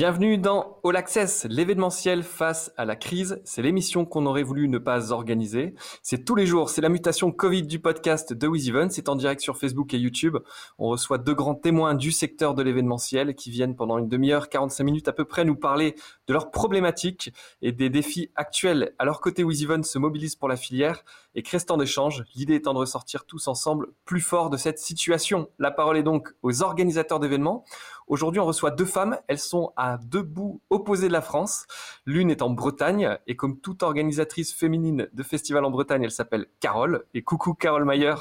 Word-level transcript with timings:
Bienvenue 0.00 0.38
dans 0.38 0.78
All 0.82 0.96
Access, 0.96 1.46
l'événementiel 1.50 2.22
face 2.22 2.72
à 2.78 2.86
la 2.86 2.96
crise. 2.96 3.38
C'est 3.44 3.60
l'émission 3.60 4.06
qu'on 4.06 4.24
aurait 4.24 4.42
voulu 4.42 4.66
ne 4.66 4.78
pas 4.78 5.12
organiser. 5.12 5.74
C'est 6.02 6.24
tous 6.24 6.34
les 6.34 6.46
jours, 6.46 6.70
c'est 6.70 6.80
la 6.80 6.88
mutation 6.88 7.30
Covid 7.32 7.64
du 7.64 7.80
podcast 7.80 8.32
de 8.32 8.48
WizEven. 8.48 8.88
C'est 8.88 9.10
en 9.10 9.14
direct 9.14 9.42
sur 9.42 9.58
Facebook 9.58 9.92
et 9.92 9.98
YouTube. 9.98 10.38
On 10.78 10.88
reçoit 10.88 11.18
deux 11.18 11.34
grands 11.34 11.54
témoins 11.54 11.92
du 11.92 12.12
secteur 12.12 12.54
de 12.54 12.62
l'événementiel 12.62 13.34
qui 13.34 13.50
viennent 13.50 13.76
pendant 13.76 13.98
une 13.98 14.08
demi-heure, 14.08 14.48
45 14.48 14.84
minutes 14.84 15.08
à 15.08 15.12
peu 15.12 15.26
près, 15.26 15.44
nous 15.44 15.54
parler 15.54 15.94
de 16.30 16.32
leurs 16.32 16.52
problématiques 16.52 17.32
et 17.60 17.72
des 17.72 17.90
défis 17.90 18.30
actuels. 18.36 18.94
À 19.00 19.04
leur 19.04 19.20
côté, 19.20 19.42
WizEven 19.42 19.82
se 19.82 19.98
mobilise 19.98 20.36
pour 20.36 20.48
la 20.48 20.54
filière 20.54 21.02
et 21.34 21.42
crée 21.42 21.58
d'échange. 21.76 22.22
L'idée 22.36 22.54
étant 22.54 22.72
de 22.72 22.78
ressortir 22.78 23.24
tous 23.24 23.48
ensemble 23.48 23.88
plus 24.04 24.20
fort 24.20 24.48
de 24.48 24.56
cette 24.56 24.78
situation. 24.78 25.48
La 25.58 25.72
parole 25.72 25.96
est 25.96 26.04
donc 26.04 26.32
aux 26.42 26.62
organisateurs 26.62 27.18
d'événements. 27.18 27.64
Aujourd'hui, 28.06 28.40
on 28.40 28.44
reçoit 28.44 28.70
deux 28.70 28.84
femmes. 28.84 29.18
Elles 29.26 29.40
sont 29.40 29.72
à 29.76 29.98
deux 29.98 30.22
bouts 30.22 30.60
opposés 30.70 31.08
de 31.08 31.12
la 31.12 31.20
France. 31.20 31.66
L'une 32.06 32.30
est 32.30 32.42
en 32.42 32.50
Bretagne 32.50 33.18
et 33.26 33.34
comme 33.34 33.60
toute 33.60 33.82
organisatrice 33.82 34.52
féminine 34.52 35.08
de 35.12 35.22
festival 35.24 35.64
en 35.64 35.70
Bretagne, 35.70 36.04
elle 36.04 36.10
s'appelle 36.12 36.46
Carole. 36.60 37.06
Et 37.12 37.22
coucou 37.22 37.54
Carole 37.54 37.84
Mayer 37.84 38.14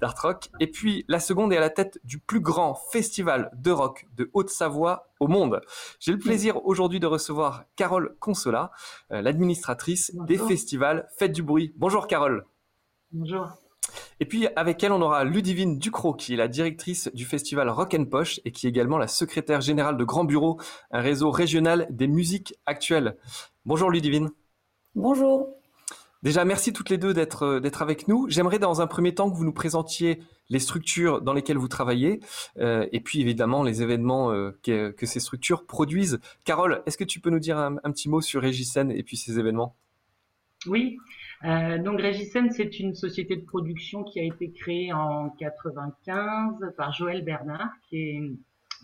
d'Art 0.00 0.20
Rock. 0.22 0.50
Et 0.60 0.68
puis 0.68 1.04
la 1.08 1.18
seconde 1.18 1.52
est 1.52 1.56
à 1.56 1.60
la 1.60 1.70
tête 1.70 1.98
du 2.04 2.18
plus 2.18 2.40
grand 2.40 2.74
festival 2.74 3.50
de 3.56 3.72
rock 3.72 4.06
de 4.16 4.30
Haute-Savoie 4.34 5.08
au 5.20 5.28
monde. 5.28 5.60
J'ai 6.00 6.12
le 6.12 6.18
plaisir 6.18 6.64
aujourd'hui 6.66 7.00
de 7.00 7.06
recevoir 7.06 7.64
Carole 7.76 8.16
Consola, 8.20 8.70
euh, 9.12 9.22
l'administratrice 9.22 10.14
des 10.26 10.38
festivals 10.38 11.08
Faites 11.18 11.32
du 11.32 11.42
bruit. 11.42 11.72
Bonjour 11.76 12.06
Carole. 12.06 12.44
Bonjour. 13.12 13.48
Et 14.20 14.24
puis 14.24 14.48
avec 14.56 14.82
elle, 14.82 14.92
on 14.92 15.00
aura 15.00 15.24
Ludivine 15.24 15.78
Ducrot, 15.78 16.14
qui 16.14 16.34
est 16.34 16.36
la 16.36 16.48
directrice 16.48 17.10
du 17.14 17.24
festival 17.24 17.68
Rock 17.68 17.94
and 17.94 18.06
Poche 18.06 18.40
et 18.44 18.50
qui 18.50 18.66
est 18.66 18.70
également 18.70 18.98
la 18.98 19.08
secrétaire 19.08 19.60
générale 19.60 19.96
de 19.96 20.04
Grand 20.04 20.24
Bureau, 20.24 20.60
un 20.90 21.00
réseau 21.00 21.30
régional 21.30 21.86
des 21.90 22.08
musiques 22.08 22.54
actuelles. 22.66 23.16
Bonjour 23.64 23.90
Ludivine. 23.90 24.30
Bonjour. 24.94 25.55
Déjà, 26.22 26.44
merci 26.44 26.72
toutes 26.72 26.90
les 26.90 26.98
deux 26.98 27.12
d'être 27.12 27.42
euh, 27.42 27.60
d'être 27.60 27.82
avec 27.82 28.08
nous. 28.08 28.26
J'aimerais 28.28 28.58
dans 28.58 28.80
un 28.80 28.86
premier 28.86 29.14
temps 29.14 29.30
que 29.30 29.36
vous 29.36 29.44
nous 29.44 29.52
présentiez 29.52 30.22
les 30.48 30.58
structures 30.58 31.20
dans 31.20 31.32
lesquelles 31.32 31.58
vous 31.58 31.68
travaillez 31.68 32.20
euh, 32.58 32.86
et 32.92 33.00
puis 33.00 33.20
évidemment 33.20 33.62
les 33.62 33.82
événements 33.82 34.32
euh, 34.32 34.52
que, 34.62 35.06
ces 35.06 35.20
structures 35.20 35.66
produisent. 35.66 36.20
Carole, 36.44 36.82
est-ce 36.86 36.96
que 36.96 37.04
tu 37.04 37.20
peux 37.20 37.30
nous 37.30 37.38
dire 37.38 37.58
un, 37.58 37.76
petit 37.90 38.08
mot 38.08 38.20
sur 38.20 38.42
Régisen 38.42 38.90
et 38.90 39.02
puis 39.02 39.16
ces 39.16 39.38
événements? 39.38 39.76
Oui. 40.66 40.96
Donc 41.42 42.00
Régisen, 42.00 42.50
c'est 42.50 42.80
une 42.80 42.94
société 42.94 43.36
de 43.36 43.44
production 43.44 44.02
qui 44.02 44.18
a 44.18 44.22
été 44.22 44.50
créée 44.50 44.92
en 44.92 45.30
95 45.30 46.72
par 46.76 46.92
Joël 46.92 47.22
Bernard, 47.24 47.70
qui 47.88 47.96
est 47.96 48.20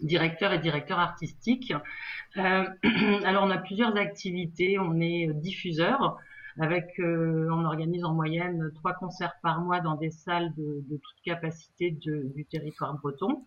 directeur 0.03 0.53
et 0.53 0.59
directeur 0.59 0.99
artistique. 0.99 1.73
Alors 2.37 3.45
on 3.45 3.51
a 3.51 3.59
plusieurs 3.59 3.97
activités. 3.97 4.79
On 4.79 5.01
est 5.01 5.29
diffuseur 5.33 6.19
avec, 6.61 6.99
euh, 6.99 7.49
on 7.51 7.65
organise 7.65 8.05
en 8.05 8.15
moyenne 8.15 8.71
trois 8.75 8.95
concerts 8.95 9.35
par 9.43 9.61
mois 9.61 9.81
dans 9.81 9.97
des 9.97 10.11
salles 10.11 10.53
de, 10.57 10.83
toute 10.91 11.23
capacité 11.25 11.91
du 11.91 12.45
territoire 12.51 12.95
breton. 12.99 13.45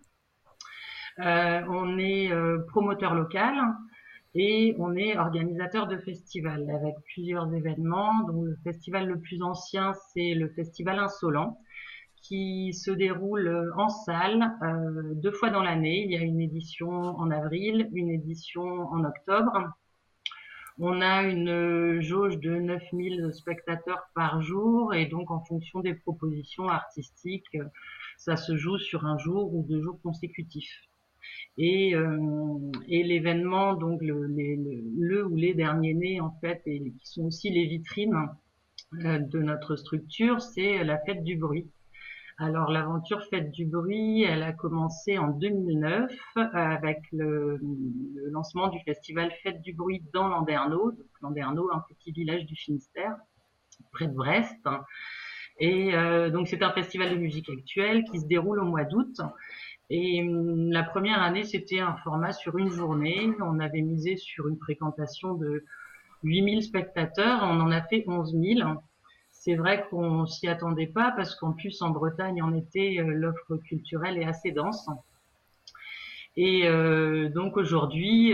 Euh, 1.19 1.61
on 1.69 1.97
est 1.97 2.31
euh, 2.31 2.59
promoteur 2.67 3.15
local 3.15 3.53
et 4.33 4.75
on 4.79 4.95
est 4.95 5.17
organisateur 5.17 5.87
de 5.87 5.97
festivals 5.97 6.69
avec 6.69 6.95
plusieurs 7.13 7.53
événements. 7.53 8.23
Donc 8.27 8.45
le 8.45 8.57
festival 8.63 9.07
le 9.07 9.19
plus 9.19 9.41
ancien, 9.41 9.93
c'est 10.13 10.33
le 10.33 10.49
festival 10.49 10.99
Insolent 10.99 11.57
qui 12.21 12.73
se 12.73 12.91
déroule 12.91 13.71
en 13.77 13.87
salle 13.87 14.51
euh, 14.63 15.13
deux 15.13 15.31
fois 15.31 15.51
dans 15.51 15.61
l'année. 15.61 16.03
Il 16.03 16.11
y 16.11 16.17
a 16.17 16.21
une 16.21 16.41
édition 16.41 16.89
en 16.89 17.31
avril, 17.31 17.89
une 17.93 18.09
édition 18.09 18.63
en 18.63 19.05
octobre. 19.05 19.69
On 20.77 21.01
a 21.01 21.23
une 21.23 22.01
jauge 22.01 22.37
de 22.39 22.55
9000 22.55 23.29
spectateurs 23.33 24.03
par 24.13 24.41
jour 24.41 24.93
et 24.93 25.05
donc 25.05 25.31
en 25.31 25.39
fonction 25.45 25.79
des 25.79 25.93
propositions 25.93 26.67
artistiques, 26.67 27.57
ça 28.17 28.35
se 28.35 28.57
joue 28.57 28.77
sur 28.77 29.05
un 29.05 29.17
jour 29.17 29.53
ou 29.53 29.65
deux 29.67 29.81
jours 29.81 29.99
consécutifs. 30.01 30.81
Et, 31.57 31.95
euh, 31.95 32.57
l'événement, 32.87 33.73
donc 33.75 34.01
le, 34.01 34.27
le, 34.27 35.25
ou 35.25 35.35
les 35.35 35.53
derniers 35.53 35.93
nés 35.93 36.19
en 36.19 36.31
fait, 36.41 36.61
et 36.65 36.81
qui 36.81 37.07
sont 37.07 37.23
aussi 37.23 37.49
les 37.49 37.65
vitrines 37.65 38.27
euh, 39.05 39.19
de 39.19 39.39
notre 39.39 39.75
structure, 39.77 40.41
c'est 40.41 40.83
la 40.83 40.97
fête 40.99 41.23
du 41.23 41.37
bruit. 41.37 41.69
Alors 42.37 42.69
l'aventure 42.69 43.23
Fête 43.29 43.51
du 43.51 43.65
bruit, 43.65 44.23
elle 44.23 44.43
a 44.43 44.51
commencé 44.51 45.17
en 45.17 45.29
2009 45.29 46.11
avec 46.53 46.99
le, 47.13 47.59
lancement 48.31 48.67
du 48.67 48.79
festival 48.81 49.31
Fête 49.41 49.61
du 49.61 49.73
bruit 49.73 50.03
dans 50.13 50.27
Landerneau. 50.27 50.91
Landerneau, 51.21 51.69
un 51.71 51.83
petit 51.87 52.11
village 52.11 52.45
du 52.45 52.55
Finistère, 52.55 53.15
près 53.93 54.07
de 54.07 54.13
Brest. 54.13 54.67
Et 55.59 55.95
euh, 55.95 56.29
donc 56.29 56.49
c'est 56.49 56.61
un 56.63 56.71
festival 56.71 57.09
de 57.11 57.15
musique 57.15 57.49
actuelle 57.49 58.03
qui 58.11 58.19
se 58.19 58.25
déroule 58.25 58.59
au 58.59 58.65
mois 58.65 58.83
d'août 58.83 59.21
et 59.89 60.21
hum, 60.23 60.71
la 60.71 60.83
première 60.83 61.21
année, 61.21 61.43
c'était 61.43 61.79
un 61.79 61.95
format 61.97 62.31
sur 62.31 62.57
une 62.57 62.69
journée. 62.69 63.29
On 63.39 63.59
avait 63.59 63.81
misé 63.81 64.15
sur 64.17 64.47
une 64.47 64.57
fréquentation 64.57 65.35
de 65.35 65.63
8000 66.23 66.63
spectateurs. 66.63 67.41
On 67.43 67.59
en 67.59 67.71
a 67.71 67.81
fait 67.81 68.03
11 68.07 68.33
000. 68.33 68.69
C'est 69.45 69.53
vrai 69.53 69.85
qu'on 69.91 70.25
s'y 70.25 70.47
attendait 70.47 70.87
pas 70.87 71.13
parce 71.15 71.35
qu'en 71.35 71.53
plus 71.53 71.79
en 71.83 71.91
Bretagne 71.91 72.41
en 72.41 72.51
été 72.51 72.99
euh, 72.99 73.05
l'offre 73.05 73.57
culturelle 73.57 74.17
est 74.17 74.25
assez 74.25 74.51
dense. 74.51 74.89
Et 76.35 76.67
euh, 76.67 77.29
donc 77.29 77.55
aujourd'hui, 77.55 78.33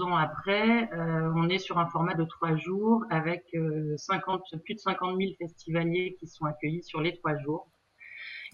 euh, 0.00 0.04
ans 0.04 0.16
après, 0.16 0.88
on 1.34 1.50
est 1.50 1.58
sur 1.58 1.76
un 1.78 1.86
format 1.88 2.14
de 2.14 2.24
trois 2.24 2.56
jours 2.56 3.04
avec 3.10 3.54
50, 3.98 4.44
plus 4.64 4.76
de 4.76 4.80
50 4.80 5.18
000 5.18 5.32
festivaliers 5.36 6.16
qui 6.18 6.26
sont 6.26 6.46
accueillis 6.46 6.82
sur 6.82 7.02
les 7.02 7.14
trois 7.18 7.36
jours. 7.36 7.68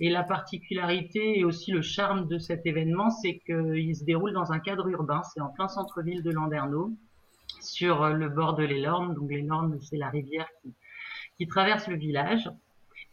Et 0.00 0.10
la 0.10 0.24
particularité 0.24 1.38
et 1.38 1.44
aussi 1.44 1.70
le 1.70 1.82
charme 1.82 2.26
de 2.26 2.40
cet 2.40 2.66
événement, 2.66 3.10
c'est 3.10 3.38
qu'il 3.46 3.94
se 3.94 4.02
déroule 4.02 4.32
dans 4.32 4.50
un 4.50 4.58
cadre 4.58 4.88
urbain. 4.88 5.22
C'est 5.22 5.40
en 5.40 5.50
plein 5.50 5.69
centre-ville 5.69 6.24
de 6.24 6.32
Landerneau, 6.32 6.90
sur 7.60 8.08
le 8.08 8.28
bord 8.28 8.54
de 8.56 8.64
l'Elorne. 8.64 9.14
Donc 9.14 9.30
l'Elorne, 9.30 9.78
c'est 9.80 9.98
la 9.98 10.08
rivière 10.08 10.48
qui, 10.62 10.74
traverse 11.48 11.88
le 11.88 11.97
village. 11.97 12.48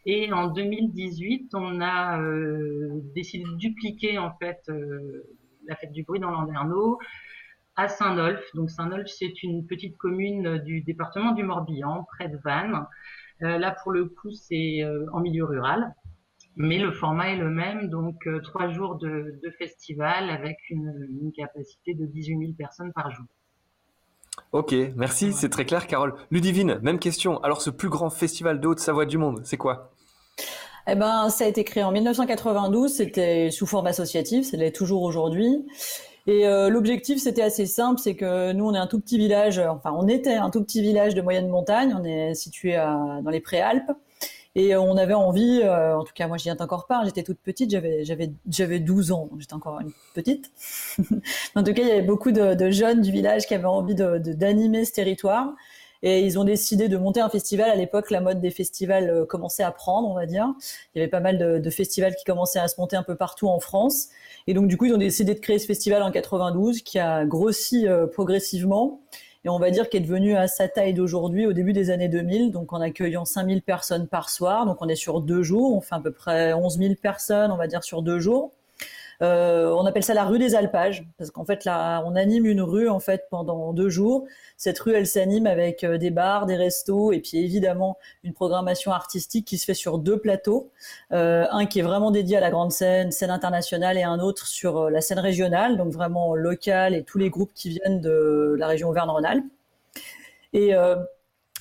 Et 0.05 0.31
en 0.31 0.47
2018, 0.47 1.51
on 1.53 1.81
a 1.81 2.21
euh, 2.21 3.01
décidé 3.15 3.43
de 3.43 3.55
dupliquer 3.55 4.17
en 4.17 4.31
fait 4.31 4.61
euh, 4.69 5.23
la 5.67 5.75
fête 5.75 5.91
du 5.91 6.03
bruit 6.03 6.19
dans 6.19 6.31
Landerneau 6.31 6.99
à 7.75 7.87
Saint-Nolf. 7.87 8.43
Donc 8.55 8.69
Saint-Nolf, 8.69 9.07
c'est 9.07 9.43
une 9.43 9.65
petite 9.67 9.97
commune 9.97 10.57
du 10.59 10.81
département 10.81 11.33
du 11.33 11.43
Morbihan, 11.43 12.05
près 12.15 12.29
de 12.29 12.37
Vannes. 12.43 12.85
Euh, 13.41 13.57
là, 13.57 13.75
pour 13.83 13.91
le 13.91 14.05
coup, 14.05 14.31
c'est 14.31 14.83
en 15.13 15.19
milieu 15.19 15.45
rural 15.45 15.93
mais 16.55 16.77
le 16.77 16.91
format 16.91 17.29
est 17.29 17.37
le 17.37 17.49
même, 17.49 17.89
donc 17.89 18.27
trois 18.43 18.67
jours 18.67 18.97
de, 18.97 19.39
festival 19.57 20.29
avec 20.29 20.57
une, 20.69 21.31
capacité 21.33 21.93
de 21.93 22.05
18 22.05 22.37
000 22.37 22.51
personnes 22.57 22.91
par 22.91 23.11
jour. 23.11 23.25
Ok, 24.51 24.73
merci, 24.95 25.33
c'est 25.33 25.49
très 25.49 25.65
clair, 25.65 25.87
Carole. 25.87 26.15
Ludivine, 26.31 26.79
même 26.81 26.99
question. 26.99 27.41
Alors, 27.43 27.61
ce 27.61 27.69
plus 27.69 27.89
grand 27.89 28.09
festival 28.09 28.59
de 28.59 28.67
Haute-Savoie 28.67 29.05
du 29.05 29.17
monde, 29.17 29.41
c'est 29.43 29.57
quoi? 29.57 29.91
Eh 30.87 30.95
ben, 30.95 31.29
ça 31.29 31.45
a 31.45 31.47
été 31.47 31.63
créé 31.63 31.83
en 31.83 31.91
1992. 31.91 32.91
C'était 32.91 33.51
sous 33.51 33.65
forme 33.65 33.87
associative, 33.87 34.43
c'est 34.43 34.57
l'est 34.57 34.71
toujours 34.71 35.03
aujourd'hui. 35.03 35.65
Et 36.27 36.47
euh, 36.47 36.69
l'objectif, 36.69 37.19
c'était 37.19 37.41
assez 37.41 37.65
simple, 37.65 37.99
c'est 37.99 38.15
que 38.15 38.51
nous, 38.53 38.65
on 38.65 38.73
est 38.73 38.79
un 38.79 38.87
tout 38.87 38.99
petit 38.99 39.17
village. 39.17 39.59
Enfin, 39.59 39.93
on 39.95 40.07
était 40.07 40.35
un 40.35 40.49
tout 40.49 40.63
petit 40.63 40.81
village 40.81 41.15
de 41.15 41.21
moyenne 41.21 41.47
montagne. 41.47 41.95
On 41.99 42.03
est 42.03 42.33
situé 42.33 42.75
dans 42.75 43.29
les 43.29 43.39
Préalpes. 43.39 43.91
Et 44.59 44.75
on 44.75 44.97
avait 44.97 45.13
envie, 45.13 45.61
euh, 45.63 45.97
en 45.97 46.03
tout 46.03 46.11
cas 46.13 46.27
moi 46.27 46.35
j'y 46.35 46.43
viens 46.43 46.57
encore 46.59 46.85
pas, 46.85 47.03
j'étais 47.05 47.23
toute 47.23 47.39
petite, 47.39 47.71
j'avais 47.71 48.03
j'avais 48.03 48.33
j'avais 48.49 48.79
12 48.79 49.13
ans, 49.13 49.29
j'étais 49.37 49.53
encore 49.53 49.79
une 49.79 49.93
petite. 50.13 50.51
en 51.55 51.63
tout 51.63 51.73
cas, 51.73 51.81
il 51.81 51.87
y 51.87 51.91
avait 51.91 52.01
beaucoup 52.01 52.33
de, 52.33 52.69
jeunes 52.69 52.99
du 52.99 53.09
village 53.09 53.47
qui 53.47 53.53
avaient 53.53 53.63
envie 53.63 53.95
d'animer 53.95 54.83
ce 54.83 54.91
territoire. 54.91 55.53
Et 56.03 56.25
ils 56.25 56.37
ont 56.39 56.43
décidé 56.43 56.89
de 56.89 56.97
monter 56.97 57.21
un 57.21 57.29
festival. 57.29 57.69
À 57.69 57.75
l'époque, 57.75 58.11
la 58.11 58.19
mode 58.19 58.41
des 58.41 58.51
festivals 58.51 59.09
euh, 59.09 59.25
commençait 59.25 59.63
à 59.63 59.71
prendre, 59.71 60.09
on 60.09 60.13
va 60.13 60.25
dire. 60.25 60.45
Il 60.93 60.99
y 60.99 61.01
avait 61.01 61.09
pas 61.09 61.19
mal 61.21 61.37
de, 61.37 61.59
de, 61.59 61.69
festivals 61.69 62.15
qui 62.15 62.23
commençaient 62.25 62.59
à 62.59 62.67
se 62.67 62.79
monter 62.79 62.95
un 62.97 63.03
peu 63.03 63.15
partout 63.15 63.47
en 63.47 63.59
France. 63.59 64.07
Et 64.47 64.53
donc, 64.53 64.67
du 64.67 64.77
coup, 64.77 64.85
ils 64.85 64.93
ont 64.93 64.97
décidé 64.97 65.33
de 65.35 65.39
créer 65.39 65.59
ce 65.59 65.67
festival 65.67 66.01
en 66.03 66.11
92, 66.11 66.83
qui 66.83 66.99
a 66.99 67.25
grossi 67.25 67.87
euh, 67.87 68.07
progressivement 68.07 69.01
et 69.45 69.49
on 69.49 69.57
va 69.57 69.71
dire 69.71 69.89
qu'elle 69.89 70.03
est 70.03 70.05
devenue 70.05 70.35
à 70.35 70.47
sa 70.47 70.67
taille 70.67 70.93
d'aujourd'hui 70.93 71.45
au 71.45 71.53
début 71.53 71.71
des 71.71 71.91
années 71.91 72.09
2000, 72.09 72.51
donc 72.51 72.73
en 72.73 72.81
accueillant 72.81 73.23
5000 73.23 73.61
personnes 73.61 74.07
par 74.07 74.29
soir. 74.29 74.65
Donc 74.65 74.81
on 74.81 74.89
est 74.89 74.95
sur 74.95 75.21
deux 75.21 75.43
jours, 75.43 75.75
on 75.75 75.81
fait 75.81 75.95
à 75.95 75.99
peu 75.99 76.11
près 76.11 76.53
11 76.53 76.77
000 76.77 76.95
personnes, 77.01 77.51
on 77.51 77.57
va 77.57 77.67
dire, 77.67 77.83
sur 77.83 78.01
deux 78.01 78.19
jours. 78.19 78.51
Euh, 79.21 79.69
on 79.71 79.85
appelle 79.85 80.03
ça 80.03 80.13
la 80.13 80.23
rue 80.23 80.39
des 80.39 80.55
alpages 80.55 81.05
parce 81.17 81.29
qu'en 81.29 81.43
fait 81.43 81.65
là, 81.65 82.01
on 82.05 82.15
anime 82.15 82.45
une 82.45 82.61
rue 82.61 82.87
en 82.87 82.99
fait 83.01 83.27
pendant 83.29 83.73
deux 83.73 83.89
jours. 83.89 84.25
Cette 84.55 84.79
rue, 84.79 84.93
elle 84.93 85.07
s'anime 85.07 85.45
avec 85.45 85.83
euh, 85.83 85.97
des 85.97 86.09
bars, 86.09 86.45
des 86.45 86.55
restos 86.55 87.11
et 87.11 87.19
puis 87.19 87.37
évidemment 87.37 87.97
une 88.23 88.33
programmation 88.33 88.93
artistique 88.93 89.45
qui 89.45 89.57
se 89.57 89.65
fait 89.65 89.73
sur 89.73 89.97
deux 89.97 90.19
plateaux, 90.19 90.71
euh, 91.11 91.45
un 91.51 91.65
qui 91.65 91.79
est 91.79 91.83
vraiment 91.83 92.11
dédié 92.11 92.37
à 92.37 92.39
la 92.39 92.49
grande 92.49 92.71
scène, 92.71 93.11
scène 93.11 93.29
internationale, 93.29 93.97
et 93.97 94.03
un 94.03 94.19
autre 94.19 94.47
sur 94.47 94.89
la 94.89 95.01
scène 95.01 95.19
régionale, 95.19 95.77
donc 95.77 95.91
vraiment 95.91 96.33
locale 96.35 96.95
et 96.95 97.03
tous 97.03 97.17
les 97.17 97.29
groupes 97.29 97.51
qui 97.53 97.69
viennent 97.69 97.99
de 97.99 98.55
la 98.57 98.67
région 98.67 98.89
Auvergne-Rhône-Alpes. 98.89 99.45
Et 100.53 100.73
euh, 100.75 100.95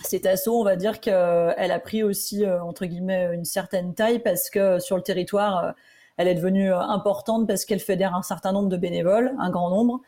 cet 0.02 0.26
assaut, 0.26 0.60
on 0.60 0.64
va 0.64 0.76
dire 0.76 1.00
qu'elle 1.00 1.72
a 1.72 1.80
pris 1.80 2.04
aussi, 2.04 2.46
entre 2.46 2.86
guillemets, 2.86 3.30
une 3.34 3.44
certaine 3.44 3.94
taille 3.94 4.20
parce 4.20 4.48
que 4.48 4.78
sur 4.78 4.96
le 4.96 5.02
territoire, 5.02 5.74
elle 6.18 6.28
est 6.28 6.34
devenue 6.34 6.70
euh, 6.70 6.78
importante 6.78 7.46
parce 7.46 7.64
qu'elle 7.64 7.80
fédère 7.80 8.14
un 8.14 8.22
certain 8.22 8.52
nombre 8.52 8.68
de 8.68 8.76
bénévoles, 8.76 9.34
un 9.38 9.50
grand 9.50 9.70
nombre, 9.70 10.02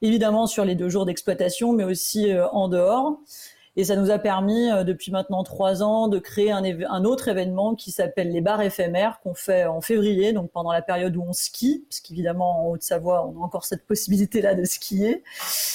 évidemment 0.00 0.46
sur 0.46 0.64
les 0.64 0.74
deux 0.74 0.88
jours 0.88 1.04
d'exploitation, 1.04 1.72
mais 1.72 1.84
aussi 1.84 2.32
euh, 2.32 2.48
en 2.48 2.68
dehors. 2.68 3.18
Et 3.76 3.84
ça 3.84 3.96
nous 3.96 4.10
a 4.10 4.18
permis, 4.18 4.70
euh, 4.70 4.84
depuis 4.84 5.12
maintenant 5.12 5.44
trois 5.44 5.82
ans, 5.82 6.08
de 6.08 6.18
créer 6.18 6.50
un, 6.50 6.62
un 6.64 7.04
autre 7.04 7.28
événement 7.28 7.74
qui 7.74 7.90
s'appelle 7.90 8.30
les 8.30 8.40
bars 8.40 8.62
éphémères, 8.62 9.20
qu'on 9.22 9.34
fait 9.34 9.66
en 9.66 9.80
février, 9.80 10.32
donc 10.32 10.50
pendant 10.50 10.72
la 10.72 10.82
période 10.82 11.16
où 11.16 11.22
on 11.22 11.32
skie, 11.32 11.84
parce 11.88 12.00
qu'évidemment 12.00 12.66
en 12.66 12.70
Haute-Savoie, 12.70 13.26
on 13.26 13.40
a 13.40 13.44
encore 13.44 13.64
cette 13.64 13.86
possibilité-là 13.86 14.54
de 14.54 14.64
skier. 14.64 15.22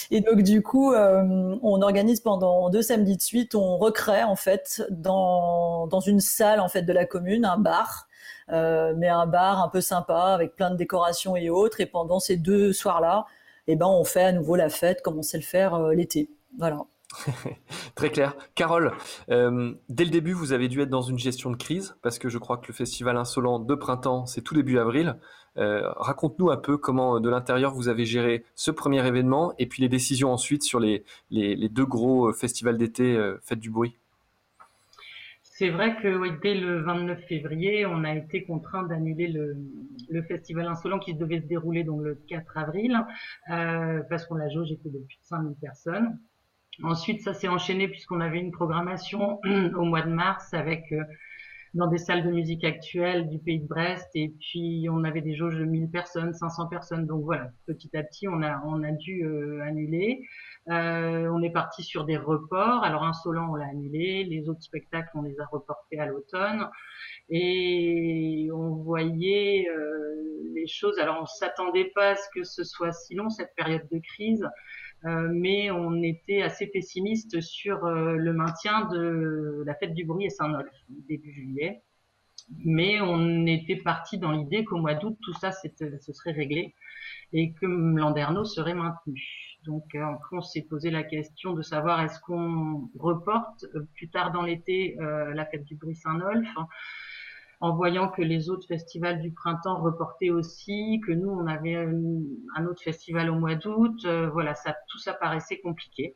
Et 0.10 0.22
donc 0.22 0.42
du 0.42 0.62
coup, 0.62 0.94
on 0.94 1.82
organise 1.82 2.20
pendant 2.20 2.70
deux 2.70 2.82
samedis 2.82 3.18
de 3.18 3.22
suite, 3.22 3.56
on 3.56 3.78
recrée 3.78 4.24
en 4.24 4.36
fait 4.36 4.84
dans, 4.90 5.88
dans 5.88 6.00
une 6.00 6.20
salle 6.20 6.60
en 6.60 6.70
fait 6.70 6.82
de 6.82 6.94
la 6.94 7.06
commune 7.06 7.46
un 7.46 7.58
bar 7.58 8.08
euh, 8.52 8.94
mais 8.98 9.08
un 9.08 9.28
bar 9.28 9.64
un 9.64 9.70
peu 9.70 9.82
sympa 9.82 10.34
avec 10.34 10.56
plein 10.56 10.72
de 10.72 10.76
décorations 10.76 11.36
et 11.36 11.50
autres. 11.50 11.82
Et 11.82 11.86
pendant 11.86 12.20
ces 12.20 12.38
deux 12.38 12.74
soirs-là, 12.74 13.26
eh 13.68 13.76
ben, 13.76 13.88
on 13.88 14.04
fait 14.04 14.24
à 14.24 14.32
nouveau 14.32 14.56
la 14.56 14.70
fête 14.70 15.02
comme 15.02 15.18
on 15.20 15.24
sait 15.24 15.38
le 15.38 15.44
faire 15.44 15.76
euh, 15.76 15.94
l'été. 15.94 16.30
Voilà. 16.58 16.80
Très 17.96 18.10
clair. 18.10 18.36
Carole, 18.56 18.94
euh, 19.30 19.74
dès 19.90 20.06
le 20.06 20.12
début, 20.12 20.34
vous 20.34 20.54
avez 20.54 20.68
dû 20.68 20.82
être 20.82 20.90
dans 20.90 21.02
une 21.02 21.20
gestion 21.20 21.52
de 21.52 21.58
crise 21.58 21.96
parce 22.02 22.20
que 22.20 22.30
je 22.30 22.38
crois 22.38 22.58
que 22.58 22.68
le 22.68 22.74
festival 22.74 23.18
insolent 23.18 23.60
de 23.60 23.76
printemps, 23.76 24.26
c'est 24.26 24.42
tout 24.42 24.56
début 24.56 24.78
avril. 24.78 25.18
Raconte-nous 25.58 26.50
un 26.50 26.56
peu 26.56 26.78
comment, 26.78 27.20
de 27.20 27.30
l'intérieur, 27.30 27.74
vous 27.74 27.90
avez 27.90 28.06
géré 28.06 28.46
ce 28.56 28.72
premier 28.72 29.06
événement 29.06 29.54
et 29.60 29.66
puis 29.66 29.82
les 29.82 29.90
décisions 29.90 30.32
ensuite 30.32 30.64
sur 30.64 30.80
les, 30.80 31.04
deux 31.30 31.86
gros 31.86 32.32
festivals 32.32 32.78
d'été 32.78 33.20
Fête 33.42 33.60
du 33.60 33.70
bruit. 33.70 33.98
C'est 35.62 35.70
vrai 35.70 35.96
que 36.02 36.42
dès 36.42 36.56
le 36.56 36.82
29 36.82 37.20
février, 37.26 37.86
on 37.86 38.04
a 38.04 38.16
été 38.16 38.44
contraint 38.46 38.82
d'annuler 38.82 39.28
le, 39.28 40.24
festival 40.24 40.66
Insolent 40.66 40.98
qui 40.98 41.14
devait 41.14 41.40
se 41.40 41.46
dérouler 41.46 41.84
le 41.84 42.16
4 42.28 42.58
avril 42.58 43.00
euh, 43.52 44.02
parce 44.10 44.26
qu'on 44.26 44.34
la 44.34 44.50
jauge 44.50 44.72
était 44.72 44.90
de 44.90 44.98
plus 44.98 45.18
de 45.18 45.24
5000 45.24 45.56
personnes. 45.62 46.18
Ensuite, 46.84 47.22
ça 47.22 47.34
s'est 47.34 47.48
enchaîné 47.48 47.88
puisqu'on 47.88 48.22
avait 48.22 48.40
une 48.40 48.52
programmation 48.52 49.40
au 49.76 49.84
mois 49.84 50.02
de 50.02 50.12
mars 50.12 50.54
avec 50.54 50.92
euh, 50.92 51.04
dans 51.74 51.88
des 51.88 51.98
salles 51.98 52.24
de 52.24 52.32
musique 52.32 52.66
actuelles 52.66 53.30
du 53.30 53.40
pays 53.40 53.60
de 53.60 53.68
Brest 53.68 54.10
et 54.14 54.34
puis 54.40 54.88
on 54.90 55.04
avait 55.06 55.22
des 55.22 55.36
jauges 55.36 55.58
de 55.58 55.64
1000 55.64 55.90
personnes, 55.90 56.34
500 56.34 56.68
personnes. 56.68 57.08
Donc 57.08 57.24
voilà, 57.24 57.50
petit 57.66 57.96
à 57.96 58.04
petit 58.04 58.28
on 58.28 58.42
a 58.42 58.62
on 58.66 58.84
a 58.84 58.92
dû 58.92 59.24
euh, 59.24 59.62
annuler. 59.64 60.28
Euh, 60.70 61.30
on 61.32 61.42
est 61.42 61.50
parti 61.50 61.84
sur 61.84 62.04
des 62.04 62.18
reports. 62.18 62.84
Alors 62.84 63.04
Insolent 63.04 63.52
on 63.52 63.56
l'a 63.56 63.68
annulé, 63.68 64.26
les 64.26 64.50
autres 64.50 64.64
spectacles 64.64 65.12
on 65.14 65.22
les 65.22 65.40
a 65.40 65.46
reportés 65.46 66.00
à 66.00 66.06
l'automne 66.08 66.68
et 67.30 68.50
on 68.54 68.76
voyait 68.76 69.68
euh, 69.70 70.52
les 70.54 70.68
choses. 70.68 71.00
Alors 71.00 71.20
on 71.22 71.26
s'attendait 71.26 71.92
pas 71.96 72.10
à 72.10 72.16
ce 72.16 72.28
que 72.36 72.44
ce 72.44 72.66
soit 72.66 72.92
si 72.92 73.16
long 73.16 73.30
cette 73.30 73.56
période 73.56 73.88
de 73.92 74.00
crise. 74.00 74.46
Euh, 75.06 75.30
mais 75.32 75.72
on 75.72 76.02
était 76.04 76.44
assez 76.44 76.68
pessimiste 76.68 77.42
sur 77.42 77.86
euh, 77.86 78.16
le 78.16 78.34
maintien 78.34 78.86
de 78.90 79.64
la 79.66 79.74
fête 79.74 79.94
du 79.94 80.06
bruit 80.06 80.28
à 80.28 80.30
Saint-Nolf 80.30 80.72
début 81.08 81.32
juillet. 81.32 81.82
Mais 82.66 83.02
on 83.02 83.46
était 83.46 83.78
parti 83.78 84.18
dans 84.18 84.32
l'idée 84.32 84.64
qu'au 84.66 84.78
mois 84.78 84.94
d'août, 84.94 85.18
tout 85.22 85.34
ça 85.34 85.52
ce 85.52 86.14
serait 86.14 86.34
réglé 86.34 86.76
et 87.34 87.54
que 87.54 87.66
Landerneau 87.66 88.44
serait 88.44 88.74
maintenu. 88.74 89.24
Donc 89.64 89.86
euh, 89.96 90.06
on 90.32 90.42
s'est 90.42 90.64
posé 90.64 90.92
la 90.92 91.04
question 91.04 91.54
de 91.54 91.62
savoir 91.62 92.02
est-ce 92.02 92.20
qu'on 92.20 92.90
reporte 93.00 93.66
plus 93.96 94.10
tard 94.10 94.32
dans 94.32 94.42
l'été 94.42 94.98
la 95.00 95.46
fête 95.46 95.64
du 95.64 95.76
bruit 95.76 95.96
Saint-Nolf 95.96 96.48
en 97.62 97.76
voyant 97.76 98.10
que 98.10 98.24
les 98.24 98.50
autres 98.50 98.68
festivals 98.68 99.22
du 99.22 99.32
printemps 99.32 99.80
reportaient 99.80 100.32
aussi, 100.32 101.00
que 101.06 101.12
nous 101.12 101.30
on 101.30 101.46
avait 101.46 101.76
un, 101.76 102.66
autre 102.66 102.82
festival 102.82 103.30
au 103.30 103.36
mois 103.36 103.56
d'août, 103.56 103.94
euh, 104.06 104.30
voilà, 104.30 104.56
ça, 104.56 104.76
tout 104.90 104.98
ça 104.98 105.14
paraissait 105.14 105.60
compliqué. 105.60 106.16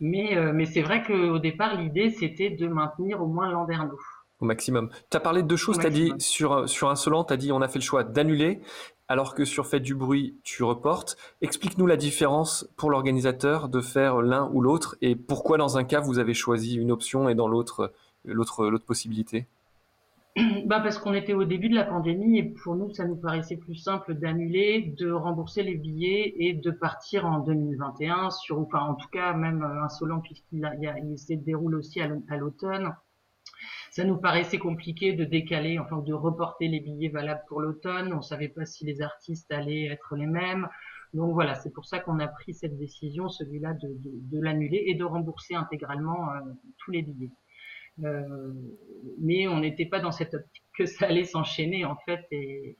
Mais, 0.00 0.36
euh, 0.36 0.52
mais 0.54 0.64
c'est 0.64 0.80
vrai 0.80 1.02
qu'au 1.02 1.38
départ 1.38 1.76
l'idée 1.76 2.08
c'était 2.08 2.48
de 2.48 2.66
maintenir 2.66 3.22
au 3.22 3.26
moins 3.26 3.50
Landerneau. 3.50 3.98
Au 4.40 4.46
maximum. 4.46 4.88
Tu 5.10 5.16
as 5.18 5.20
parlé 5.20 5.42
de 5.42 5.46
deux 5.46 5.56
choses, 5.56 5.78
tu 5.78 5.86
as 5.86 5.90
dit 5.90 6.14
sur, 6.16 6.66
sur 6.66 6.88
Insolent, 6.88 7.24
tu 7.24 7.34
as 7.34 7.36
dit 7.36 7.52
on 7.52 7.60
a 7.60 7.68
fait 7.68 7.78
le 7.78 7.84
choix 7.84 8.02
d'annuler, 8.02 8.60
alors 9.08 9.34
que 9.34 9.44
sur 9.44 9.66
Fête 9.66 9.82
du 9.82 9.94
bruit, 9.94 10.38
tu 10.42 10.62
reportes. 10.62 11.18
Explique-nous 11.42 11.86
la 11.86 11.98
différence 11.98 12.66
pour 12.78 12.88
l'organisateur 12.88 13.68
de 13.68 13.82
faire 13.82 14.22
l'un 14.22 14.48
ou 14.54 14.62
l'autre 14.62 14.96
et 15.02 15.16
pourquoi 15.16 15.58
dans 15.58 15.76
un 15.76 15.84
cas 15.84 16.00
vous 16.00 16.18
avez 16.18 16.32
choisi 16.32 16.76
une 16.76 16.90
option 16.90 17.28
et 17.28 17.34
dans 17.34 17.48
l'autre 17.48 17.92
l'autre 18.24 18.78
possibilité. 18.78 19.46
bah 20.66 20.80
parce 20.80 20.98
qu'on 20.98 21.12
était 21.12 21.32
au 21.32 21.44
début 21.44 21.68
de 21.68 21.74
la 21.74 21.84
pandémie 21.84 22.38
et 22.38 22.44
pour 22.62 22.76
nous, 22.76 22.90
ça 22.90 23.04
nous 23.04 23.16
paraissait 23.16 23.56
plus 23.56 23.74
simple 23.74 24.14
d'annuler, 24.14 24.94
de 24.96 25.10
rembourser 25.10 25.64
les 25.64 25.74
billets 25.74 26.34
et 26.38 26.52
de 26.52 26.70
partir 26.70 27.26
en 27.26 27.40
2021 27.40 28.30
sur, 28.30 28.60
enfin 28.60 28.80
en 28.80 28.94
tout 28.94 29.08
cas 29.08 29.32
même 29.32 29.62
euh, 29.62 29.82
insolent 29.82 30.20
puisqu'il 30.20 30.70
il, 30.80 31.18
se 31.18 31.34
déroule 31.34 31.74
aussi 31.74 32.00
à 32.00 32.36
l'automne. 32.36 32.94
Ça 33.90 34.04
nous 34.04 34.18
paraissait 34.18 34.58
compliqué 34.58 35.14
de 35.14 35.24
décaler, 35.24 35.80
enfin 35.80 35.98
de 35.98 36.12
reporter 36.12 36.68
les 36.68 36.78
billets 36.78 37.08
valables 37.08 37.42
pour 37.48 37.60
l'automne. 37.60 38.12
On 38.12 38.22
savait 38.22 38.48
pas 38.48 38.64
si 38.64 38.84
les 38.84 39.02
artistes 39.02 39.50
allaient 39.50 39.86
être 39.86 40.14
les 40.14 40.26
mêmes. 40.26 40.68
Donc 41.12 41.32
voilà, 41.32 41.56
c'est 41.56 41.72
pour 41.72 41.86
ça 41.86 41.98
qu'on 41.98 42.20
a 42.20 42.28
pris 42.28 42.54
cette 42.54 42.78
décision, 42.78 43.28
celui-là, 43.28 43.74
de 43.74 44.40
l'annuler 44.40 44.84
et 44.86 44.94
de 44.94 45.02
rembourser 45.02 45.56
intégralement 45.56 46.30
euh, 46.30 46.40
tous 46.78 46.92
les 46.92 47.02
billets. 47.02 47.32
Euh, 48.04 48.52
mais 49.18 49.48
on 49.48 49.60
n'était 49.60 49.86
pas 49.86 50.00
dans 50.00 50.12
cette 50.12 50.34
optique 50.34 50.64
que 50.76 50.86
ça 50.86 51.06
allait 51.06 51.24
s'enchaîner 51.24 51.84
en 51.84 51.96
fait. 52.04 52.26
Et, 52.30 52.76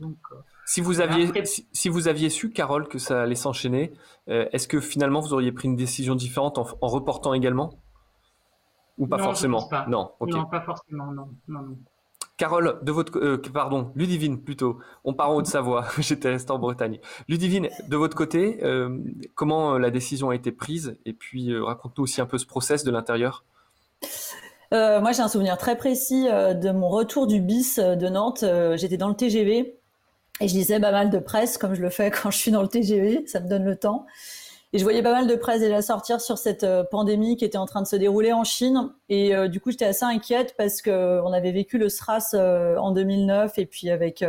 donc, 0.00 0.16
euh, 0.32 0.36
si 0.66 0.80
vous 0.80 1.00
aviez, 1.00 1.30
si, 1.44 1.88
vous 1.88 2.08
aviez 2.08 2.30
su, 2.30 2.50
Carole, 2.50 2.88
que 2.88 2.98
ça 2.98 3.22
allait 3.22 3.34
s'enchaîner, 3.34 3.92
euh, 4.28 4.46
est-ce 4.52 4.68
que 4.68 4.80
finalement 4.80 5.20
vous 5.20 5.34
auriez 5.34 5.52
pris 5.52 5.68
une 5.68 5.76
décision 5.76 6.14
différente 6.14 6.58
en, 6.58 6.64
reportant 6.80 7.34
également? 7.34 7.74
Ou 8.98 9.06
pas 9.06 9.18
forcément 9.18 9.68
Non, 9.88 10.12
non, 10.20 10.46
pas 10.46 10.60
forcément. 10.60 11.12
Non, 11.12 11.28
non, 11.48 11.76
Carole, 12.38 12.80
de 12.82 12.90
votre, 12.90 13.36
pardon, 13.52 13.92
Ludivine 13.94 14.42
plutôt. 14.42 14.78
On 15.04 15.14
part 15.14 15.30
en 15.30 15.36
Haute-Savoie. 15.36 15.86
J'étais 15.98 16.28
resté 16.28 16.50
en 16.50 16.58
Bretagne. 16.58 16.98
Ludivine, 17.28 17.68
de 17.88 17.96
votre 17.96 18.16
côté, 18.16 18.60
comment 19.34 19.78
la 19.78 19.90
décision 19.90 20.30
a 20.30 20.34
été 20.34 20.52
prise? 20.52 20.98
Et 21.04 21.12
puis 21.12 21.56
raconte-nous 21.56 22.04
aussi 22.04 22.20
un 22.20 22.26
peu 22.26 22.38
ce 22.38 22.46
process 22.46 22.84
de 22.84 22.90
l'intérieur. 22.90 23.44
Euh, 24.72 25.02
moi, 25.02 25.12
j'ai 25.12 25.20
un 25.20 25.28
souvenir 25.28 25.58
très 25.58 25.76
précis 25.76 26.28
euh, 26.30 26.54
de 26.54 26.70
mon 26.70 26.88
retour 26.88 27.26
du 27.26 27.40
bis 27.40 27.78
euh, 27.78 27.94
de 27.94 28.08
Nantes. 28.08 28.44
J'étais 28.76 28.96
dans 28.96 29.08
le 29.08 29.14
TGV 29.14 29.78
et 30.40 30.48
je 30.48 30.54
lisais 30.54 30.80
pas 30.80 30.92
mal 30.92 31.10
de 31.10 31.18
presse, 31.18 31.58
comme 31.58 31.74
je 31.74 31.82
le 31.82 31.90
fais 31.90 32.10
quand 32.10 32.30
je 32.30 32.38
suis 32.38 32.50
dans 32.50 32.62
le 32.62 32.68
TGV. 32.68 33.26
Ça 33.26 33.40
me 33.40 33.48
donne 33.48 33.64
le 33.64 33.76
temps. 33.76 34.06
Et 34.72 34.78
je 34.78 34.84
voyais 34.84 35.02
pas 35.02 35.12
mal 35.12 35.26
de 35.26 35.34
presse 35.34 35.60
déjà 35.60 35.82
sortir 35.82 36.22
sur 36.22 36.38
cette 36.38 36.66
pandémie 36.90 37.36
qui 37.36 37.44
était 37.44 37.58
en 37.58 37.66
train 37.66 37.82
de 37.82 37.86
se 37.86 37.96
dérouler 37.96 38.32
en 38.32 38.42
Chine. 38.42 38.90
Et 39.10 39.34
du 39.50 39.60
coup, 39.60 39.70
j'étais 39.70 39.84
assez 39.84 40.06
inquiète 40.06 40.54
parce 40.56 40.80
que 40.80 41.20
on 41.20 41.32
avait 41.34 41.52
vécu 41.52 41.76
le 41.76 41.90
SRAS 41.90 42.34
en 42.34 42.90
2009 42.92 43.58
et 43.58 43.66
puis 43.66 43.90
avec, 43.90 44.24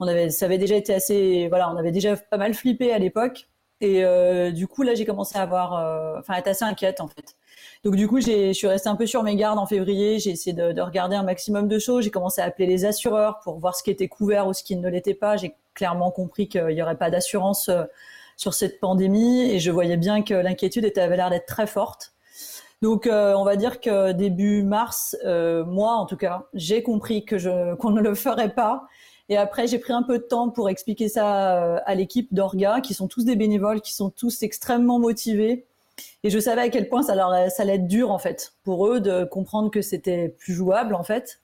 on 0.00 0.06
avait, 0.06 0.28
ça 0.28 0.44
avait 0.44 0.58
déjà 0.58 0.76
été 0.76 0.92
assez, 0.92 1.48
voilà, 1.48 1.72
on 1.72 1.78
avait 1.78 1.92
déjà 1.92 2.14
pas 2.14 2.36
mal 2.36 2.52
flippé 2.52 2.92
à 2.92 2.98
l'époque. 2.98 3.48
Et 3.84 4.52
du 4.52 4.66
coup, 4.66 4.82
là, 4.82 4.94
j'ai 4.94 5.04
commencé 5.04 5.36
à 5.38 5.42
avoir, 5.42 5.72
enfin, 6.18 6.34
être 6.34 6.48
assez 6.48 6.64
inquiète 6.64 7.00
en 7.00 7.08
fait. 7.08 7.36
Donc 7.84 7.96
du 7.96 8.08
coup, 8.08 8.18
je 8.18 8.52
suis 8.54 8.66
restée 8.66 8.88
un 8.88 8.96
peu 8.96 9.06
sur 9.06 9.22
mes 9.22 9.36
gardes 9.36 9.58
en 9.58 9.66
février. 9.66 10.18
J'ai 10.18 10.30
essayé 10.30 10.54
de, 10.54 10.80
regarder 10.80 11.16
un 11.16 11.22
maximum 11.22 11.68
de 11.68 11.78
choses. 11.78 12.04
J'ai 12.04 12.10
commencé 12.10 12.40
à 12.40 12.44
appeler 12.44 12.66
les 12.66 12.86
assureurs 12.86 13.40
pour 13.44 13.58
voir 13.58 13.76
ce 13.76 13.82
qui 13.82 13.90
était 13.90 14.08
couvert 14.08 14.46
ou 14.46 14.54
ce 14.54 14.62
qui 14.62 14.76
ne 14.76 14.88
l'était 14.88 15.14
pas. 15.14 15.36
J'ai 15.36 15.54
clairement 15.74 16.10
compris 16.10 16.48
qu'il 16.48 16.66
n'y 16.68 16.82
aurait 16.82 16.96
pas 16.96 17.10
d'assurance 17.10 17.68
euh, 17.68 17.84
sur 18.38 18.54
cette 18.54 18.80
pandémie 18.80 19.50
et 19.50 19.58
je 19.58 19.70
voyais 19.70 19.98
bien 19.98 20.22
que 20.22 20.32
l'inquiétude 20.32 20.90
avait 20.96 21.16
l'air 21.16 21.28
d'être 21.28 21.46
très 21.46 21.66
forte. 21.66 22.14
Donc, 22.80 23.06
euh, 23.06 23.34
on 23.34 23.44
va 23.44 23.56
dire 23.56 23.80
que 23.80 24.12
début 24.12 24.62
mars, 24.62 25.14
euh, 25.24 25.64
moi 25.64 25.92
en 25.92 26.06
tout 26.06 26.16
cas, 26.16 26.46
j'ai 26.54 26.82
compris 26.82 27.24
que 27.26 27.74
qu'on 27.74 27.90
ne 27.90 28.00
le 28.00 28.14
ferait 28.14 28.54
pas. 28.54 28.84
Et 29.28 29.36
après, 29.36 29.66
j'ai 29.66 29.78
pris 29.78 29.92
un 29.92 30.02
peu 30.02 30.18
de 30.18 30.24
temps 30.24 30.50
pour 30.50 30.68
expliquer 30.68 31.08
ça 31.08 31.76
à 31.76 31.94
l'équipe 31.94 32.32
d'Orga, 32.34 32.80
qui 32.80 32.94
sont 32.94 33.08
tous 33.08 33.24
des 33.24 33.36
bénévoles, 33.36 33.80
qui 33.80 33.94
sont 33.94 34.10
tous 34.10 34.42
extrêmement 34.42 34.98
motivés 34.98 35.66
et 36.22 36.30
je 36.30 36.38
savais 36.38 36.62
à 36.62 36.68
quel 36.70 36.88
point 36.88 37.02
ça, 37.02 37.14
leur, 37.14 37.30
ça 37.50 37.62
allait 37.62 37.76
être 37.76 37.86
dur, 37.86 38.10
en 38.10 38.18
fait, 38.18 38.54
pour 38.64 38.88
eux 38.88 39.00
de 39.00 39.24
comprendre 39.24 39.70
que 39.70 39.82
c'était 39.82 40.28
plus 40.28 40.54
jouable, 40.54 40.94
en 40.94 41.04
fait. 41.04 41.40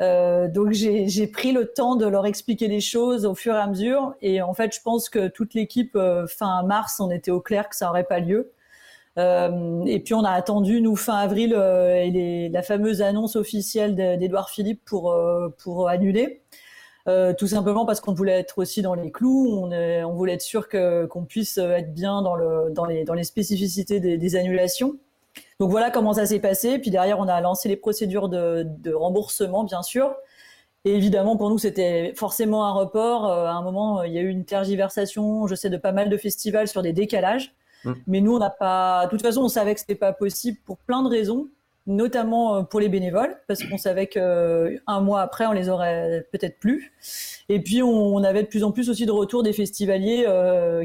Euh, 0.00 0.48
donc 0.48 0.72
j'ai 0.72 1.26
pris 1.26 1.52
le 1.52 1.66
temps 1.66 1.94
de 1.94 2.06
leur 2.06 2.24
expliquer 2.24 2.68
les 2.68 2.80
choses 2.80 3.26
au 3.26 3.34
fur 3.34 3.54
et 3.54 3.58
à 3.58 3.66
mesure. 3.66 4.14
Et 4.22 4.40
en 4.40 4.54
fait, 4.54 4.74
je 4.74 4.80
pense 4.80 5.08
que 5.10 5.28
toute 5.28 5.54
l'équipe, 5.54 5.94
euh, 5.96 6.26
fin 6.26 6.62
mars, 6.62 7.00
on 7.00 7.10
était 7.10 7.30
au 7.30 7.40
clair 7.40 7.68
que 7.68 7.76
ça 7.76 7.86
n'aurait 7.86 8.04
pas 8.04 8.20
lieu. 8.20 8.52
Euh, 9.18 9.84
et 9.86 10.00
puis 10.00 10.14
on 10.14 10.24
a 10.24 10.30
attendu, 10.30 10.80
nous, 10.80 10.96
fin 10.96 11.16
avril, 11.16 11.52
et 11.52 12.48
la 12.50 12.62
fameuse 12.62 13.02
annonce 13.02 13.36
officielle 13.36 13.94
d'Edouard 13.96 14.50
Philippe 14.50 14.82
pour, 14.84 15.14
pour 15.58 15.88
annuler. 15.88 16.42
Tout 17.38 17.46
simplement 17.46 17.86
parce 17.86 18.00
qu'on 18.00 18.14
voulait 18.14 18.38
être 18.38 18.58
aussi 18.58 18.82
dans 18.82 18.94
les 18.94 19.10
clous, 19.10 19.48
on, 19.50 19.72
on 19.72 20.14
voulait 20.14 20.34
être 20.34 20.42
sûr 20.42 20.68
qu'on 20.68 21.24
puisse 21.24 21.58
être 21.58 21.92
bien 21.94 22.22
dans, 22.22 22.34
le, 22.34 22.70
dans, 22.70 22.84
les, 22.84 23.04
dans 23.04 23.14
les 23.14 23.24
spécificités 23.24 24.00
des, 24.00 24.18
des 24.18 24.36
annulations. 24.36 24.96
Donc 25.58 25.70
voilà 25.70 25.90
comment 25.90 26.14
ça 26.14 26.26
s'est 26.26 26.40
passé. 26.40 26.78
Puis 26.78 26.90
derrière, 26.90 27.18
on 27.18 27.28
a 27.28 27.40
lancé 27.40 27.68
les 27.68 27.76
procédures 27.76 28.28
de, 28.28 28.92
remboursement, 28.92 29.64
bien 29.64 29.82
sûr. 29.82 30.14
Et 30.86 30.94
évidemment, 30.94 31.36
pour 31.36 31.50
nous, 31.50 31.58
c'était 31.58 32.14
forcément 32.16 32.64
un 32.64 32.72
report. 32.72 33.26
Euh, 33.26 33.44
à 33.44 33.52
un 33.52 33.62
moment, 33.62 34.02
il 34.02 34.12
y 34.12 34.18
a 34.18 34.22
eu 34.22 34.28
une 34.28 34.46
tergiversation, 34.46 35.46
je 35.46 35.54
sais, 35.54 35.68
de 35.68 35.76
pas 35.76 35.92
mal 35.92 36.08
de 36.08 36.16
festivals 36.16 36.68
sur 36.68 36.80
des 36.80 36.94
décalages. 36.94 37.54
Mmh. 37.84 37.92
Mais 38.06 38.20
nous, 38.22 38.34
on 38.34 38.38
n'a 38.38 38.50
pas. 38.50 39.04
De 39.04 39.10
toute 39.10 39.20
façon, 39.20 39.42
on 39.42 39.48
savait 39.48 39.74
que 39.74 39.80
c'était 39.80 39.94
pas 39.94 40.14
possible 40.14 40.58
pour 40.64 40.78
plein 40.78 41.02
de 41.02 41.08
raisons, 41.08 41.48
notamment 41.90 42.56
euh, 42.56 42.62
pour 42.62 42.80
les 42.80 42.88
bénévoles, 42.88 43.36
parce 43.46 43.62
qu'on 43.62 43.78
savait 43.78 44.06
qu'un 44.06 44.20
euh, 44.22 45.00
mois 45.00 45.20
après, 45.20 45.46
on 45.46 45.52
les 45.52 45.68
aurait 45.68 46.26
peut-être 46.32 46.58
plus. 46.58 46.92
Et 47.48 47.60
puis, 47.60 47.82
on, 47.82 48.22
avait 48.24 48.42
de 48.42 48.48
plus 48.48 48.64
en 48.64 48.72
plus 48.72 48.88
aussi 48.90 49.06
de 49.06 49.12
retours 49.12 49.42
des 49.42 49.52
festivaliers 49.52 50.26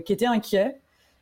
qui 0.05 0.13
étaient 0.13 0.25
inquiets 0.25 0.79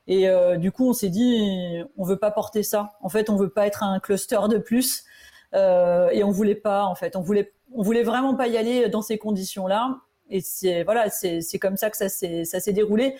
et 0.07 0.27
euh, 0.27 0.57
du 0.57 0.71
coup, 0.71 0.89
on 0.89 0.93
s'est 0.93 1.09
dit, 1.09 1.81
on 1.97 2.03
veut 2.03 2.17
pas 2.17 2.31
porter 2.31 2.63
ça. 2.63 2.93
En 3.01 3.09
fait, 3.09 3.29
on 3.29 3.35
veut 3.35 3.49
pas 3.49 3.67
être 3.67 3.83
un 3.83 3.99
cluster 3.99 4.39
de 4.49 4.57
plus. 4.57 5.05
Euh, 5.53 6.09
et 6.09 6.23
on 6.23 6.31
voulait 6.31 6.55
pas, 6.55 6.85
en 6.85 6.95
fait, 6.95 7.15
on 7.15 7.21
voulait, 7.21 7.53
on 7.73 7.83
voulait 7.83 8.03
vraiment 8.03 8.35
pas 8.35 8.47
y 8.47 8.57
aller 8.57 8.89
dans 8.89 9.01
ces 9.01 9.17
conditions-là. 9.17 9.99
Et 10.29 10.41
c'est 10.41 10.83
voilà, 10.83 11.09
c'est 11.09 11.59
comme 11.59 11.77
ça 11.77 11.89
que 11.89 11.97
ça 11.97 12.09
s'est 12.09 12.73
déroulé. 12.73 13.15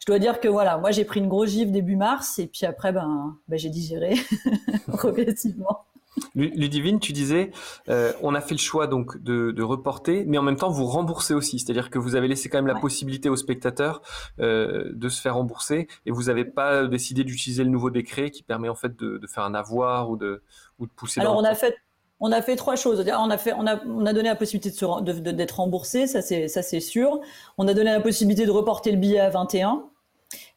Je 0.00 0.06
dois 0.06 0.18
dire 0.18 0.40
que 0.40 0.48
voilà, 0.48 0.78
moi 0.78 0.90
j'ai 0.90 1.04
pris 1.04 1.20
une 1.20 1.28
grosse 1.28 1.50
gifle 1.50 1.70
début 1.70 1.96
mars 1.96 2.38
et 2.38 2.46
puis 2.46 2.66
après 2.66 2.92
ben, 2.92 3.36
ben 3.48 3.58
j'ai 3.58 3.70
digéré 3.70 4.14
progressivement. 4.88 5.85
Ludivine, 6.34 7.00
tu 7.00 7.12
disais, 7.12 7.50
euh, 7.88 8.12
on 8.22 8.34
a 8.34 8.40
fait 8.40 8.54
le 8.54 8.60
choix 8.60 8.86
donc 8.86 9.22
de, 9.22 9.62
reporter, 9.62 10.24
mais 10.26 10.38
en 10.38 10.42
même 10.42 10.56
temps 10.56 10.70
vous 10.70 10.86
remboursez 10.86 11.34
aussi, 11.34 11.58
c'est-à-dire 11.58 11.90
que 11.90 11.98
vous 11.98 12.14
avez 12.14 12.28
laissé 12.28 12.48
quand 12.48 12.58
même 12.58 12.66
la 12.66 12.78
possibilité 12.78 13.28
aux 13.28 13.36
spectateurs 13.36 14.02
euh, 14.40 14.90
de 14.92 15.08
se 15.08 15.20
faire 15.20 15.34
rembourser, 15.34 15.88
et 16.04 16.10
vous 16.10 16.24
n'avez 16.24 16.44
pas 16.44 16.86
décidé 16.86 17.24
d'utiliser 17.24 17.64
le 17.64 17.70
nouveau 17.70 17.90
décret 17.90 18.30
qui 18.30 18.42
permet 18.42 18.68
en 18.68 18.74
fait 18.74 18.96
de, 18.96 19.20
faire 19.26 19.44
un 19.44 19.54
avoir 19.54 20.10
ou 20.10 20.16
de, 20.16 20.42
ou 20.78 20.86
de 20.86 20.92
pousser. 20.92 21.20
Alors 21.20 21.36
on 21.36 21.44
a 21.44 21.54
fait 21.54 21.74
on 22.18 22.32
a 22.32 22.40
fait 22.40 22.56
trois 22.56 22.76
choses. 22.76 23.04
On 23.06 23.30
a 23.30 23.36
fait, 23.36 23.52
on 23.52 23.66
a, 23.66 23.78
on 23.84 24.06
a 24.06 24.12
donné 24.14 24.28
la 24.30 24.36
possibilité 24.36 24.70
de 24.70 25.32
d'être 25.32 25.56
remboursé, 25.56 26.06
ça 26.06 26.22
c'est, 26.22 26.48
ça 26.48 26.62
c'est 26.62 26.80
sûr. 26.80 27.20
On 27.58 27.68
a 27.68 27.74
donné 27.74 27.90
la 27.90 28.00
possibilité 28.00 28.46
de 28.46 28.50
reporter 28.50 28.90
le 28.90 28.96
billet 28.96 29.20
à 29.20 29.28
21. 29.28 29.84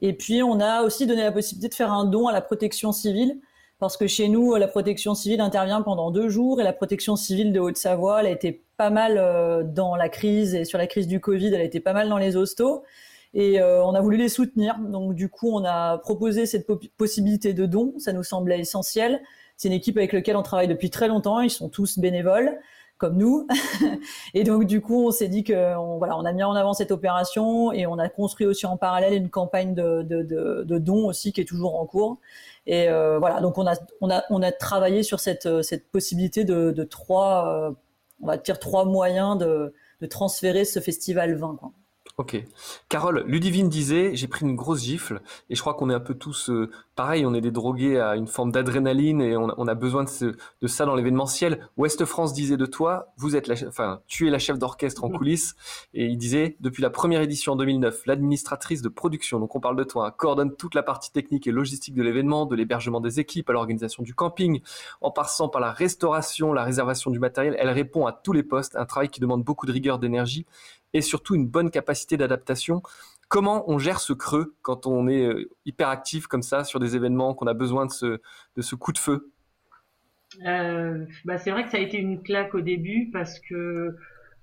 Et 0.02 0.14
puis 0.14 0.42
on 0.42 0.62
a 0.62 0.84
aussi 0.84 1.06
donné 1.06 1.24
la 1.24 1.34
possibilité 1.34 1.68
de 1.68 1.74
faire 1.74 1.92
un 1.92 2.06
don 2.06 2.28
à 2.28 2.32
la 2.32 2.42
protection 2.42 2.92
civile 2.92 3.40
parce 3.80 3.96
que 3.96 4.08
chez 4.08 4.28
nous, 4.28 4.56
la 4.56 4.68
protection 4.68 5.16
civile 5.16 5.42
intervient 5.42 5.82
pendant 5.82 6.12
deux 6.12 6.28
jours 6.28 6.60
et 6.60 6.64
la 6.64 6.74
protection 6.74 7.16
civile 7.16 7.54
de 7.54 7.60
Haute-Savoie, 7.60 8.20
elle 8.20 8.28
a 8.28 8.32
été 8.32 8.62
pas 8.76 8.90
mal 8.90 9.18
euh, 9.18 9.64
dans 9.64 9.96
la 9.96 10.10
crise 10.10 10.54
et 10.54 10.66
sur 10.66 10.78
la 10.78 10.86
crise 10.86 11.08
du 11.08 11.22
Covid, 11.22 11.48
elle 11.48 11.62
a 11.62 11.64
été 11.64 11.80
pas 11.80 11.94
mal 11.94 12.10
dans 12.10 12.18
les 12.18 12.36
hostos 12.36 12.82
et 13.34 13.62
euh, 13.62 13.84
on 13.84 13.94
a 13.96 14.02
voulu 14.02 14.18
les 14.18 14.30
soutenir. 14.30 14.78
Donc 14.80 15.16
du 15.16 15.30
coup, 15.30 15.50
on 15.52 15.64
a 15.64 15.98
proposé 15.98 16.46
cette 16.46 16.68
possibilité 16.98 17.54
de 17.54 17.66
don, 17.66 17.94
ça 17.98 18.12
nous 18.12 18.24
semblait 18.24 18.60
essentiel. 18.60 19.22
C'est 19.56 19.70
une 19.70 19.74
équipe 19.74 19.98
avec 19.98 20.14
laquelle 20.14 20.36
on 20.36 20.44
travaille 20.44 20.68
depuis 20.68 20.90
très 20.90 21.08
longtemps, 21.08 21.40
ils 21.40 21.50
sont 21.50 21.70
tous 21.70 22.00
bénévoles 22.00 22.60
comme 23.00 23.18
nous. 23.18 23.48
et 24.36 24.44
donc 24.44 24.66
du 24.66 24.82
coup, 24.82 25.08
on 25.08 25.12
s'est 25.12 25.30
dit 25.30 25.44
que 25.44 25.98
voilà, 25.98 26.16
on 26.18 26.26
a 26.26 26.32
mis 26.34 26.44
en 26.44 26.54
avant 26.54 26.74
cette 26.74 26.92
opération 26.92 27.72
et 27.72 27.88
on 27.88 27.98
a 27.98 28.10
construit 28.10 28.46
aussi 28.46 28.68
en 28.68 28.78
parallèle 28.78 29.14
une 29.14 29.30
campagne 29.30 29.74
de, 29.74 30.04
de, 30.04 30.22
de, 30.22 30.64
de 30.64 30.78
dons 30.78 31.08
aussi 31.08 31.34
qui 31.34 31.42
est 31.42 31.46
toujours 31.46 31.80
en 31.80 31.88
cours. 31.88 32.20
Et 32.68 32.88
euh, 32.88 33.18
voilà, 33.18 33.42
donc 33.42 33.58
on 33.58 33.66
a, 33.66 33.74
on, 34.02 34.12
a, 34.12 34.24
on 34.30 34.44
a 34.44 34.52
travaillé 34.52 35.02
sur 35.02 35.20
cette, 35.20 35.48
euh, 35.48 35.64
cette 35.64 35.90
possibilité 35.90 36.44
de, 36.44 36.84
trois, 36.84 37.48
euh, 37.48 37.72
on 38.22 38.28
va 38.28 38.38
dire 38.38 38.60
trois 38.60 38.86
moyens 38.86 39.38
de, 39.40 39.74
de 40.02 40.06
transférer 40.06 40.66
ce 40.66 40.80
festival 40.80 41.36
20. 41.36 41.56
Quoi. 41.56 41.72
Ok. 42.20 42.36
Carole, 42.90 43.24
Ludivine 43.28 43.70
disait, 43.70 44.14
j'ai 44.14 44.28
pris 44.28 44.46
une 44.46 44.58
grosse 44.58 44.84
gifle 44.84 45.22
et 45.50 45.56
je 45.56 45.62
crois 45.62 45.74
qu'on 45.74 45.90
est 45.90 45.94
un 45.94 46.02
peu 46.02 46.16
tous 46.16 46.50
euh, 46.50 46.70
pareil, 46.98 47.26
on 47.26 47.34
est 47.34 47.40
des 47.40 47.50
drogués 47.50 47.98
à 47.98 48.18
une 48.18 48.28
forme 48.28 48.52
d'adrénaline 48.52 49.22
et 49.22 49.38
on, 49.38 49.48
a 49.48 49.74
besoin 49.74 50.04
de, 50.04 50.36
de 50.62 50.68
ça 50.68 50.86
dans 50.86 50.96
l'événementiel. 50.96 51.70
Ouest 51.78 52.04
France 52.04 52.34
disait 52.34 52.58
de 52.58 52.66
toi, 52.66 53.14
vous 53.16 53.38
êtes 53.38 53.48
la, 53.48 53.56
enfin, 53.70 54.02
tu 54.06 54.28
es 54.28 54.32
la 54.32 54.38
chef 54.38 54.60
d'orchestre 54.60 55.06
en 55.06 55.10
coulisses 55.10 55.56
et 55.94 56.08
il 56.08 56.18
disait, 56.18 56.58
depuis 56.60 56.82
la 56.82 56.90
première 56.90 57.22
édition 57.22 57.54
en 57.54 57.56
2009, 57.56 58.06
l'administratrice 58.06 58.82
de 58.82 58.90
production, 58.90 59.40
donc 59.40 59.56
on 59.56 59.62
parle 59.62 59.78
de 59.78 59.86
toi, 59.86 60.08
hein, 60.08 60.12
coordonne 60.12 60.54
toute 60.58 60.76
la 60.76 60.84
partie 60.84 61.14
technique 61.14 61.48
et 61.48 61.54
logistique 61.54 61.96
de 61.96 62.04
l'événement, 62.04 62.46
de 62.46 62.58
l'hébergement 62.58 63.00
des 63.00 63.22
équipes 63.22 63.50
à 63.50 63.54
l'organisation 63.54 64.04
du 64.04 64.14
camping, 64.14 64.60
en 65.00 65.10
passant 65.10 65.48
par 65.48 65.62
la 65.62 65.72
restauration, 65.72 66.52
la 66.52 66.66
réservation 66.66 67.12
du 67.12 67.20
matériel. 67.20 67.56
Elle 67.58 67.70
répond 67.70 68.08
à 68.08 68.12
tous 68.12 68.34
les 68.34 68.44
postes, 68.44 68.76
un 68.76 68.86
travail 68.86 69.08
qui 69.08 69.22
demande 69.22 69.46
beaucoup 69.46 69.66
de 69.66 69.72
rigueur 69.72 70.00
d'énergie 70.00 70.46
et 70.94 71.02
surtout 71.02 71.36
une 71.36 71.48
bonne 71.48 71.72
capacité 71.72 72.18
d'adaptation. 72.18 72.82
Comment 73.28 73.70
on 73.70 73.78
gère 73.78 74.00
ce 74.00 74.14
creux 74.14 74.56
quand 74.62 74.88
on 74.88 75.08
est 75.08 75.24
euh, 75.24 75.50
hyper 75.66 75.90
actif 75.90 76.28
comme 76.28 76.42
ça 76.42 76.64
sur 76.64 76.80
des 76.80 76.96
événements, 76.96 77.36
qu'on 77.36 77.48
a 77.48 77.54
besoin 77.54 77.86
de 77.86 77.92
ce, 77.92 78.76
coup 78.76 78.92
de 78.92 78.98
feu? 78.98 79.32
Euh, 80.46 81.06
bah 81.26 81.38
c'est 81.38 81.52
vrai 81.52 81.64
que 81.64 81.70
ça 81.70 81.78
a 81.78 81.80
été 81.80 81.98
une 81.98 82.22
claque 82.22 82.54
au 82.56 82.62
début 82.62 83.10
parce 83.12 83.40
que 83.40 83.96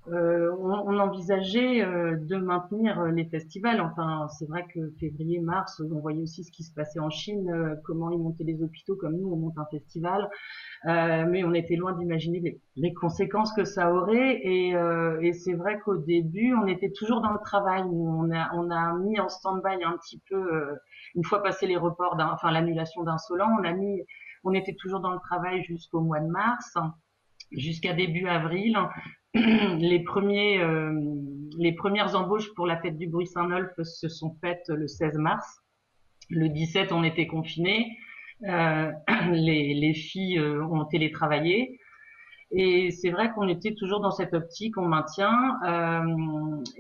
euh, 0.09 0.55
on, 0.61 0.99
envisageait 0.99 1.85
euh, 1.85 2.17
de 2.17 2.37
maintenir 2.37 3.03
les 3.07 3.25
festivals. 3.25 3.81
Enfin, 3.81 4.29
c'est 4.39 4.47
vrai 4.47 4.65
que 4.73 4.93
février, 5.01 5.41
mars, 5.41 5.81
on 5.81 5.99
voyait 5.99 6.23
aussi 6.23 6.45
ce 6.45 6.53
qui 6.53 6.63
se 6.63 6.73
passait 6.73 7.01
en 7.01 7.11
Chine, 7.11 7.51
euh, 7.51 7.75
comment 7.85 8.11
ils 8.11 8.19
montaient 8.19 8.45
les 8.45 8.63
hôpitaux, 8.63 8.97
comme 8.97 9.17
nous, 9.17 9.29
on 9.33 9.37
monte 9.37 9.59
un 9.59 9.67
festival. 9.67 10.29
mais 10.85 11.43
on 11.45 11.55
était 11.55 11.77
loin 11.77 11.93
d'imaginer 11.93 12.61
les, 12.77 12.95
conséquences 12.95 13.53
que 13.53 13.65
ça 13.65 13.93
aurait. 13.93 14.41
Et, 14.45 14.71
et 15.23 15.33
c'est 15.33 15.55
vrai 15.55 15.81
qu'au 15.81 15.97
début, 15.97 16.55
on 16.55 16.67
était 16.67 16.91
toujours 16.91 17.21
dans 17.21 17.33
le 17.33 17.41
travail. 17.41 17.83
On 17.83 18.31
a, 18.31 18.55
on 18.55 18.71
a 18.71 18.95
mis 18.95 19.19
en 19.19 19.29
stand-by 19.29 19.83
un 19.83 19.97
petit 19.99 20.23
peu, 20.29 20.77
une 21.15 21.25
fois 21.25 21.43
passé 21.43 21.67
les 21.67 21.77
reports, 21.77 22.17
enfin 22.21 22.51
l'annulation 22.53 23.03
d'Insolent, 23.03 23.51
on 23.61 23.65
a 23.65 23.73
mis, 23.73 24.03
on 24.45 24.53
était 24.53 24.75
toujours 24.75 25.01
dans 25.01 25.13
le 25.13 25.21
travail 25.21 25.63
jusqu'au 25.65 26.01
mois 26.01 26.21
de 26.21 26.29
mars 26.29 26.77
jusqu'à 27.51 27.93
début 27.93 28.27
avril. 28.27 28.79
euh, 29.37 29.79
les 31.59 31.73
premières 31.75 32.17
embauches 32.17 32.55
pour 32.55 32.67
la 32.67 32.81
fête 32.81 32.97
du 32.97 33.07
bruit 33.07 33.27
Saint-Nolf 33.27 33.71
se 33.83 34.09
sont 34.09 34.37
faites 34.41 34.69
le 34.69 34.89
16 34.89 35.19
mars. 35.19 35.61
Le 36.31 36.49
17, 36.49 36.93
on 36.93 37.05
était 37.05 37.27
confinés. 37.27 37.97
Euh, 38.49 38.91
les, 39.31 39.75
les, 39.75 39.95
filles 39.95 40.39
euh, 40.39 40.65
ont 40.65 40.85
télétravaillé. 40.85 41.81
Et 42.51 42.91
c'est 42.91 43.11
vrai 43.11 43.33
qu'on 43.33 43.49
était 43.49 43.75
toujours 43.75 44.01
dans 44.01 44.13
cette 44.13 44.33
optique, 44.33 44.79
on 44.79 44.87
maintient. 44.87 45.59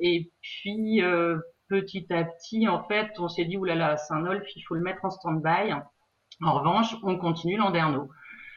Et 0.00 0.30
puis, 0.40 1.02
petit 1.68 2.06
à 2.12 2.22
petit, 2.22 2.68
en 2.68 2.84
fait, 2.84 3.10
on 3.18 3.26
s'est 3.26 3.46
dit, 3.46 3.56
oulala, 3.56 3.96
Saint-Nolf, 3.96 4.44
il 4.54 4.62
faut 4.62 4.76
le 4.76 4.82
mettre 4.82 5.04
en 5.04 5.10
stand-by. 5.10 5.72
En 6.40 6.54
revanche, 6.54 6.94
on 7.02 7.18
continue 7.18 7.56
Landerneau. 7.56 8.10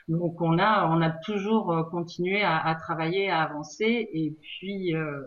Donc 0.10 0.42
on 0.42 0.58
a 0.58 0.88
on 0.90 1.02
a 1.02 1.12
toujours 1.12 1.72
euh, 1.72 1.84
continué 1.84 2.42
à, 2.44 2.76
travailler, 2.76 3.30
à 3.30 3.44
avancer 3.44 4.10
et 4.12 4.36
puis 4.42 4.96
euh, 4.96 5.22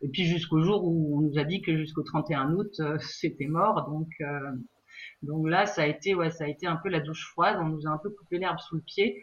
et 0.00 0.08
puis 0.08 0.24
jusqu'au 0.24 0.62
jour 0.62 0.84
où 0.84 1.18
on 1.18 1.20
nous 1.20 1.38
a 1.38 1.44
dit 1.44 1.60
que 1.60 1.76
jusqu'au 1.76 2.02
31 2.02 2.54
août 2.54 2.72
euh, 2.80 2.98
c'était 3.00 3.46
mort. 3.46 3.90
Donc 3.90 4.08
donc 5.22 5.48
là 5.48 5.66
ça 5.66 5.82
a 5.82 5.86
été 5.86 6.14
ouais 6.14 6.30
ça 6.30 6.44
a 6.44 6.48
été 6.48 6.66
un 6.66 6.76
peu 6.76 6.88
la 6.88 7.00
douche 7.00 7.28
froide. 7.32 7.58
On 7.60 7.66
nous 7.66 7.86
a 7.86 7.90
un 7.90 7.98
peu 7.98 8.08
coupé 8.10 8.38
l'herbe 8.38 8.58
sous 8.58 8.76
le 8.76 8.82
pied. 8.82 9.22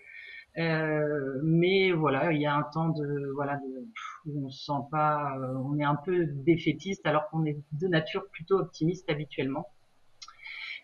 Mais 0.55 1.91
voilà, 1.91 2.31
il 2.31 2.41
y 2.41 2.45
a 2.45 2.55
un 2.55 2.63
temps 2.63 2.89
de 2.89 3.31
voilà 3.33 3.55
de, 3.57 3.87
où 4.31 4.45
on 4.45 4.49
se 4.51 4.65
sent 4.65 4.81
pas, 4.91 5.35
on 5.65 5.79
est 5.79 5.83
un 5.83 5.97
peu 6.05 6.25
défaitiste 6.27 7.05
alors 7.07 7.29
qu'on 7.29 7.45
est 7.45 7.57
de 7.71 7.87
nature 7.87 8.25
plutôt 8.31 8.59
optimiste 8.59 9.09
habituellement. 9.09 9.67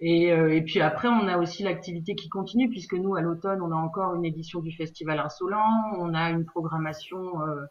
Et, 0.02 0.32
euh, 0.32 0.54
et, 0.54 0.62
puis 0.62 0.82
après, 0.82 1.08
on 1.08 1.28
a 1.28 1.38
aussi 1.38 1.64
l'activité 1.64 2.16
qui 2.16 2.30
continue, 2.30 2.70
puisque 2.70 2.94
nous, 2.94 3.16
à 3.16 3.22
l'automne, 3.22 3.62
on 3.62 3.72
a 3.72 3.76
encore 3.76 4.16
une 4.16 4.26
édition 4.26 4.60
du 4.60 4.72
Festival 4.72 5.20
Insolent, 5.20 5.94
on 5.98 6.14
a 6.14 6.30
une 6.32 6.46
programmation 6.46 7.42
euh, 7.42 7.66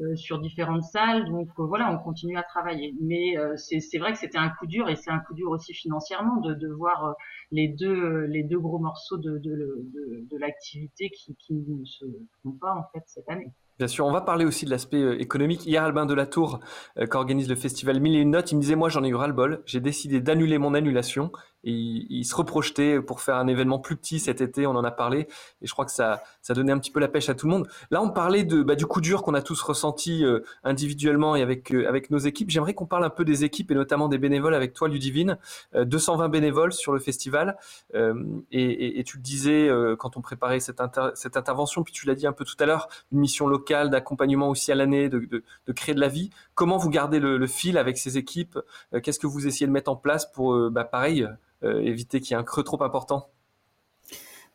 euh 0.00 0.16
sur 0.16 0.38
différentes 0.38 0.82
salles, 0.82 1.26
donc 1.30 1.48
voilà, 1.56 1.90
on 1.92 1.98
continue 1.98 2.36
à 2.36 2.42
travailler. 2.42 2.94
Mais 3.00 3.34
c'est 3.56 3.98
vrai 3.98 4.12
que 4.12 4.18
c'était 4.18 4.38
un 4.38 4.50
coup 4.50 4.66
dur, 4.66 4.88
et 4.88 4.96
c'est 4.96 5.10
un 5.10 5.20
coup 5.20 5.34
dur 5.34 5.50
aussi 5.50 5.74
financièrement 5.74 6.40
de, 6.40 6.68
voir 6.68 7.14
les 7.50 7.68
deux 7.68 8.24
les 8.24 8.42
deux 8.42 8.58
gros 8.58 8.78
morceaux 8.78 9.18
de, 9.18 9.38
de, 9.38 10.38
l'activité 10.38 11.10
qui, 11.10 11.36
ne 11.54 11.84
se 11.84 12.04
font 12.42 12.52
pas 12.52 12.74
en 12.74 12.84
fait 12.92 13.04
cette 13.06 13.28
année. 13.28 13.50
Bien 13.78 13.86
sûr, 13.86 14.06
on 14.06 14.12
va 14.12 14.20
parler 14.20 14.44
aussi 14.44 14.64
de 14.64 14.70
l'aspect 14.70 15.16
économique. 15.18 15.66
Hier, 15.66 15.82
Albin 15.82 16.06
de 16.06 16.14
la 16.14 16.26
Tour, 16.26 16.60
qui 16.96 17.16
organise 17.16 17.48
le 17.48 17.56
festival 17.56 18.00
Mille 18.00 18.16
et 18.16 18.20
une 18.20 18.30
notes, 18.30 18.50
il 18.52 18.56
me 18.56 18.60
disait, 18.60 18.76
moi 18.76 18.88
j'en 18.88 19.04
ai 19.04 19.08
eu 19.08 19.14
ras-le-bol, 19.14 19.62
j'ai 19.66 19.80
décidé 19.80 20.20
d'annuler 20.20 20.58
mon 20.58 20.74
annulation 20.74 21.32
ils, 21.64 22.24
se 22.24 22.34
reprojetaient 22.34 23.00
pour 23.00 23.20
faire 23.20 23.36
un 23.36 23.46
événement 23.46 23.78
plus 23.78 23.96
petit 23.96 24.20
cet 24.20 24.40
été. 24.40 24.66
On 24.66 24.72
en 24.72 24.84
a 24.84 24.90
parlé 24.90 25.28
et 25.60 25.66
je 25.66 25.72
crois 25.72 25.84
que 25.84 25.92
ça, 25.92 26.22
ça 26.40 26.54
donnait 26.54 26.72
un 26.72 26.78
petit 26.78 26.90
peu 26.90 27.00
la 27.00 27.08
pêche 27.08 27.28
à 27.28 27.34
tout 27.34 27.46
le 27.46 27.52
monde. 27.52 27.68
Là, 27.90 28.02
on 28.02 28.10
parlait 28.10 28.44
de, 28.44 28.62
bah, 28.62 28.74
du 28.74 28.86
coup 28.86 29.00
dur 29.00 29.22
qu'on 29.22 29.34
a 29.34 29.42
tous 29.42 29.60
ressenti 29.62 30.24
euh, 30.24 30.40
individuellement 30.64 31.36
et 31.36 31.42
avec, 31.42 31.72
euh, 31.72 31.88
avec 31.88 32.10
nos 32.10 32.18
équipes. 32.18 32.50
J'aimerais 32.50 32.74
qu'on 32.74 32.86
parle 32.86 33.04
un 33.04 33.10
peu 33.10 33.24
des 33.24 33.44
équipes 33.44 33.70
et 33.70 33.74
notamment 33.74 34.08
des 34.08 34.18
bénévoles 34.18 34.54
avec 34.54 34.72
toi, 34.72 34.88
Ludivine. 34.88 35.38
220 35.74 36.28
bénévoles 36.28 36.72
sur 36.72 36.92
le 36.92 36.98
festival. 36.98 37.56
Et, 37.94 38.98
et, 38.98 39.04
tu 39.04 39.16
le 39.16 39.22
disais 39.22 39.68
quand 39.98 40.16
on 40.16 40.20
préparait 40.20 40.60
cette, 40.60 40.80
cette 41.14 41.36
intervention, 41.36 41.82
puis 41.82 41.92
tu 41.92 42.06
l'as 42.06 42.14
dit 42.14 42.26
un 42.26 42.32
peu 42.32 42.44
tout 42.44 42.56
à 42.58 42.66
l'heure, 42.66 42.88
une 43.12 43.20
mission 43.20 43.46
locale 43.46 43.90
d'accompagnement 43.90 44.48
aussi 44.48 44.72
à 44.72 44.74
l'année, 44.74 45.08
de, 45.08 45.20
de, 45.20 45.42
de, 45.66 45.72
créer 45.72 45.94
de 45.94 46.00
la 46.00 46.08
vie. 46.08 46.30
Comment 46.54 46.76
vous 46.76 46.90
gardez 46.90 47.20
le, 47.20 47.38
le 47.38 47.46
fil 47.46 47.78
avec 47.78 47.98
ces 47.98 48.18
équipes? 48.18 48.58
Qu'est-ce 49.02 49.18
que 49.18 49.26
vous 49.26 49.46
essayez 49.46 49.66
de 49.66 49.72
mettre 49.72 49.90
en 49.90 49.96
place 49.96 50.30
pour, 50.30 50.70
bah, 50.70 50.84
pareil, 50.84 51.22
euh, 51.22 51.28
éviter 51.64 52.20
qu'il 52.20 52.32
y 52.32 52.34
ait 52.34 52.40
un 52.40 52.44
creux 52.44 52.64
trop 52.64 52.82
important 52.82 53.28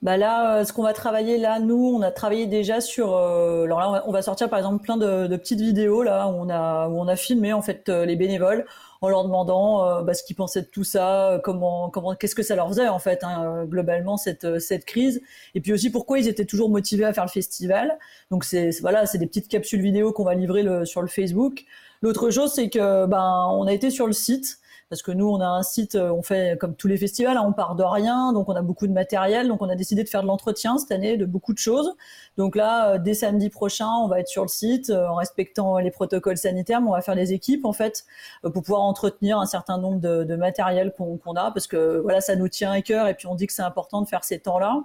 bah 0.03 0.15
là, 0.15 0.59
euh, 0.59 0.63
ce 0.63 0.73
qu'on 0.73 0.83
va 0.83 0.93
travailler 0.93 1.39
là, 1.39 1.59
nous, 1.59 1.91
on 1.95 2.03
a 2.03 2.11
travaillé 2.11 2.45
déjà 2.45 2.81
sur. 2.81 3.15
Euh, 3.15 3.63
alors 3.63 3.79
là, 3.79 4.03
on 4.05 4.11
va 4.11 4.21
sortir 4.21 4.47
par 4.47 4.59
exemple 4.59 4.83
plein 4.83 4.95
de, 4.95 5.35
petites 5.37 5.59
vidéos 5.59 6.03
là 6.03 6.27
où 6.27 6.35
on 6.35 6.49
a 6.49 6.87
où 6.87 6.99
on 6.99 7.07
a 7.07 7.15
filmé 7.15 7.51
en 7.51 7.63
fait 7.63 7.89
les 7.89 8.15
bénévoles 8.15 8.65
en 9.01 9.09
leur 9.09 9.23
demandant 9.23 10.03
bah, 10.03 10.13
ce 10.13 10.23
qu'ils 10.23 10.35
pensaient 10.35 10.61
de 10.61 10.67
tout 10.67 10.83
ça, 10.83 11.41
comment 11.43 11.89
comment 11.89 12.15
qu'est-ce 12.15 12.35
que 12.35 12.43
ça 12.43 12.55
leur 12.55 12.67
faisait 12.67 12.87
en 12.87 12.99
fait 12.99 13.23
hein, 13.23 13.65
globalement 13.65 14.17
cette 14.17 14.59
cette 14.59 14.85
crise, 14.85 15.21
et 15.55 15.61
puis 15.61 15.73
aussi 15.73 15.89
pourquoi 15.91 16.19
ils 16.19 16.27
étaient 16.27 16.45
toujours 16.45 16.69
motivés 16.69 17.05
à 17.05 17.13
faire 17.13 17.25
le 17.25 17.29
festival. 17.29 17.97
Donc 18.29 18.43
c'est 18.43 18.69
voilà, 18.81 19.07
c'est 19.07 19.17
des 19.17 19.27
petites 19.27 19.47
capsules 19.47 19.81
vidéo 19.81 20.11
qu'on 20.11 20.25
va 20.25 20.35
livrer 20.35 20.85
sur 20.85 21.01
le 21.01 21.07
Facebook. 21.07 21.65
L'autre 22.03 22.29
chose, 22.29 22.53
c'est 22.53 22.69
que 22.69 23.07
ben 23.07 23.47
on 23.51 23.65
a 23.65 23.73
été 23.73 23.89
sur 23.89 24.05
le 24.05 24.13
site 24.13 24.59
parce 24.89 25.01
que 25.01 25.11
nous, 25.11 25.27
on 25.27 25.41
a 25.41 25.47
un 25.47 25.63
site, 25.63 25.95
euh, 25.95 26.11
on 26.11 26.21
fait 26.21 26.57
comme 26.57 26.75
tous 26.75 26.87
les 26.87 26.97
festivals, 26.97 27.35
hein, 27.35 27.43
on 27.45 27.51
part 27.51 27.75
de 27.75 27.83
rien, 27.83 28.31
donc 28.31 28.47
on 28.47 28.55
a 28.55 28.61
beaucoup 28.61 28.87
de 28.87 28.93
matériel, 28.93 29.49
donc 29.49 29.61
on 29.61 29.67
a 29.67 29.75
décidé 29.75 30.03
de 30.03 30.09
faire 30.09 30.21
de 30.21 30.27
l'entretien 30.27 30.77
cette 30.77 30.91
année 30.91 31.17
de 31.17 31.25
beaucoup 31.25 31.53
de 31.53 31.57
choses. 31.57 31.93
Donc 32.37 32.55
là, 32.55 32.93
euh, 32.93 32.97
dès 32.97 33.13
samedi 33.13 33.49
prochain, 33.49 33.89
on 34.01 34.07
va 34.07 34.21
être 34.21 34.29
sur 34.29 34.43
le 34.43 34.47
site 34.47 34.89
euh, 34.89 35.07
en 35.07 35.15
respectant 35.15 35.77
les 35.79 35.91
protocoles 35.91 36.37
sanitaires, 36.37 36.79
mais 36.81 36.87
on 36.87 36.93
va 36.93 37.01
faire 37.01 37.15
des 37.15 37.33
équipes 37.33 37.65
en 37.65 37.73
fait 37.73 38.05
pour 38.41 38.63
pouvoir 38.63 38.81
entretenir 38.81 39.39
un 39.39 39.45
certain 39.45 39.77
nombre 39.77 39.99
de, 39.99 40.35
matériel 40.37 40.93
qu'on 40.95 41.35
a, 41.35 41.51
parce 41.51 41.67
que 41.67 41.97
voilà, 41.97 42.21
ça 42.21 42.35
nous 42.35 42.47
tient 42.47 42.71
à 42.71 42.81
cœur 42.81 43.07
et 43.07 43.15
puis 43.15 43.27
on 43.27 43.35
dit 43.35 43.47
que 43.47 43.53
c'est 43.53 43.63
important 43.63 44.01
de 44.01 44.07
faire 44.07 44.23
ces 44.23 44.39
temps-là. 44.39 44.83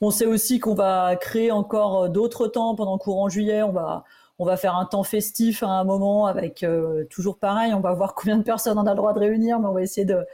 On 0.00 0.10
sait 0.10 0.26
aussi 0.26 0.60
qu'on 0.60 0.74
va 0.74 1.16
créer 1.16 1.50
encore 1.50 2.08
d'autres 2.08 2.46
temps 2.46 2.76
pendant 2.76 2.96
courant 2.98 3.28
juillet. 3.28 3.62
On 3.64 3.72
va 3.72 4.04
on 4.38 4.44
va 4.44 4.56
faire 4.56 4.76
un 4.76 4.84
temps 4.84 5.02
festif 5.02 5.62
à 5.62 5.68
un 5.68 5.84
moment 5.84 6.26
avec 6.26 6.62
euh, 6.62 7.04
toujours 7.10 7.38
pareil. 7.38 7.74
On 7.74 7.80
va 7.80 7.92
voir 7.92 8.14
combien 8.14 8.36
de 8.36 8.42
personnes 8.42 8.78
on 8.78 8.86
a 8.86 8.90
le 8.90 8.96
droit 8.96 9.12
de 9.12 9.18
réunir, 9.18 9.58
mais 9.58 9.66
on 9.66 9.72
va 9.72 9.82
essayer 9.82 10.06
de, 10.06 10.24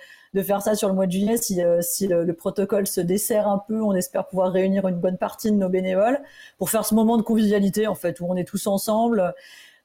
faire 0.42 0.61
ça 0.61 0.75
sur 0.75 0.88
le 0.88 0.94
mois 0.94 1.06
de 1.06 1.12
juillet. 1.12 1.37
Si, 1.38 1.62
euh, 1.62 1.80
le, 2.00 2.32
protocole 2.32 2.87
se 2.87 3.00
dessert 3.00 3.49
un 3.49 3.58
peu, 3.58 3.80
on 3.80 3.94
espère 3.94 4.26
pouvoir 4.26 4.52
réunir 4.52 4.87
une 4.88 4.99
bonne 4.99 5.16
partie 5.16 5.50
de 5.50 5.56
nos 5.56 5.68
bénévoles 5.70 6.20
pour 6.58 6.70
faire 6.70 6.84
ce 6.84 6.94
moment 6.94 7.16
de 7.16 7.23
convivialité 7.23 7.87
en 7.87 7.94
fait 7.94 8.20
où 8.20 8.26
on 8.28 8.37
est 8.37 8.44
tous 8.44 8.66
ensemble 8.66 9.34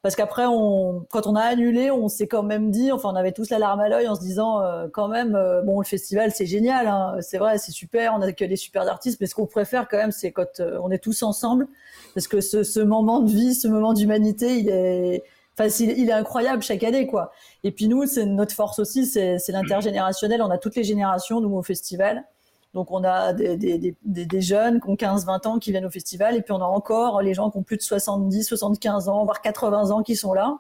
parce 0.02 0.16
qu'après, 0.16 0.46
on, 0.46 1.06
quand 1.10 1.28
on 1.28 1.36
a 1.36 1.42
annulé, 1.42 1.92
on 1.92 2.08
s'est 2.08 2.28
quand 2.28 2.44
même 2.44 2.72
dit, 2.72 2.92
enfin, 2.92 3.10
on 3.12 3.16
avait 3.16 3.34
tous 3.34 3.50
la 3.50 3.60
larme 3.60 3.82
à 3.82 3.90
l'œil 3.90 4.08
en 4.08 4.16
se 4.16 4.22
disant, 4.22 4.62
euh, 4.62 4.88
quand 4.88 5.10
même, 5.10 5.36
euh, 5.36 5.62
bon, 5.62 5.80
le 5.80 5.86
festival, 5.86 6.32
c'est 6.34 6.46
génial, 6.46 6.88
hein, 6.88 7.18
c'est 7.20 7.38
vrai, 7.38 7.58
c'est 7.58 7.74
super, 7.74 8.14
on 8.16 8.22
a 8.22 8.32
que 8.32 8.46
des 8.46 8.56
super 8.56 8.88
artistes, 8.88 9.20
mais 9.20 9.28
ce 9.28 9.36
qu'on 9.36 9.46
préfère 9.46 9.90
quand 9.90 9.98
même, 9.98 10.12
c'est 10.12 10.32
quand 10.32 10.62
euh, 10.62 10.80
on 10.82 10.90
est 10.90 11.00
tous 11.00 11.22
ensemble, 11.22 11.68
parce 12.14 12.28
que 12.28 12.40
ce, 12.40 12.64
ce 12.64 12.80
moment 12.80 13.20
de 13.20 13.30
vie, 13.30 13.54
ce 13.54 13.68
moment 13.68 13.94
d'humanité, 13.94 14.60
il 14.60 14.70
est, 14.70 15.24
enfin, 15.58 15.68
il, 15.80 16.10
est 16.10 16.14
incroyable 16.14 16.64
chaque 16.64 16.84
année, 16.84 17.06
quoi. 17.06 17.34
Et 17.66 17.72
puis 17.72 17.90
nous, 17.90 18.06
c'est 18.06 18.26
notre 18.26 18.56
force 18.56 18.80
aussi, 18.80 19.06
c'est 19.06 19.38
l'intergénérationnel. 19.50 20.42
On 20.42 20.50
a 20.50 20.58
toutes 20.58 20.76
les 20.76 20.86
générations 20.86 21.42
nous 21.42 21.54
au 21.58 21.64
festival. 21.64 22.24
Donc 22.74 22.92
on 22.92 23.04
a 23.04 23.34
des, 23.34 23.96
jeunes 24.42 24.80
qui 24.80 24.90
ont 24.90 24.96
15-20 24.96 25.48
ans 25.48 25.60
qui 25.60 25.72
viennent 25.72 25.86
au 25.86 25.90
festival, 25.90 26.36
et 26.36 26.42
puis 26.42 26.54
on 26.54 26.62
a 26.62 26.66
encore 26.66 27.22
les 27.22 27.34
gens 27.34 27.50
qui 27.50 27.58
ont 27.58 27.64
plus 27.64 27.78
de 27.78 27.82
70, 27.82 28.44
75 28.44 29.10
ans, 29.10 29.26
voire 29.26 29.42
80 29.42 29.90
ans 29.92 30.04
qui 30.04 30.16
sont 30.16 30.34
là. 30.34 30.60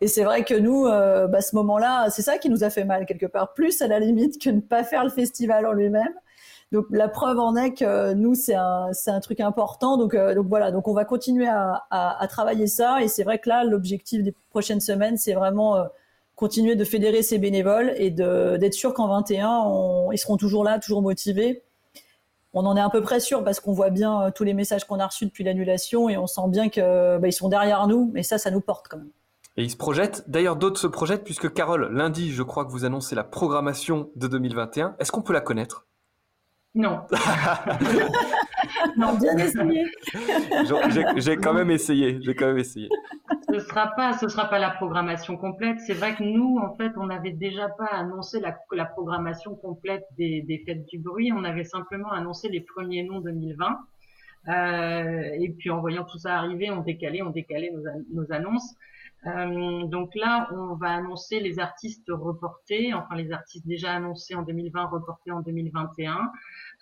Et 0.00 0.08
c'est 0.08 0.24
vrai 0.24 0.44
que 0.44 0.54
nous, 0.54 0.86
euh, 0.86 1.26
bah, 1.26 1.40
ce 1.40 1.54
moment-là, 1.56 2.10
c'est 2.10 2.22
ça 2.22 2.36
qui 2.38 2.50
nous 2.50 2.64
a 2.64 2.70
fait 2.70 2.84
mal 2.84 3.06
quelque 3.06 3.26
part, 3.26 3.54
plus 3.54 3.80
à 3.80 3.86
la 3.86 3.98
limite 4.00 4.42
que 4.42 4.50
ne 4.50 4.60
pas 4.60 4.84
faire 4.84 5.04
le 5.04 5.10
festival 5.10 5.66
en 5.66 5.72
lui-même. 5.72 6.12
Donc 6.72 6.86
la 6.90 7.08
preuve 7.08 7.38
en 7.38 7.54
est 7.54 7.74
que 7.74 8.12
nous, 8.14 8.34
c'est 8.34 8.56
un, 8.56 9.20
truc 9.22 9.40
important. 9.40 9.96
Donc, 9.96 10.14
euh, 10.14 10.34
donc 10.34 10.48
voilà, 10.48 10.72
donc 10.72 10.88
on 10.88 10.94
va 10.94 11.04
continuer 11.04 11.46
à, 11.46 11.84
à, 11.90 12.20
à 12.20 12.26
travailler 12.26 12.66
ça. 12.66 13.02
Et 13.02 13.08
c'est 13.08 13.22
vrai 13.22 13.38
que 13.38 13.48
là, 13.48 13.64
l'objectif 13.64 14.22
des 14.22 14.34
prochaines 14.50 14.80
semaines, 14.80 15.16
c'est 15.16 15.34
vraiment... 15.34 15.86
Continuer 16.36 16.76
de 16.76 16.84
fédérer 16.84 17.22
ces 17.22 17.38
bénévoles 17.38 17.94
et 17.96 18.10
d'être 18.10 18.74
sûr 18.74 18.94
qu'en 18.94 19.08
21, 19.08 20.12
ils 20.12 20.18
seront 20.18 20.36
toujours 20.36 20.62
là, 20.62 20.78
toujours 20.78 21.02
motivés. 21.02 21.62
On 22.52 22.64
en 22.64 22.74
est 22.74 22.80
à 22.80 22.88
peu 22.88 23.02
près 23.02 23.20
sûr 23.20 23.44
parce 23.44 23.60
qu'on 23.60 23.72
voit 23.72 23.90
bien 23.90 24.22
euh, 24.22 24.30
tous 24.30 24.42
les 24.42 24.54
messages 24.54 24.86
qu'on 24.86 24.98
a 24.98 25.06
reçus 25.06 25.26
depuis 25.26 25.44
l'annulation 25.44 26.08
et 26.08 26.16
on 26.16 26.26
sent 26.26 26.48
bien 26.48 26.70
qu'ils 26.70 27.18
bah, 27.20 27.30
sont 27.30 27.50
derrière 27.50 27.86
nous. 27.86 28.10
Mais 28.14 28.22
ça, 28.22 28.38
ça 28.38 28.50
nous 28.50 28.62
porte 28.62 28.88
quand 28.88 28.96
même. 28.96 29.10
Et 29.58 29.64
ils 29.64 29.70
se 29.70 29.76
projettent. 29.76 30.24
D'ailleurs, 30.26 30.56
d'autres 30.56 30.80
se 30.80 30.86
projettent 30.86 31.22
puisque 31.22 31.52
Carole, 31.52 31.90
lundi, 31.92 32.32
je 32.32 32.42
crois 32.42 32.64
que 32.64 32.70
vous 32.70 32.86
annoncez 32.86 33.14
la 33.14 33.24
programmation 33.24 34.08
de 34.16 34.26
2021. 34.26 34.96
Est-ce 34.98 35.12
qu'on 35.12 35.20
peut 35.20 35.34
la 35.34 35.42
connaître? 35.42 35.86
Non. 36.76 37.00
non, 38.98 39.16
bien 39.16 39.34
essayé. 39.38 39.86
J'ai 41.16 41.36
quand 41.38 41.54
même 41.54 41.70
essayé. 41.70 42.20
J'ai 42.20 42.34
quand 42.34 42.48
même 42.48 42.58
essayé. 42.58 42.90
Ce 43.48 43.60
sera 43.60 43.92
pas, 43.96 44.12
ce 44.12 44.28
sera 44.28 44.50
pas 44.50 44.58
la 44.58 44.68
programmation 44.68 45.38
complète. 45.38 45.80
C'est 45.80 45.94
vrai 45.94 46.14
que 46.14 46.22
nous, 46.22 46.58
en 46.58 46.76
fait, 46.76 46.92
on 46.96 47.06
n'avait 47.06 47.32
déjà 47.32 47.70
pas 47.70 47.86
annoncé 47.86 48.40
la, 48.40 48.58
la 48.72 48.84
programmation 48.84 49.54
complète 49.54 50.04
des, 50.18 50.42
des, 50.42 50.58
fêtes 50.66 50.84
du 50.86 50.98
bruit. 50.98 51.32
On 51.32 51.44
avait 51.44 51.64
simplement 51.64 52.12
annoncé 52.12 52.50
les 52.50 52.60
premiers 52.60 53.04
noms 53.04 53.20
2020. 53.20 53.78
Euh, 54.48 55.30
et 55.40 55.48
puis 55.58 55.70
en 55.70 55.80
voyant 55.80 56.04
tout 56.04 56.18
ça 56.18 56.36
arriver, 56.36 56.70
on 56.70 56.82
décalait, 56.82 57.22
on 57.22 57.30
décalait 57.30 57.70
nos, 57.70 58.20
nos 58.20 58.32
annonces. 58.32 58.76
Euh, 59.26 59.84
donc 59.86 60.14
là, 60.14 60.48
on 60.52 60.74
va 60.74 60.90
annoncer 60.90 61.40
les 61.40 61.58
artistes 61.58 62.08
reportés, 62.08 62.94
enfin 62.94 63.16
les 63.16 63.32
artistes 63.32 63.66
déjà 63.66 63.92
annoncés 63.92 64.34
en 64.34 64.42
2020, 64.42 64.84
reportés 64.86 65.32
en 65.32 65.40
2021. 65.40 66.30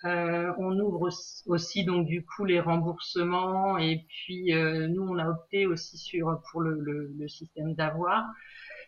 Euh, 0.03 0.51
on 0.57 0.77
ouvre 0.79 1.09
aussi 1.47 1.85
donc 1.85 2.05
du 2.05 2.25
coup 2.25 2.43
les 2.43 2.59
remboursements 2.59 3.77
et 3.77 4.05
puis 4.09 4.53
euh, 4.53 4.87
nous 4.87 5.01
on 5.01 5.17
a 5.17 5.27
opté 5.27 5.65
aussi 5.65 5.97
sur 5.97 6.41
pour 6.51 6.61
le, 6.61 7.27
système 7.27 7.73
d'avoir, 7.75 8.25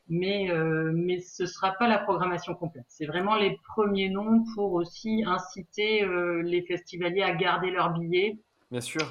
mais 0.10 0.52
euh, 0.52 0.91
mais 0.93 1.20
ce 1.22 1.46
sera 1.46 1.72
pas 1.74 1.88
la 1.88 1.98
programmation 1.98 2.56
complète. 2.56 2.86
C'est 2.89 3.06
vraiment 3.06 3.36
les 3.36 3.58
premiers 3.74 4.10
noms 4.10 4.43
pour 4.54 4.74
aussi 4.74 5.24
inciter 5.26 6.04
euh, 6.04 6.41
les 6.43 6.62
festivaliers 6.63 7.24
à 7.24 7.34
garder 7.34 7.72
leurs 7.72 7.93
billets 7.93 8.38
Bien 8.69 8.82
sûr. 8.82 9.01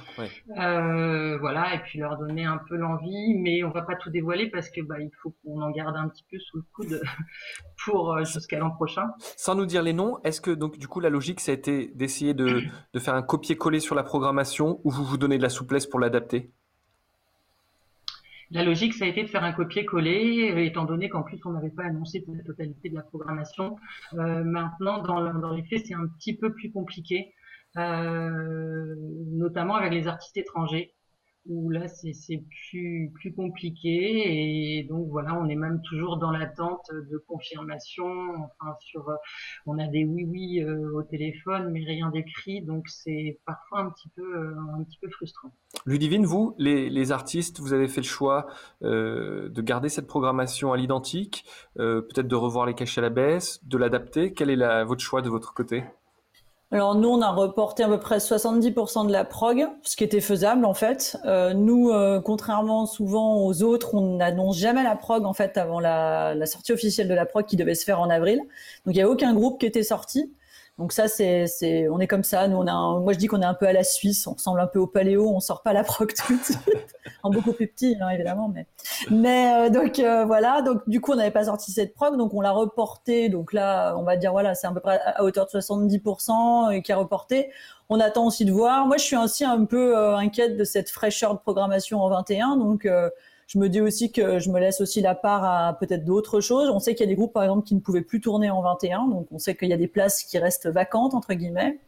Euh, 0.58 1.38
voilà, 1.38 1.74
et 1.74 1.78
puis 1.78 1.98
leur 1.98 2.18
donner 2.18 2.44
un 2.44 2.58
peu 2.68 2.76
l'envie, 2.76 3.34
mais 3.38 3.64
on 3.64 3.70
va 3.70 3.80
pas 3.80 3.96
tout 3.96 4.10
dévoiler 4.10 4.50
parce 4.50 4.68
que 4.68 4.82
bah 4.82 5.00
il 5.00 5.10
faut 5.22 5.34
qu'on 5.42 5.62
en 5.62 5.70
garde 5.70 5.96
un 5.96 6.08
petit 6.08 6.24
peu 6.30 6.38
sous 6.38 6.58
le 6.58 6.64
coude 6.74 7.00
pour 7.84 8.12
euh, 8.12 8.24
jusqu'à 8.24 8.58
l'an 8.58 8.70
prochain. 8.70 9.04
Sans 9.38 9.54
nous 9.54 9.64
dire 9.64 9.82
les 9.82 9.94
noms, 9.94 10.18
est-ce 10.24 10.42
que 10.42 10.50
donc 10.50 10.78
du 10.78 10.88
coup 10.88 11.00
la 11.00 11.08
logique 11.08 11.40
ça 11.40 11.52
a 11.52 11.54
été 11.54 11.90
d'essayer 11.94 12.34
de, 12.34 12.64
de 12.92 12.98
faire 12.98 13.14
un 13.14 13.22
copier-coller 13.22 13.80
sur 13.80 13.94
la 13.94 14.02
programmation 14.02 14.78
ou 14.84 14.90
vous 14.90 15.04
vous 15.04 15.16
donnez 15.16 15.38
de 15.38 15.42
la 15.42 15.48
souplesse 15.48 15.86
pour 15.86 16.00
l'adapter? 16.00 16.50
La 18.52 18.62
logique, 18.62 18.94
ça 18.94 19.06
a 19.06 19.08
été 19.08 19.22
de 19.22 19.28
faire 19.28 19.42
un 19.42 19.52
copier-coller, 19.52 20.52
euh, 20.52 20.64
étant 20.64 20.84
donné 20.84 21.08
qu'en 21.08 21.22
plus 21.22 21.40
on 21.44 21.50
n'avait 21.50 21.70
pas 21.70 21.84
annoncé 21.84 22.24
la 22.28 22.44
totalité 22.44 22.90
de 22.90 22.94
la 22.94 23.02
programmation. 23.02 23.76
Euh, 24.14 24.44
maintenant, 24.44 25.02
dans, 25.02 25.34
dans 25.34 25.52
les 25.52 25.64
faits, 25.64 25.86
c'est 25.86 25.94
un 25.94 26.06
petit 26.06 26.36
peu 26.36 26.52
plus 26.52 26.70
compliqué. 26.70 27.32
Euh, 27.76 28.94
notamment 29.32 29.76
avec 29.76 29.92
les 29.92 30.08
artistes 30.08 30.36
étrangers 30.36 30.94
où 31.48 31.70
là 31.70 31.86
c'est 31.88 32.44
plus 32.70 33.10
plus 33.14 33.32
compliqué. 33.32 34.78
Et 34.78 34.84
donc 34.84 35.08
voilà 35.08 35.38
on 35.40 35.48
est 35.48 35.54
même 35.54 35.80
toujours 35.82 36.18
dans 36.18 36.30
l'attente 36.30 36.90
de 36.92 37.18
confirmation. 37.18 38.06
Enfin 38.06 38.74
sur 38.80 39.10
on 39.66 39.78
a 39.78 39.86
des 39.86 40.04
oui 40.04 40.24
oui 40.24 40.62
euh, 40.62 40.92
au 40.94 41.02
téléphone 41.02 41.70
mais 41.72 41.84
rien 41.84 42.10
d'écrit. 42.10 42.62
Donc 42.62 42.88
c'est 42.88 43.38
parfois 43.46 43.80
un 43.80 43.90
petit 43.90 44.08
peu 44.14 44.22
euh, 44.22 44.54
un 44.78 44.82
petit 44.84 44.98
peu 45.00 45.08
frustrant. 45.10 45.52
Ludivine 45.84 46.24
vous 46.24 46.54
les, 46.58 47.12
artistes 47.12 47.60
vous 47.60 47.72
avez 47.72 47.88
fait 47.88 48.00
le 48.00 48.06
choix 48.06 48.46
euh, 48.82 49.48
de 49.48 49.62
garder 49.62 49.88
cette 49.88 50.06
programmation 50.06 50.72
à 50.72 50.76
l'identique 50.76 51.44
peut-être 51.76 52.26
de 52.26 52.34
revoir 52.34 52.66
les 52.66 52.74
cachets 52.74 53.00
à 53.00 53.02
la 53.02 53.10
baisse 53.10 53.64
de 53.64 53.78
l'adapter. 53.78 54.32
Quel 54.32 54.50
est 54.50 54.84
votre 54.84 55.02
choix 55.02 55.22
de 55.22 55.28
votre 55.28 55.54
côté? 55.54 55.84
Alors 56.72 56.96
nous, 56.96 57.08
on 57.08 57.22
a 57.22 57.30
reporté 57.30 57.84
à 57.84 57.88
peu 57.88 58.00
près 58.00 58.18
70% 58.18 59.06
de 59.06 59.12
la 59.12 59.24
prog, 59.24 59.68
ce 59.84 59.94
qui 59.94 60.02
était 60.02 60.20
faisable 60.20 60.64
en 60.64 60.74
fait. 60.74 61.16
Euh, 61.24 61.54
nous, 61.54 61.90
euh, 61.90 62.20
contrairement 62.20 62.86
souvent 62.86 63.36
aux 63.44 63.62
autres, 63.62 63.94
on 63.94 64.16
n'annonce 64.16 64.58
jamais 64.58 64.82
la 64.82 64.96
prog 64.96 65.24
en 65.26 65.32
fait 65.32 65.56
avant 65.58 65.78
la, 65.78 66.34
sortie 66.44 66.72
officielle 66.72 67.06
de 67.06 67.14
la 67.14 67.24
prog 67.24 67.46
qui 67.46 67.54
devait 67.54 67.76
se 67.76 67.84
faire 67.84 68.00
en 68.00 68.10
avril. 68.10 68.40
Donc 68.84 68.94
il 68.94 68.98
n'y 68.98 69.02
a 69.02 69.08
aucun 69.08 69.32
groupe 69.32 69.60
qui 69.60 69.66
était 69.66 69.84
sorti. 69.84 70.32
Donc 70.78 70.92
ça, 70.92 71.08
c'est, 71.08 71.46
c'est, 71.46 71.88
on 71.88 72.00
est 72.00 72.06
comme 72.06 72.24
ça. 72.24 72.48
Nous, 72.48 72.56
on 72.56 72.66
a, 72.66 73.00
moi, 73.00 73.14
je 73.14 73.18
dis 73.18 73.28
qu'on 73.28 73.40
est 73.40 73.46
un 73.46 73.54
peu 73.54 73.66
à 73.66 73.72
la 73.72 73.82
Suisse. 73.82 74.26
On 74.26 74.34
ressemble 74.34 74.60
un 74.60 74.66
peu 74.66 74.78
au 74.78 74.86
Paléo. 74.86 75.30
On 75.30 75.40
sort 75.40 75.62
pas 75.62 75.72
la 75.72 75.84
proc 75.84 76.12
tout 76.14 76.36
de 76.36 76.42
suite. 76.42 76.58
en 77.22 77.30
beaucoup 77.30 77.52
plus 77.52 77.66
petit, 77.66 77.96
hein, 78.00 78.10
évidemment. 78.10 78.48
Mais, 78.48 78.66
mais 79.10 79.54
euh, 79.54 79.70
donc 79.70 79.98
euh, 79.98 80.24
voilà. 80.26 80.60
Donc 80.62 80.86
du 80.88 81.00
coup, 81.00 81.12
on 81.12 81.16
n'avait 81.16 81.30
pas 81.30 81.44
sorti 81.44 81.72
cette 81.72 81.94
proc, 81.94 82.16
donc 82.16 82.34
on 82.34 82.40
l'a 82.40 82.50
reporté. 82.50 83.28
Donc 83.28 83.52
là, 83.52 83.94
on 83.96 84.02
va 84.02 84.16
dire 84.16 84.32
voilà, 84.32 84.54
c'est 84.54 84.66
à 84.66 84.72
peu 84.72 84.80
près 84.80 85.00
à 85.02 85.22
hauteur 85.24 85.46
de 85.46 85.58
70% 85.58 86.72
et 86.72 86.82
qui 86.82 86.92
a 86.92 86.96
reporté. 86.96 87.50
On 87.88 87.98
attend 87.98 88.26
aussi 88.26 88.44
de 88.44 88.52
voir. 88.52 88.86
Moi, 88.86 88.96
je 88.98 89.04
suis 89.04 89.16
aussi 89.16 89.44
un 89.44 89.64
peu 89.64 89.96
euh, 89.96 90.16
inquiète 90.16 90.56
de 90.56 90.64
cette 90.64 90.90
fraîcheur 90.90 91.34
de 91.34 91.38
programmation 91.38 92.00
en 92.02 92.08
21. 92.10 92.56
Donc 92.56 92.86
je 93.46 93.58
me 93.58 93.68
dis 93.68 93.80
aussi 93.80 94.10
que 94.10 94.38
je 94.38 94.50
me 94.50 94.58
laisse 94.58 94.80
aussi 94.80 95.00
la 95.00 95.14
part 95.14 95.44
à 95.44 95.78
peut-être 95.78 96.04
d'autres 96.04 96.40
choses. 96.40 96.68
On 96.68 96.80
sait 96.80 96.94
qu'il 96.94 97.06
y 97.06 97.08
a 97.08 97.10
des 97.10 97.16
groupes, 97.16 97.32
par 97.32 97.44
exemple, 97.44 97.66
qui 97.66 97.74
ne 97.74 97.80
pouvaient 97.80 98.02
plus 98.02 98.20
tourner 98.20 98.50
en 98.50 98.60
21, 98.60 99.06
donc 99.06 99.28
on 99.30 99.38
sait 99.38 99.54
qu'il 99.54 99.68
y 99.68 99.72
a 99.72 99.76
des 99.76 99.86
places 99.86 100.24
qui 100.24 100.38
restent 100.38 100.68
vacantes, 100.68 101.14
entre 101.14 101.32
guillemets. 101.34 101.78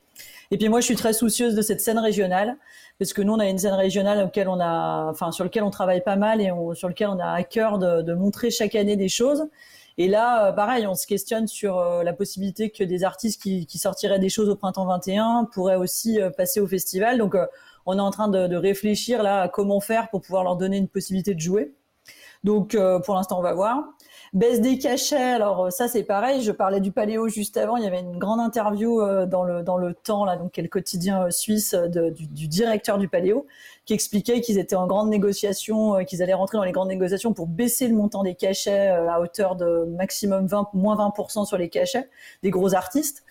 Et 0.51 0.57
puis 0.57 0.69
moi, 0.69 0.81
je 0.81 0.87
suis 0.87 0.97
très 0.97 1.13
soucieuse 1.13 1.55
de 1.55 1.63
cette 1.63 1.81
scène 1.81 1.99
régionale, 1.99 2.57
parce 2.99 3.13
que 3.13 3.23
nous, 3.23 3.33
on 3.33 3.39
a 3.39 3.49
une 3.49 3.59
scène 3.59 3.75
régionale 3.75 4.25
auquel 4.25 4.49
on 4.49 4.61
a, 4.61 5.11
enfin, 5.11 5.33
sur 5.33 5.45
lequel 5.45 5.63
on 5.63 5.71
travaille 5.71 6.03
pas 6.03 6.17
mal 6.17 6.41
et 6.41 6.51
sur 6.75 6.89
lequel 6.89 7.09
on 7.09 7.19
a 7.19 7.33
à 7.33 7.43
cœur 7.43 7.79
de, 7.79 8.03
de, 8.03 8.15
montrer 8.15 8.51
chaque 8.51 8.75
année 8.75 8.97
des 8.97 9.09
choses. 9.09 9.49
Et 10.01 10.07
là, 10.07 10.47
euh, 10.47 10.53
pareil, 10.53 10.87
on 10.87 10.95
se 10.95 11.09
questionne 11.09 11.49
sur 11.49 11.77
euh, 11.77 12.05
la 12.05 12.13
possibilité 12.13 12.71
que 12.71 12.85
des 12.85 13.03
artistes 13.03 13.43
qui, 13.43 13.67
sortiraient 13.79 14.21
des 14.21 14.29
choses 14.29 14.49
au 14.49 14.55
printemps 14.55 14.87
21 14.87 15.49
pourraient 15.53 15.77
aussi 15.77 16.21
euh, 16.21 16.31
passer 16.31 16.61
au 16.61 16.69
festival. 16.69 17.19
Donc, 17.19 17.37
on 17.85 17.99
est 17.99 18.01
en 18.01 18.13
train 18.13 18.29
de, 18.29 18.55
réfléchir 18.55 19.25
là 19.25 19.43
à 19.43 19.49
comment 19.49 19.81
faire 19.81 20.09
pour 20.11 20.21
pouvoir 20.21 20.45
leur 20.45 20.57
donner 20.57 20.77
une 20.77 20.89
possibilité 20.89 21.35
de 21.35 21.41
jouer. 21.41 21.75
Donc 22.45 22.77
pour 23.05 23.15
l'instant, 23.17 23.39
on 23.39 23.43
va 23.43 23.55
voir. 23.55 23.83
Baisse 24.35 24.61
des 24.61 24.79
cachets, 24.79 25.17
alors 25.17 25.67
euh, 25.67 25.71
ça 25.71 25.89
c'est 25.89 26.03
pareil, 26.03 26.43
je 26.43 26.53
parlais 26.53 26.81
du 26.81 26.93
paléo 26.93 27.29
juste 27.29 27.57
avant, 27.57 27.77
il 27.77 27.85
y 27.85 27.87
avait 27.87 28.01
une 28.01 28.19
grande 28.19 28.41
interview 28.41 29.01
euh, 29.01 29.25
dans 29.25 29.43
le 29.43 29.63
dans 29.63 29.79
le 29.79 29.95
temps 29.95 30.25
là 30.25 30.37
donc 30.37 30.53
quel 30.53 30.69
quotidien 30.69 31.31
suisse 31.31 31.75
du, 31.75 32.47
directeur 32.47 32.99
du 32.99 33.09
paléo 33.09 33.47
qui 33.87 33.95
expliquait 33.95 34.43
qu'ils 34.43 34.59
étaient 34.59 34.77
en 34.77 34.87
grande 34.87 35.09
négociation, 35.09 36.05
qu'ils 36.05 36.23
allaient 36.23 36.35
rentrer 36.35 36.59
dans 36.59 36.65
les 36.65 36.73
grandes 36.73 36.89
négociations 36.89 37.33
pour 37.33 37.47
baisser 37.47 37.89
le 37.89 37.95
montant 37.95 38.23
des 38.23 38.35
cachets 38.35 38.89
à 38.89 39.19
hauteur 39.21 39.57
de 39.57 39.85
maximum 39.97 40.47
20 40.47 40.69
moins 40.75 40.97
20% 40.97 41.47
sur 41.47 41.57
les 41.57 41.71
cachets 41.71 42.11
des 42.43 42.51
gros 42.51 42.75
artistes. 42.75 43.25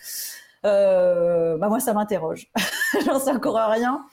bah 0.63 1.57
moi 1.69 1.79
ça 1.79 1.93
m'interroge. 1.93 2.49
J'en 3.05 3.19
sais 3.19 3.31
encore 3.31 3.55
rien. 3.69 4.03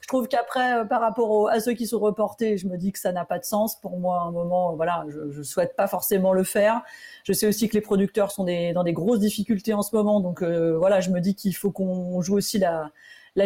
Je 0.00 0.06
trouve 0.06 0.28
qu'après, 0.28 0.80
euh, 0.80 0.84
par 0.84 1.00
rapport 1.00 1.48
à 1.48 1.60
ceux 1.60 1.72
qui 1.72 1.86
sont 1.86 1.98
reportés, 1.98 2.56
je 2.56 2.66
me 2.66 2.76
dis 2.76 2.92
que 2.92 2.98
ça 2.98 3.12
n'a 3.12 3.24
pas 3.24 3.38
de 3.38 3.44
sens. 3.44 3.80
Pour 3.80 3.98
moi, 3.98 4.20
à 4.20 4.24
un 4.24 4.30
moment, 4.30 4.74
voilà, 4.74 5.04
je, 5.08 5.38
ne 5.38 5.42
souhaite 5.42 5.76
pas 5.76 5.86
forcément 5.86 6.32
le 6.32 6.44
faire. 6.44 6.82
Je 7.24 7.32
sais 7.32 7.46
aussi 7.46 7.68
que 7.68 7.74
les 7.74 7.80
producteurs 7.80 8.30
sont 8.30 8.44
dans 8.44 8.84
des 8.84 8.92
grosses 8.92 9.20
difficultés 9.20 9.74
en 9.74 9.82
ce 9.82 9.94
moment, 9.94 10.20
donc 10.20 10.42
euh, 10.42 10.76
voilà, 10.78 11.00
je 11.00 11.10
me 11.10 11.20
dis 11.20 11.34
qu'il 11.34 11.54
faut 11.54 11.70
qu'on 11.70 12.20
joue 12.20 12.36
aussi 12.36 12.58
la, 12.58 12.90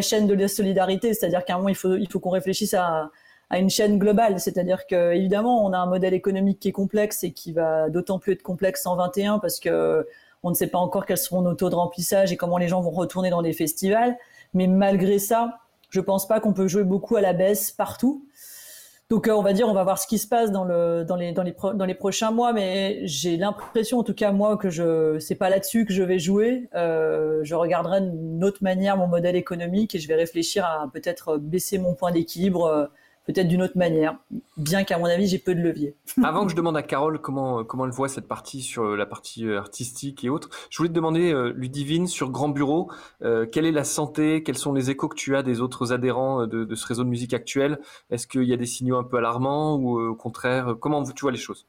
chaîne 0.00 0.26
de 0.26 0.34
la 0.34 0.48
solidarité, 0.48 1.14
c'est-à-dire 1.14 1.44
qu'à 1.44 1.54
un 1.54 1.58
moment, 1.58 1.68
il 1.68 2.08
faut, 2.08 2.20
qu'on 2.20 2.30
réfléchisse 2.30 2.74
à, 2.74 3.10
une 3.52 3.70
chaîne 3.70 3.98
globale, 3.98 4.38
c'est-à-dire 4.38 4.86
que 4.86 5.12
évidemment, 5.12 5.64
on 5.64 5.72
a 5.72 5.78
un 5.78 5.86
modèle 5.86 6.14
économique 6.14 6.60
qui 6.60 6.68
est 6.68 6.72
complexe 6.72 7.24
et 7.24 7.32
qui 7.32 7.52
va 7.52 7.90
d'autant 7.90 8.20
plus 8.20 8.34
être 8.34 8.42
complexe 8.42 8.86
en 8.86 8.94
21 8.94 9.40
parce 9.40 9.58
que 9.58 10.06
on 10.42 10.50
ne 10.50 10.54
sait 10.54 10.68
pas 10.68 10.78
encore 10.78 11.04
quels 11.04 11.18
seront 11.18 11.42
nos 11.42 11.54
taux 11.54 11.68
de 11.68 11.74
remplissage 11.74 12.32
et 12.32 12.36
comment 12.36 12.58
les 12.58 12.68
gens 12.68 12.80
vont 12.80 12.90
retourner 12.90 13.30
dans 13.30 13.42
des 13.42 13.52
festivals. 13.52 14.16
Mais 14.54 14.66
malgré 14.66 15.18
ça, 15.18 15.58
je 15.90 16.00
pense 16.00 16.26
pas 16.26 16.40
qu'on 16.40 16.52
peut 16.52 16.68
jouer 16.68 16.84
beaucoup 16.84 17.16
à 17.16 17.20
la 17.20 17.32
baisse 17.32 17.70
partout. 17.70 18.26
Donc 19.10 19.26
euh, 19.26 19.32
on 19.32 19.42
va 19.42 19.52
dire, 19.52 19.68
on 19.68 19.74
va 19.74 19.82
voir 19.82 19.98
ce 19.98 20.06
qui 20.06 20.18
se 20.18 20.28
passe 20.28 20.52
dans 20.52 20.64
le 20.64 21.04
dans 21.04 21.16
les 21.16 21.32
dans 21.32 21.42
les 21.42 21.54
dans 21.74 21.84
les 21.84 21.94
prochains 21.94 22.30
mois, 22.30 22.52
mais 22.52 23.00
j'ai 23.06 23.36
l'impression, 23.36 23.98
en 23.98 24.04
tout 24.04 24.14
cas 24.14 24.30
moi, 24.30 24.56
que 24.56 24.70
je 24.70 25.18
c'est 25.18 25.34
pas 25.34 25.50
là-dessus 25.50 25.84
que 25.84 25.92
je 25.92 26.04
vais 26.04 26.20
jouer. 26.20 26.68
Euh, 26.76 27.40
je 27.42 27.56
regarderai 27.56 28.02
d'une 28.02 28.44
autre 28.44 28.62
manière 28.62 28.96
mon 28.96 29.08
modèle 29.08 29.34
économique 29.34 29.96
et 29.96 29.98
je 29.98 30.06
vais 30.06 30.14
réfléchir 30.14 30.64
à 30.64 30.88
peut-être 30.92 31.38
baisser 31.38 31.78
mon 31.78 31.94
point 31.94 32.12
d'équilibre 32.12 32.66
euh, 32.66 32.86
peut-être 33.26 33.48
d'une 33.48 33.62
autre 33.62 33.76
manière, 33.76 34.16
bien 34.56 34.84
qu'à 34.84 34.98
mon 34.98 35.06
avis, 35.06 35.26
j'ai 35.26 35.38
peu 35.38 35.54
de 35.54 35.60
levier. 35.60 35.94
Avant 36.24 36.44
que 36.44 36.50
je 36.50 36.56
demande 36.56 36.76
à 36.76 36.82
Carole 36.82 37.20
comment, 37.20 37.64
comment 37.64 37.84
elle 37.84 37.92
voit 37.92 38.08
cette 38.08 38.28
partie 38.28 38.62
sur 38.62 38.96
la 38.96 39.06
partie 39.06 39.46
euh, 39.46 39.58
artistique 39.58 40.24
et 40.24 40.28
autres, 40.28 40.48
je 40.70 40.78
voulais 40.78 40.88
te 40.88 40.94
demander, 40.94 41.32
euh, 41.32 41.52
Ludivine, 41.54 42.06
sur 42.06 42.30
Grand 42.30 42.48
Bureau, 42.48 42.90
euh, 43.22 43.46
quelle 43.46 43.66
est 43.66 43.72
la 43.72 43.84
santé, 43.84 44.42
quels 44.42 44.58
sont 44.58 44.72
les 44.72 44.90
échos 44.90 45.08
que 45.08 45.16
tu 45.16 45.36
as 45.36 45.42
des 45.42 45.60
autres 45.60 45.92
adhérents 45.92 46.46
de, 46.46 46.64
de 46.64 46.74
ce 46.74 46.86
réseau 46.86 47.04
de 47.04 47.08
musique 47.08 47.34
actuel? 47.34 47.80
Est-ce 48.10 48.26
qu'il 48.26 48.44
y 48.44 48.52
a 48.52 48.56
des 48.56 48.66
signaux 48.66 48.96
un 48.96 49.04
peu 49.04 49.18
alarmants 49.18 49.76
ou 49.76 50.00
au 50.00 50.14
contraire, 50.14 50.76
comment 50.80 51.02
tu 51.02 51.20
vois 51.22 51.32
les 51.32 51.38
choses? 51.38 51.66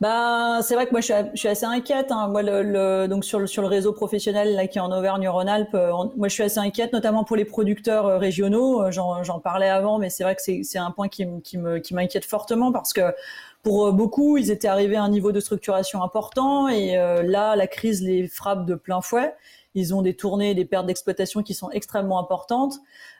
Bah, 0.00 0.60
c'est 0.62 0.74
vrai 0.74 0.86
que 0.86 0.90
moi 0.92 1.00
je 1.00 1.12
suis, 1.34 1.48
assez 1.48 1.64
inquiète. 1.64 2.10
Hein. 2.10 2.28
Moi, 2.28 2.42
le, 2.42 3.06
donc 3.06 3.24
sur 3.24 3.38
le 3.38 3.46
sur 3.46 3.62
le 3.62 3.68
réseau 3.68 3.92
professionnel 3.92 4.54
là 4.54 4.66
qui 4.66 4.78
est 4.78 4.80
en 4.80 4.90
Auvergne-Rhône-Alpes, 4.90 5.74
euh, 5.74 5.92
moi 6.16 6.28
je 6.28 6.34
suis 6.34 6.42
assez 6.42 6.58
inquiète, 6.58 6.92
notamment 6.92 7.24
pour 7.24 7.36
les 7.36 7.44
producteurs 7.44 8.06
euh, 8.06 8.18
régionaux. 8.18 8.82
Euh, 8.82 8.90
j'en 8.90 9.40
parlais 9.40 9.68
avant, 9.68 9.98
mais 9.98 10.10
c'est 10.10 10.24
vrai 10.24 10.34
que 10.34 10.42
c'est 10.42 10.78
un 10.78 10.90
point 10.90 11.08
qui, 11.08 11.26
qui 11.42 11.94
m'inquiète 11.94 12.24
fortement 12.24 12.72
parce 12.72 12.92
que 12.92 13.12
pour 13.62 13.92
beaucoup, 13.92 14.38
ils 14.38 14.50
étaient 14.50 14.68
arrivés 14.68 14.96
à 14.96 15.04
un 15.04 15.08
niveau 15.08 15.30
de 15.30 15.38
structuration 15.38 16.02
important 16.02 16.68
et 16.68 16.96
là, 16.96 17.54
la 17.54 17.68
crise 17.68 18.02
les 18.02 18.26
frappe 18.26 18.66
de 18.66 18.74
plein 18.74 19.00
fouet. 19.00 19.32
Ils 19.74 19.94
ont 19.94 20.02
des 20.02 20.14
tournées, 20.14 20.54
des 20.54 20.64
pertes 20.64 20.86
d'exploitation 20.86 21.42
qui 21.42 21.54
sont 21.54 21.70
extrêmement 21.70 22.18
importantes. 22.18 22.74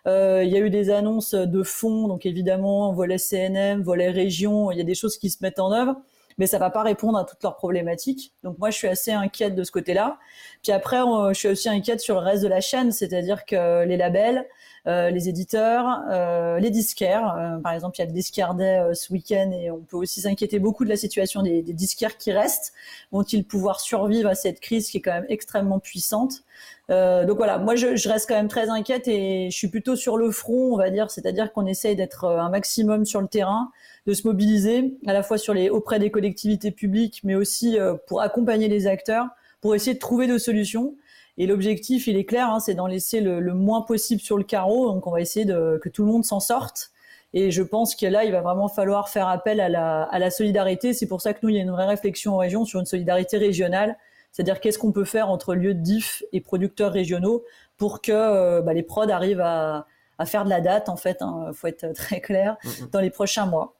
Euh, 0.07 0.42
il 0.44 0.50
y 0.50 0.57
a 0.57 0.61
eu 0.61 0.70
des 0.70 0.90
annonces 0.90 1.35
de 1.35 1.62
fonds, 1.62 2.09
donc 2.09 2.26
évidemment, 2.26 2.92
volet 2.92 3.18
CNM, 3.18 3.83
volet 3.83 4.11
région, 4.11 4.70
il 4.70 4.78
y 4.78 4.81
a 4.81 4.85
des 4.85 4.94
choses 4.94 5.16
qui 5.16 5.31
se 5.31 5.38
mettent 5.42 5.61
en 5.61 5.72
œuvre 5.72 5.96
mais 6.38 6.47
ça 6.47 6.59
va 6.59 6.71
pas 6.71 6.83
répondre 6.83 7.18
à 7.18 7.25
toutes 7.25 7.42
leurs 7.42 7.57
problématiques. 7.57 8.33
Donc 8.42 8.59
moi, 8.59 8.71
je 8.71 8.77
suis 8.77 8.88
assez 8.88 9.12
inquiète 9.12 9.55
de 9.55 9.64
ce 9.64 9.73
côté-là. 9.73 10.18
Puis 10.62 10.73
après, 10.73 10.99
je 10.99 11.38
suis 11.38 11.49
aussi 11.49 11.68
inquiète 11.68 12.01
sur 12.01 12.16
le 12.16 12.21
reste 12.21 12.42
de 12.42 12.49
la 12.49 12.61
chaîne, 12.61 12.92
c'est-à-dire 12.92 13.45
que 13.45 13.85
les 13.85 13.97
labels, 13.97 14.47
euh, 14.88 15.11
les 15.11 15.29
éditeurs, 15.29 16.03
euh, 16.11 16.59
les 16.59 16.71
disquaires. 16.71 17.37
Euh, 17.38 17.59
par 17.59 17.73
exemple, 17.73 17.97
il 17.99 18.01
y 18.01 18.03
a 18.03 18.07
le 18.07 18.12
disquaire 18.12 18.55
day 18.55 18.83
ce 18.95 19.12
week-end 19.12 19.53
et 19.53 19.71
on 19.71 19.79
peut 19.79 19.97
aussi 19.97 20.21
s'inquiéter 20.21 20.59
beaucoup 20.59 20.83
de 20.83 20.88
la 20.88 20.97
situation 20.97 21.42
des, 21.42 21.62
des 21.62 21.73
disquaires 21.73 22.16
qui 22.18 22.33
restent. 22.33 22.73
Vont-ils 23.12 23.47
pouvoir 23.47 23.79
survivre 23.79 24.29
à 24.29 24.35
cette 24.35 24.59
crise 24.59 24.90
qui 24.90 24.99
est 24.99 25.01
quand 25.01 25.12
même 25.12 25.27
extrêmement 25.29 25.79
puissante? 25.79 26.42
Donc 26.88 27.38
voilà, 27.38 27.57
moi 27.57 27.75
je, 27.75 27.97
je, 27.97 28.07
reste 28.07 28.29
quand 28.29 28.35
même 28.35 28.49
très 28.49 28.68
inquiète 28.68 29.09
et 29.09 29.49
je 29.51 29.57
suis 29.57 29.68
plutôt 29.68 29.97
sur 29.97 30.18
le 30.18 30.31
front, 30.31 30.75
on 30.75 30.77
va 30.77 30.90
dire, 30.90 31.11
c'est-à-dire 31.11 31.51
qu'on 31.51 31.64
essaye 31.64 31.97
d'être 31.97 32.27
un 32.27 32.51
maximum 32.51 33.07
sur 33.07 33.23
le 33.23 33.29
terrain, 33.29 33.71
de 34.07 34.15
se 34.15 34.27
mobiliser 34.27 34.99
à 35.07 35.12
la 35.12 35.23
fois 35.23 35.38
sur 35.38 35.55
les 35.55 35.71
auprès 35.71 35.99
des 35.99 36.11
collectivités 36.11 36.71
publiques, 36.71 37.21
mais 37.25 37.35
aussi 37.35 37.79
euh, 37.79 37.95
pour 38.07 38.21
accompagner 38.21 38.69
les 38.69 38.87
acteurs, 38.87 39.27
pour 39.61 39.75
essayer 39.75 39.95
de 39.95 40.01
trouver 40.01 40.27
des 40.27 40.38
solutions. 40.38 40.97
Et 41.38 41.47
l'objectif, 41.47 42.07
il 42.09 42.17
est 42.17 42.25
clair, 42.25 42.51
hein, 42.51 42.61
c'est 42.61 42.75
d'en 42.75 42.87
laisser 42.87 43.21
le, 43.21 43.41
le, 43.41 43.55
moins 43.55 43.83
possible 43.83 44.21
sur 44.21 44.37
le 44.37 44.45
carreau. 44.45 44.93
Donc, 44.93 45.07
on 45.07 45.12
va 45.12 45.21
essayer 45.21 45.47
de, 45.47 45.81
que 45.83 45.88
tout 45.88 46.05
le 46.05 46.11
monde 46.11 46.25
s'en 46.25 46.41
sorte. 46.41 46.91
Et 47.33 47.51
je 47.51 47.62
pense 47.62 47.95
que 47.95 48.05
là, 48.05 48.25
il 48.25 48.33
va 48.33 48.43
vraiment 48.43 48.69
falloir 48.69 49.09
faire 49.09 49.29
appel 49.29 49.61
à 49.61 49.69
la, 49.69 50.03
à 50.03 50.19
la 50.19 50.31
solidarité. 50.31 50.93
C'est 50.93 51.07
pour 51.07 51.23
ça 51.23 51.33
que 51.33 51.38
nous, 51.43 51.49
il 51.49 51.57
y 51.57 51.59
a 51.59 51.62
une 51.62 51.71
vraie 51.71 51.87
réflexion 51.87 52.35
en 52.35 52.38
région 52.38 52.65
sur 52.67 52.81
une 52.81 52.87
solidarité 52.87 53.38
régionale. 53.38 53.97
C'est-à-dire 54.33 54.61
qu'est-ce 54.61 54.79
qu'on 54.79 54.93
peut 54.93 55.05
faire 55.05 55.31
entre 55.31 55.55
lieux 55.55 55.75
de 55.75 55.81
diff 55.81 56.23
et 56.33 56.41
producteurs 56.41 56.93
régionaux 56.93 57.45
pour 57.79 58.03
que 58.03 58.12
euh, 58.12 58.61
bah, 58.61 58.75
les 58.75 58.83
prods 58.83 59.09
arrivent 59.09 59.41
à, 59.41 59.87
à, 60.19 60.27
faire 60.27 60.45
de 60.45 60.51
la 60.51 60.61
date, 60.61 60.91
en 60.91 60.97
fait. 60.97 61.19
Il 61.21 61.25
hein, 61.25 61.51
faut 61.55 61.67
être 61.69 61.93
très 61.95 62.21
clair, 62.21 62.57
mm, 62.62 62.69
mm. 62.69 62.91
dans 62.91 63.01
les 63.01 63.11
prochains 63.11 63.47
mois. 63.47 63.75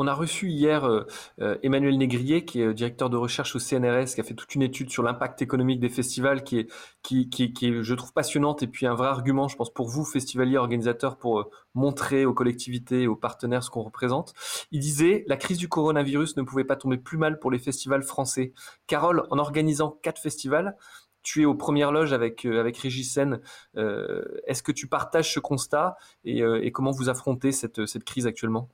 On 0.00 0.06
a 0.06 0.14
reçu 0.14 0.48
hier 0.48 0.84
euh, 0.84 1.04
euh, 1.40 1.58
Emmanuel 1.64 1.98
Négrier, 1.98 2.44
qui 2.44 2.60
est 2.60 2.66
euh, 2.66 2.72
directeur 2.72 3.10
de 3.10 3.16
recherche 3.16 3.56
au 3.56 3.58
CNRS, 3.58 4.14
qui 4.14 4.20
a 4.20 4.24
fait 4.24 4.34
toute 4.34 4.54
une 4.54 4.62
étude 4.62 4.90
sur 4.90 5.02
l'impact 5.02 5.42
économique 5.42 5.80
des 5.80 5.88
festivals, 5.88 6.44
qui 6.44 6.60
est, 6.60 6.72
qui, 7.02 7.28
qui, 7.28 7.52
qui 7.52 7.82
je 7.82 7.94
trouve, 7.94 8.12
passionnante, 8.12 8.62
et 8.62 8.68
puis 8.68 8.86
un 8.86 8.94
vrai 8.94 9.08
argument, 9.08 9.48
je 9.48 9.56
pense, 9.56 9.74
pour 9.74 9.88
vous, 9.88 10.04
festivaliers, 10.04 10.56
organisateurs, 10.56 11.18
pour 11.18 11.50
montrer 11.74 12.26
aux 12.26 12.32
collectivités 12.32 13.08
aux 13.08 13.16
partenaires 13.16 13.64
ce 13.64 13.70
qu'on 13.70 13.82
représente. 13.82 14.34
Il 14.70 14.78
disait, 14.78 15.24
la 15.26 15.36
crise 15.36 15.58
du 15.58 15.68
coronavirus 15.68 16.36
ne 16.36 16.42
pouvait 16.42 16.64
pas 16.64 16.76
tomber 16.76 16.98
plus 16.98 17.18
mal 17.18 17.40
pour 17.40 17.50
les 17.50 17.58
festivals 17.58 18.04
français. 18.04 18.52
Carole, 18.86 19.26
en 19.30 19.38
organisant 19.38 19.98
quatre 20.02 20.20
festivals, 20.22 20.76
tu 21.24 21.42
es 21.42 21.44
aux 21.44 21.56
premières 21.56 21.90
loges 21.90 22.12
avec, 22.12 22.44
avec 22.44 22.78
Régis 22.78 23.18
Est-ce 23.18 24.62
que 24.62 24.72
tu 24.72 24.86
partages 24.86 25.34
ce 25.34 25.40
constat 25.40 25.96
et, 26.24 26.38
et 26.40 26.70
comment 26.70 26.92
vous 26.92 27.08
affrontez 27.08 27.50
cette, 27.50 27.84
cette 27.86 28.04
crise 28.04 28.28
actuellement? 28.28 28.70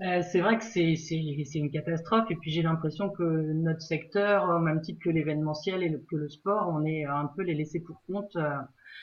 Euh, 0.00 0.22
c'est 0.22 0.40
vrai 0.40 0.58
que 0.58 0.64
c'est 0.64 0.94
une 1.54 1.70
catastrophe 1.70 2.28
et 2.30 2.36
puis 2.36 2.50
j'ai 2.50 2.62
l'impression 2.62 3.10
que 3.10 3.22
notre 3.22 3.80
secteur, 3.80 4.44
au 4.48 4.58
même 4.58 4.80
titre 4.80 5.00
que 5.02 5.10
l'événementiel 5.10 5.82
et 5.82 5.92
que 6.10 6.16
le 6.16 6.28
sport, 6.28 6.68
on 6.68 6.84
est 6.84 7.04
un 7.04 7.26
peu 7.36 7.42
les 7.42 7.54
laissés 7.54 7.80
pour 7.80 8.02
compte 8.06 8.34
euh, 8.36 8.56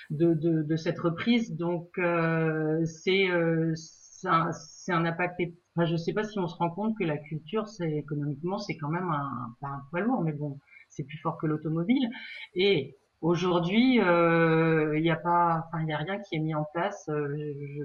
de, 0.10 0.34
de, 0.34 0.64
de 0.64 0.76
cette 0.76 1.00
reprise. 1.00 1.56
Donc 1.56 1.98
euh, 1.98 2.86
c'est 2.86 3.28
c'est 3.76 4.28
un, 4.28 4.52
un, 4.90 5.06
impact. 5.06 5.40
Enfin, 5.76 5.86
je 5.86 5.96
sais 5.96 6.14
pas 6.14 6.24
si 6.24 6.38
on 6.40 6.48
se 6.48 6.56
rend 6.56 6.70
compte 6.70 6.98
que 6.98 7.04
la 7.04 7.18
culture, 7.18 7.68
c'est 7.68 7.92
économiquement, 7.92 8.58
c'est 8.60 8.78
quand 8.78 8.90
même 8.90 9.10
un, 9.10 9.56
pas 9.62 9.68
un 9.68 9.82
poids 9.90 10.02
lourd, 10.02 10.22
mais 10.22 10.34
bon, 10.34 10.60
c'est 10.90 11.04
plus 11.04 11.18
fort 11.20 11.38
que 11.38 11.48
l'automobile. 11.48 12.10
Et 12.54 12.98
Aujourd'hui, 13.22 14.00
euh, 14.02 14.98
il 14.98 15.04
n'y 15.04 15.12
a 15.12 15.16
pas, 15.16 15.64
enfin, 15.68 15.82
il 15.82 15.86
n'y 15.86 15.94
a 15.94 15.98
rien 15.98 16.20
qui 16.20 16.36
est 16.36 16.40
mis 16.40 16.56
en 16.56 16.66
place. 16.74 17.08
Euh, 17.10 17.28
je, 17.38 17.84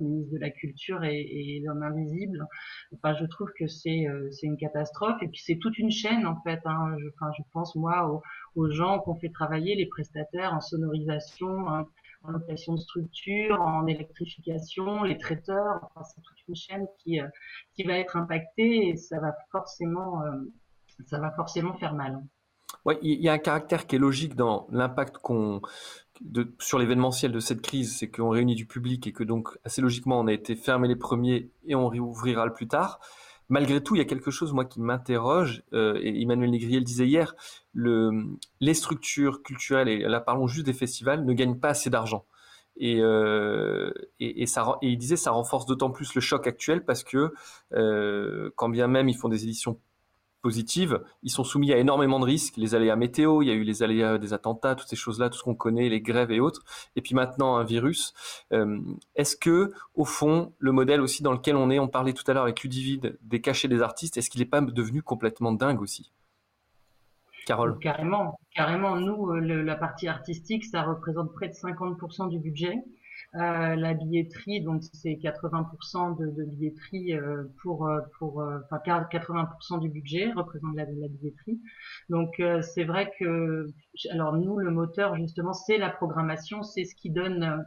ministre 0.00 0.34
de 0.34 0.38
la 0.38 0.50
Culture 0.50 1.02
et, 1.04 1.62
l'homme 1.64 1.82
invisible. 1.82 2.46
Enfin, 2.94 3.14
je 3.14 3.24
trouve 3.24 3.50
que 3.58 3.66
c'est 3.66 4.06
euh, 4.06 4.30
c'est 4.30 4.46
une 4.46 4.58
catastrophe. 4.58 5.22
Et 5.22 5.28
puis 5.28 5.40
c'est 5.40 5.56
toute 5.56 5.78
une 5.78 5.90
chaîne 5.90 6.26
en 6.26 6.36
fait. 6.42 6.60
Hein. 6.66 6.96
Je, 6.98 7.08
enfin, 7.08 7.32
je 7.38 7.42
pense 7.52 7.74
moi 7.76 8.06
aux, 8.10 8.22
aux 8.60 8.70
gens 8.70 8.98
qu'on 8.98 9.14
fait 9.14 9.30
travailler, 9.30 9.74
les 9.74 9.86
prestataires 9.86 10.52
en 10.52 10.60
sonorisation, 10.60 11.68
hein, 11.70 11.86
en 12.24 12.32
location 12.32 12.74
de 12.74 12.80
structure, 12.80 13.58
en 13.62 13.86
électrification, 13.86 15.02
les 15.04 15.16
traiteurs. 15.16 15.80
Enfin, 15.82 16.02
c'est 16.02 16.20
toute 16.20 16.48
une 16.48 16.56
chaîne 16.56 16.86
qui 16.98 17.20
qui 17.74 17.84
va 17.84 17.98
être 17.98 18.16
impactée 18.18 18.88
et 18.90 18.96
ça 18.96 19.18
va 19.18 19.34
forcément 19.50 20.22
ça 21.06 21.18
va 21.18 21.30
forcément 21.32 21.74
faire 21.78 21.94
mal. 21.94 22.20
Ouais, 22.84 22.98
il 23.02 23.20
y 23.20 23.28
a 23.28 23.32
un 23.32 23.38
caractère 23.38 23.86
qui 23.86 23.96
est 23.96 23.98
logique 23.98 24.34
dans 24.34 24.66
l'impact 24.70 25.18
qu'on 25.18 25.60
sur 26.60 26.78
l'événementiel 26.78 27.32
de 27.32 27.40
cette 27.40 27.60
crise, 27.60 27.96
c'est 27.98 28.08
qu'on 28.08 28.30
réunit 28.30 28.54
du 28.54 28.66
public 28.66 29.06
et 29.06 29.12
que 29.12 29.24
donc 29.24 29.58
assez 29.64 29.82
logiquement 29.82 30.20
on 30.20 30.26
a 30.26 30.32
été 30.32 30.54
fermé 30.54 30.88
les 30.88 30.96
premiers 30.96 31.50
et 31.66 31.74
on 31.74 31.88
réouvrira 31.88 32.46
le 32.46 32.52
plus 32.52 32.68
tard. 32.68 33.00
Malgré 33.48 33.82
tout, 33.82 33.94
il 33.94 33.98
y 33.98 34.00
a 34.00 34.06
quelque 34.06 34.30
chose 34.30 34.54
moi 34.54 34.64
qui 34.64 34.80
m'interroge. 34.80 35.64
Euh, 35.74 35.98
et 36.02 36.22
Emmanuel 36.22 36.50
Négrier 36.50 36.78
le 36.78 36.84
disait 36.84 37.06
hier, 37.06 37.34
le, 37.74 38.24
les 38.60 38.74
structures 38.74 39.42
culturelles 39.42 39.88
et 39.88 39.98
là 39.98 40.20
parlons 40.20 40.46
juste 40.46 40.66
des 40.66 40.72
festivals 40.72 41.24
ne 41.24 41.32
gagnent 41.34 41.58
pas 41.58 41.70
assez 41.70 41.90
d'argent. 41.90 42.24
Et, 42.76 43.00
euh, 43.00 43.92
et, 44.18 44.46
ça, 44.46 44.78
et 44.82 44.88
il 44.88 44.98
disait 44.98 45.16
ça 45.16 45.30
renforce 45.30 45.66
d'autant 45.66 45.90
plus 45.90 46.14
le 46.14 46.20
choc 46.20 46.46
actuel 46.46 46.84
parce 46.84 47.04
que 47.04 47.32
euh, 47.72 48.50
quand 48.56 48.68
bien 48.68 48.88
même 48.88 49.08
ils 49.08 49.16
font 49.16 49.28
des 49.28 49.44
éditions 49.44 49.78
positives, 50.44 51.00
ils 51.22 51.30
sont 51.30 51.42
soumis 51.42 51.72
à 51.72 51.78
énormément 51.78 52.20
de 52.20 52.26
risques, 52.26 52.58
les 52.58 52.74
aléas 52.74 52.96
météo, 52.96 53.40
il 53.40 53.48
y 53.48 53.50
a 53.50 53.54
eu 53.54 53.62
les 53.62 53.82
aléas 53.82 54.18
des 54.18 54.34
attentats, 54.34 54.74
toutes 54.74 54.88
ces 54.88 54.94
choses-là, 54.94 55.30
tout 55.30 55.38
ce 55.38 55.42
qu'on 55.42 55.54
connaît, 55.54 55.88
les 55.88 56.02
grèves 56.02 56.30
et 56.30 56.38
autres, 56.38 56.62
et 56.96 57.00
puis 57.00 57.14
maintenant 57.14 57.56
un 57.56 57.64
virus. 57.64 58.12
Euh, 58.52 58.78
est-ce 59.16 59.38
que, 59.38 59.72
au 59.94 60.04
fond, 60.04 60.52
le 60.58 60.70
modèle 60.70 61.00
aussi 61.00 61.22
dans 61.22 61.32
lequel 61.32 61.56
on 61.56 61.70
est, 61.70 61.78
on 61.78 61.88
parlait 61.88 62.12
tout 62.12 62.30
à 62.30 62.34
l'heure 62.34 62.42
avec 62.42 62.62
Ludivide 62.62 63.18
des 63.22 63.40
cachets 63.40 63.68
des 63.68 63.80
artistes, 63.80 64.18
est-ce 64.18 64.28
qu'il 64.28 64.42
n'est 64.42 64.46
pas 64.46 64.60
devenu 64.60 65.02
complètement 65.02 65.52
dingue 65.52 65.80
aussi? 65.80 66.12
Carole 67.46 67.78
Carrément, 67.78 68.38
carrément. 68.54 68.96
Nous, 68.96 69.30
euh, 69.30 69.40
la 69.40 69.76
partie 69.76 70.08
artistique, 70.08 70.64
ça 70.66 70.82
représente 70.82 71.32
près 71.32 71.48
de 71.48 71.54
50% 71.54 72.28
du 72.28 72.38
budget. 72.38 72.74
Euh, 73.36 73.74
la 73.74 73.94
billetterie, 73.94 74.60
donc 74.60 74.82
c'est 74.92 75.14
80% 75.14 76.16
de, 76.16 76.30
de, 76.30 76.44
billetterie 76.44 77.14
euh, 77.14 77.42
pour 77.62 77.88
euh, 77.88 78.00
pour 78.20 78.44
enfin 78.70 78.78
80% 78.86 79.80
du 79.80 79.88
budget 79.88 80.30
représente 80.32 80.76
la, 80.76 80.84
la 80.84 81.08
billetterie. 81.08 81.60
Donc 82.10 82.40
c'est 82.62 82.84
vrai 82.84 83.10
que 83.18 83.66
alors 84.10 84.34
nous 84.34 84.58
le 84.58 84.70
moteur 84.70 85.16
justement 85.16 85.52
c'est 85.52 85.78
la 85.78 85.90
programmation, 85.90 86.62
c'est 86.62 86.84
ce 86.84 86.94
qui 86.94 87.10
donne 87.10 87.64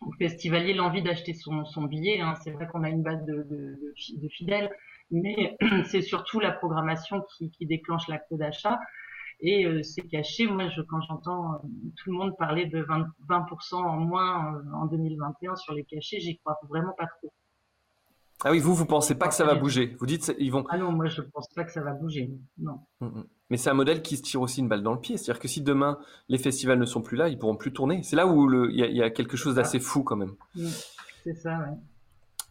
au 0.00 0.12
festivalier 0.12 0.74
l'envie 0.74 1.02
d'acheter 1.02 1.34
son, 1.34 1.64
son 1.64 1.82
billet. 1.82 2.20
Hein. 2.20 2.34
C'est 2.44 2.52
vrai 2.52 2.68
qu'on 2.68 2.84
a 2.84 2.88
une 2.88 3.02
base 3.02 3.24
de, 3.26 3.42
de, 3.50 3.78
de 4.16 4.28
fidèles, 4.28 4.70
mais 5.10 5.56
c'est 5.86 6.02
surtout 6.02 6.38
la 6.38 6.52
programmation 6.52 7.24
qui, 7.36 7.50
qui 7.50 7.66
déclenche 7.66 8.06
l'acte 8.06 8.32
d'achat 8.34 8.78
et 9.42 9.64
euh, 9.66 9.82
c'est 9.82 10.02
caché. 10.02 10.46
Moi, 10.46 10.68
je, 10.68 10.82
quand 10.82 11.00
j'entends 11.02 11.54
euh, 11.54 11.58
tout 11.96 12.10
le 12.10 12.16
monde 12.16 12.36
parler 12.36 12.66
de 12.66 12.82
20%, 12.82 13.06
20 13.28 13.46
en 13.72 13.96
moins 13.96 14.54
euh, 14.54 14.72
en 14.74 14.86
2021 14.86 15.56
sur 15.56 15.74
les 15.74 15.84
cachets, 15.84 16.20
j'y 16.20 16.38
crois 16.38 16.58
vraiment 16.68 16.92
pas 16.96 17.06
trop. 17.06 17.32
Ah 18.42 18.50
oui, 18.50 18.58
vous, 18.58 18.74
vous 18.74 18.86
pensez 18.86 19.14
pas 19.14 19.28
que 19.28 19.34
ça 19.34 19.44
va 19.44 19.54
bouger 19.54 19.96
Vous 20.00 20.06
dites 20.06 20.34
ils 20.38 20.50
vont. 20.50 20.64
Ah 20.70 20.78
non, 20.78 20.92
moi 20.92 21.06
je 21.08 21.20
pense 21.20 21.46
pas 21.54 21.62
que 21.64 21.72
ça 21.72 21.82
va 21.82 21.92
bouger. 21.92 22.30
Non. 22.58 22.80
Mm, 23.00 23.06
mm. 23.06 23.24
Mais 23.50 23.56
c'est 23.58 23.68
un 23.68 23.74
modèle 23.74 24.00
qui 24.00 24.16
se 24.16 24.22
tire 24.22 24.40
aussi 24.40 24.60
une 24.60 24.68
balle 24.68 24.82
dans 24.82 24.94
le 24.94 25.00
pied. 25.00 25.18
C'est-à-dire 25.18 25.40
que 25.40 25.48
si 25.48 25.60
demain 25.60 25.98
les 26.28 26.38
festivals 26.38 26.78
ne 26.78 26.86
sont 26.86 27.02
plus 27.02 27.18
là, 27.18 27.28
ils 27.28 27.38
pourront 27.38 27.56
plus 27.56 27.72
tourner. 27.72 28.02
C'est 28.02 28.16
là 28.16 28.26
où 28.26 28.50
il 28.70 28.76
y, 28.76 29.02
a 29.02 29.10
quelque 29.10 29.36
chose 29.36 29.56
d'assez 29.56 29.78
fou 29.78 30.02
quand 30.04 30.16
même. 30.16 30.34
Mm. 30.54 30.66
C'est 31.24 31.34
ça, 31.34 31.58
ouais. 31.58 31.76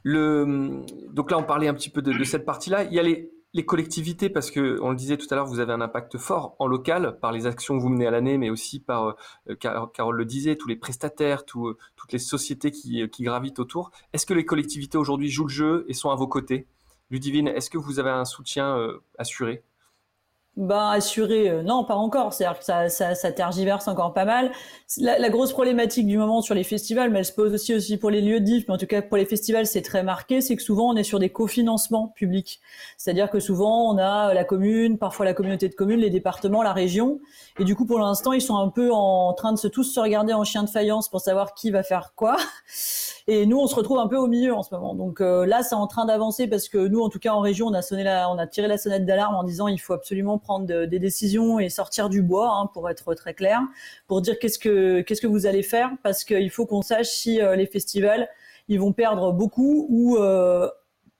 Le... 0.03 0.83
Donc 1.11 1.31
là, 1.31 1.37
on 1.39 1.43
parlait 1.43 1.67
un 1.67 1.73
petit 1.73 1.89
peu 1.89 2.01
de, 2.01 2.13
de 2.13 2.23
cette 2.23 2.45
partie-là. 2.45 2.83
Il 2.83 2.93
y 2.93 2.99
a 2.99 3.03
les, 3.03 3.31
les 3.53 3.65
collectivités, 3.65 4.29
parce 4.29 4.51
que 4.51 4.79
on 4.81 4.91
le 4.91 4.95
disait 4.95 5.17
tout 5.17 5.25
à 5.31 5.35
l'heure, 5.35 5.47
vous 5.47 5.59
avez 5.59 5.73
un 5.73 5.81
impact 5.81 6.17
fort 6.17 6.55
en 6.59 6.67
local 6.67 7.17
par 7.19 7.31
les 7.31 7.47
actions 7.47 7.77
que 7.77 7.81
vous 7.81 7.89
menez 7.89 8.05
à 8.05 8.11
l'année, 8.11 8.37
mais 8.37 8.49
aussi 8.49 8.79
par, 8.79 9.15
euh, 9.49 9.55
Carole 9.55 10.17
le 10.17 10.25
disait, 10.25 10.55
tous 10.55 10.67
les 10.67 10.75
prestataires, 10.75 11.43
euh, 11.55 11.77
toutes 11.95 12.11
les 12.11 12.19
sociétés 12.19 12.71
qui, 12.71 13.07
gravitent 13.21 13.59
autour. 13.59 13.91
Est-ce 14.13 14.25
que 14.25 14.33
les 14.35 14.45
collectivités 14.45 14.97
aujourd'hui 14.97 15.29
jouent 15.29 15.47
le 15.47 15.49
jeu 15.49 15.85
et 15.87 15.93
sont 15.93 16.11
à 16.11 16.15
vos 16.15 16.27
côtés? 16.27 16.67
Ludivine, 17.09 17.47
est-ce 17.47 17.71
que 17.71 17.79
vous 17.79 17.99
avez 17.99 18.11
un 18.11 18.25
soutien 18.25 18.77
euh, 18.77 18.99
assuré? 19.17 19.63
Ben, 20.59 20.89
assuré, 20.89 21.49
euh, 21.49 21.63
non, 21.63 21.85
pas 21.85 21.95
encore. 21.95 22.33
C'est-à-dire 22.33 22.59
que 22.59 22.65
ça, 22.65 22.89
ça, 22.89 23.31
tergiverse 23.31 23.87
encore 23.87 24.13
pas 24.13 24.25
mal. 24.25 24.51
La, 24.97 25.29
grosse 25.29 25.53
problématique 25.53 26.05
du 26.05 26.17
moment 26.17 26.41
sur 26.41 26.53
les 26.53 26.65
festivals, 26.65 27.11
mais 27.11 27.19
elle 27.19 27.25
se 27.25 27.31
pose 27.31 27.53
aussi, 27.53 27.73
aussi 27.73 27.95
pour 27.95 28.09
les 28.09 28.19
lieux 28.19 28.41
de 28.41 28.49
mais 28.49 28.71
en 28.71 28.77
tout 28.77 28.85
cas 28.85 29.01
pour 29.01 29.15
les 29.15 29.25
festivals, 29.25 29.67
c'est 29.67 29.81
très 29.81 30.03
marqué, 30.03 30.41
c'est 30.41 30.57
que 30.57 30.61
souvent 30.61 30.89
on 30.89 30.97
est 30.97 31.03
sur 31.03 31.17
des 31.17 31.29
cofinancements 31.29 32.09
publics. 32.09 32.59
C'est-à-dire 32.97 33.29
que 33.29 33.39
souvent 33.39 33.89
on 33.93 33.97
a 33.99 34.33
la 34.33 34.43
commune, 34.43 34.97
parfois 34.97 35.25
la 35.25 35.33
communauté 35.33 35.69
de 35.69 35.75
communes, 35.75 36.01
les 36.01 36.09
départements, 36.09 36.61
la 36.61 36.73
région, 36.73 37.21
et 37.57 37.63
du 37.63 37.75
coup 37.75 37.85
pour 37.85 37.99
l'instant 37.99 38.33
ils 38.33 38.41
sont 38.41 38.57
un 38.57 38.67
peu 38.67 38.91
en 38.91 39.31
train 39.33 39.53
de 39.53 39.57
se 39.57 39.67
tous 39.67 39.83
se 39.83 39.99
regarder 39.99 40.33
en 40.33 40.43
chien 40.43 40.63
de 40.63 40.69
faïence 40.69 41.07
pour 41.07 41.21
savoir 41.21 41.53
qui 41.53 41.71
va 41.71 41.83
faire 41.83 42.13
quoi. 42.15 42.35
Et 43.27 43.45
nous 43.45 43.59
on 43.59 43.67
se 43.67 43.75
retrouve 43.75 43.99
un 43.99 44.07
peu 44.07 44.17
au 44.17 44.25
milieu 44.25 44.55
en 44.55 44.63
ce 44.63 44.73
moment. 44.73 44.95
Donc 44.95 45.21
euh, 45.21 45.45
là 45.45 45.61
c'est 45.61 45.75
en 45.75 45.85
train 45.85 46.05
d'avancer 46.05 46.47
parce 46.47 46.67
que 46.67 46.79
nous 46.79 47.01
en 47.01 47.09
tout 47.09 47.19
cas 47.19 47.31
en 47.31 47.41
région 47.41 47.67
on 47.67 47.73
a 47.73 47.83
sonné 47.83 48.03
la, 48.03 48.29
on 48.31 48.39
a 48.39 48.47
tiré 48.47 48.67
la 48.67 48.79
sonnette 48.79 49.05
d'alarme 49.05 49.35
en 49.35 49.43
disant 49.43 49.67
il 49.67 49.77
faut 49.77 49.93
absolument 49.93 50.39
prendre 50.49 50.85
des 50.87 50.97
décisions 50.97 51.59
et 51.59 51.69
sortir 51.69 52.09
du 52.09 52.23
bois, 52.23 52.49
hein, 52.49 52.65
pour 52.73 52.89
être 52.89 53.13
très 53.13 53.35
clair, 53.35 53.61
pour 54.07 54.19
dire 54.19 54.39
qu'est-ce 54.39 54.57
que 54.57 55.01
qu'est-ce 55.01 55.21
que 55.21 55.27
vous 55.27 55.45
allez 55.45 55.61
faire, 55.61 55.91
parce 56.01 56.23
qu'il 56.23 56.49
faut 56.49 56.65
qu'on 56.65 56.81
sache 56.81 57.09
si 57.09 57.39
euh, 57.39 57.55
les 57.55 57.67
festivals 57.67 58.27
ils 58.67 58.79
vont 58.79 58.91
perdre 58.91 59.31
beaucoup 59.31 59.85
ou 59.89 60.17
euh, 60.17 60.67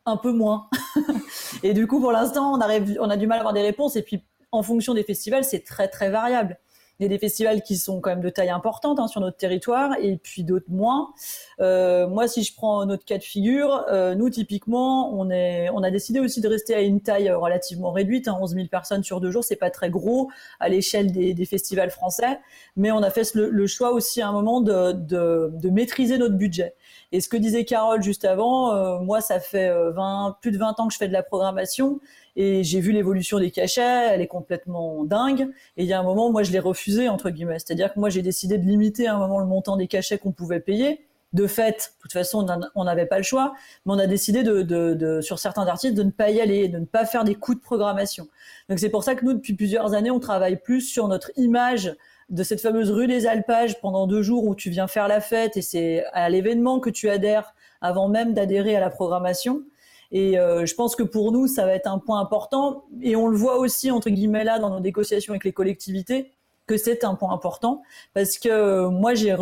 un 0.08 0.18
peu 0.18 0.32
moins. 0.32 0.68
et 1.63 1.74
du 1.76 1.86
coup, 1.86 2.00
pour 2.00 2.12
l'instant, 2.12 2.54
on, 2.54 2.60
arrive, 2.60 2.98
on 3.00 3.10
a 3.12 3.18
du 3.18 3.28
mal 3.28 3.38
à 3.38 3.42
avoir 3.42 3.54
des 3.54 3.62
réponses. 3.62 3.96
Et 3.96 4.02
puis, 4.02 4.24
en 4.52 4.63
fonction 4.63 4.96
des 4.96 5.04
festivals, 5.04 5.44
c'est 5.44 5.63
très 5.63 5.88
très 5.88 6.10
variable. 6.10 6.58
Il 6.99 7.03
y 7.03 7.05
a 7.05 7.09
des 7.09 7.17
festivals 7.17 7.62
qui 7.62 7.77
sont 7.77 8.01
quand 8.01 8.09
même 8.09 8.21
de 8.21 8.29
taille 8.29 8.49
importante 8.49 8.99
hein, 8.99 9.07
sur 9.07 9.21
notre 9.21 9.38
territoire 9.38 9.95
et 10.01 10.17
puis 10.17 10.43
d'autres 10.43 10.69
moins. 10.69 11.13
Euh, 11.62 12.07
moi, 12.07 12.27
si 12.27 12.43
je 12.43 12.53
prends 12.53 12.85
notre 12.85 13.05
cas 13.05 13.17
de 13.17 13.23
figure, 13.23 13.85
euh, 13.89 14.15
nous 14.15 14.29
typiquement, 14.29 15.13
on 15.17 15.29
est, 15.29 15.69
on 15.69 15.81
a 15.81 15.91
décidé 15.91 16.19
aussi 16.19 16.41
de 16.41 16.47
rester 16.49 16.75
à 16.75 16.81
une 16.81 16.99
taille 16.99 17.31
relativement 17.31 17.91
réduite, 17.91 18.27
hein, 18.27 18.38
11 18.41 18.53
000 18.53 18.67
personnes 18.67 19.03
sur 19.03 19.21
deux 19.21 19.31
jours, 19.31 19.45
c'est 19.45 19.55
pas 19.55 19.69
très 19.69 19.89
gros 19.89 20.29
à 20.59 20.67
l'échelle 20.67 21.12
des, 21.12 21.33
des, 21.33 21.45
festivals 21.45 21.89
français, 21.89 22.39
mais 22.75 22.91
on 22.91 23.01
a 23.01 23.09
fait 23.09 23.33
le, 23.33 23.49
le 23.49 23.67
choix 23.67 23.91
aussi 23.91 24.21
à 24.21 24.27
un 24.27 24.31
moment 24.33 24.59
de, 24.59 24.91
de, 24.91 25.51
de, 25.53 25.69
maîtriser 25.69 26.17
notre 26.17 26.35
budget. 26.35 26.75
Et 27.12 27.21
ce 27.21 27.29
que 27.29 27.38
disait 27.38 27.65
Carole 27.65 28.03
juste 28.03 28.25
avant, 28.25 28.73
euh, 28.73 28.99
moi, 28.99 29.21
ça 29.21 29.39
fait 29.39 29.71
20, 29.71 30.29
euh, 30.29 30.31
plus 30.41 30.51
de 30.51 30.57
20 30.57 30.79
ans 30.79 30.88
que 30.88 30.93
je 30.93 30.97
fais 30.97 31.07
de 31.07 31.13
la 31.13 31.23
programmation 31.23 31.99
et 32.36 32.63
j'ai 32.63 32.80
vu 32.80 32.92
l'évolution 32.92 33.39
des 33.39 33.52
cachets, 33.52 33.82
elle 33.82 34.22
est 34.22 34.28
complètement 34.28 35.04
dingue. 35.04 35.50
Et 35.78 35.84
il 35.84 35.86
y 35.86 35.94
a 35.94 36.00
un 36.00 36.04
moment, 36.04 36.32
moi, 36.32 36.44
je 36.44 36.52
l'ai 36.52 36.60
refusé, 36.60 37.10
entre 37.10 37.30
guillemets. 37.30 37.60
C'est-à-dire 37.60 37.94
que 37.94 38.00
moi, 38.00 38.10
j'ai 38.10 38.22
décidé 38.22 38.58
de 38.58 38.65
limiter 38.65 39.08
à 39.08 39.15
un 39.15 39.20
moment 39.20 39.39
le 39.39 39.46
montant 39.46 39.78
des 39.78 39.88
cachets 39.88 40.18
qu'on 40.18 40.32
pouvait 40.32 40.60
payer. 40.60 41.06
De 41.32 41.46
fait, 41.46 41.94
de 41.98 42.02
toute 42.02 42.13
façon, 42.13 42.48
on 42.74 42.84
n'avait 42.86 43.06
pas 43.06 43.18
le 43.18 43.24
choix, 43.24 43.54
mais 43.86 43.94
on 43.94 44.00
a 44.00 44.08
décidé 44.08 44.42
de, 44.42 44.63
de, 44.63 44.96
de, 44.96 45.22
sur 45.22 45.38
certains 45.38 45.68
artistes 45.68 45.94
de 45.94 46.02
ne 46.02 46.10
pas 46.10 46.32
y 46.32 46.42
aller, 46.42 46.70
de 46.70 46.80
ne 46.80 46.86
pas 46.86 47.06
faire 47.06 47.24
des 47.24 47.36
coûts 47.36 47.54
de 47.54 47.60
programmation. 47.60 48.28
Donc 48.68 48.80
c'est 48.80 48.89
pour 48.89 49.04
ça 49.04 49.13
que 49.13 49.24
nous, 49.24 49.34
depuis 49.34 49.54
plusieurs 49.54 49.94
années, 49.94 50.10
on 50.10 50.20
travaille 50.20 50.56
plus 50.56 50.82
sur 50.82 51.08
notre 51.08 51.32
image 51.36 51.96
de 52.30 52.44
cette 52.44 52.62
fameuse 52.62 52.92
rue 52.92 53.08
des 53.08 53.28
Alpages 53.28 53.80
pendant 53.80 54.08
deux 54.08 54.22
jours 54.22 54.46
où 54.46 54.56
tu 54.56 54.70
viens 54.70 54.88
faire 54.88 55.08
la 55.08 55.22
fête 55.22 55.58
et 55.58 55.62
c'est 55.62 56.04
à 56.13 56.30
l'événement 56.30 56.80
que 56.80 56.89
tu 56.89 57.10
adhères 57.10 57.54
avant 57.82 58.08
même 58.08 58.34
d'adhérer 58.34 58.76
à 58.76 58.80
la 58.80 58.89
programmation. 58.89 59.63
Et 60.12 60.39
euh, 60.39 60.65
je 60.65 60.74
pense 60.76 60.95
que 60.95 61.04
pour 61.04 61.32
nous, 61.32 61.48
ça 61.48 61.65
va 61.65 61.74
être 61.74 61.88
un 61.88 62.00
point 62.00 62.19
important. 62.19 62.86
Et 63.02 63.15
on 63.15 63.28
le 63.28 63.38
voit 63.38 63.58
aussi, 63.58 63.91
entre 63.91 64.10
guillemets, 64.10 64.43
là, 64.43 64.60
dans 64.60 64.69
nos 64.69 64.80
négociations 64.80 65.34
avec 65.34 65.43
les 65.43 65.54
collectivités, 65.54 66.32
que 66.65 66.78
c'est 66.78 67.04
un 67.04 67.15
point 67.15 67.32
important. 67.32 67.84
Parce 68.13 68.38
que 68.38 68.50
euh, 68.50 68.89
moi, 68.89 69.13
j'ai 69.13 69.36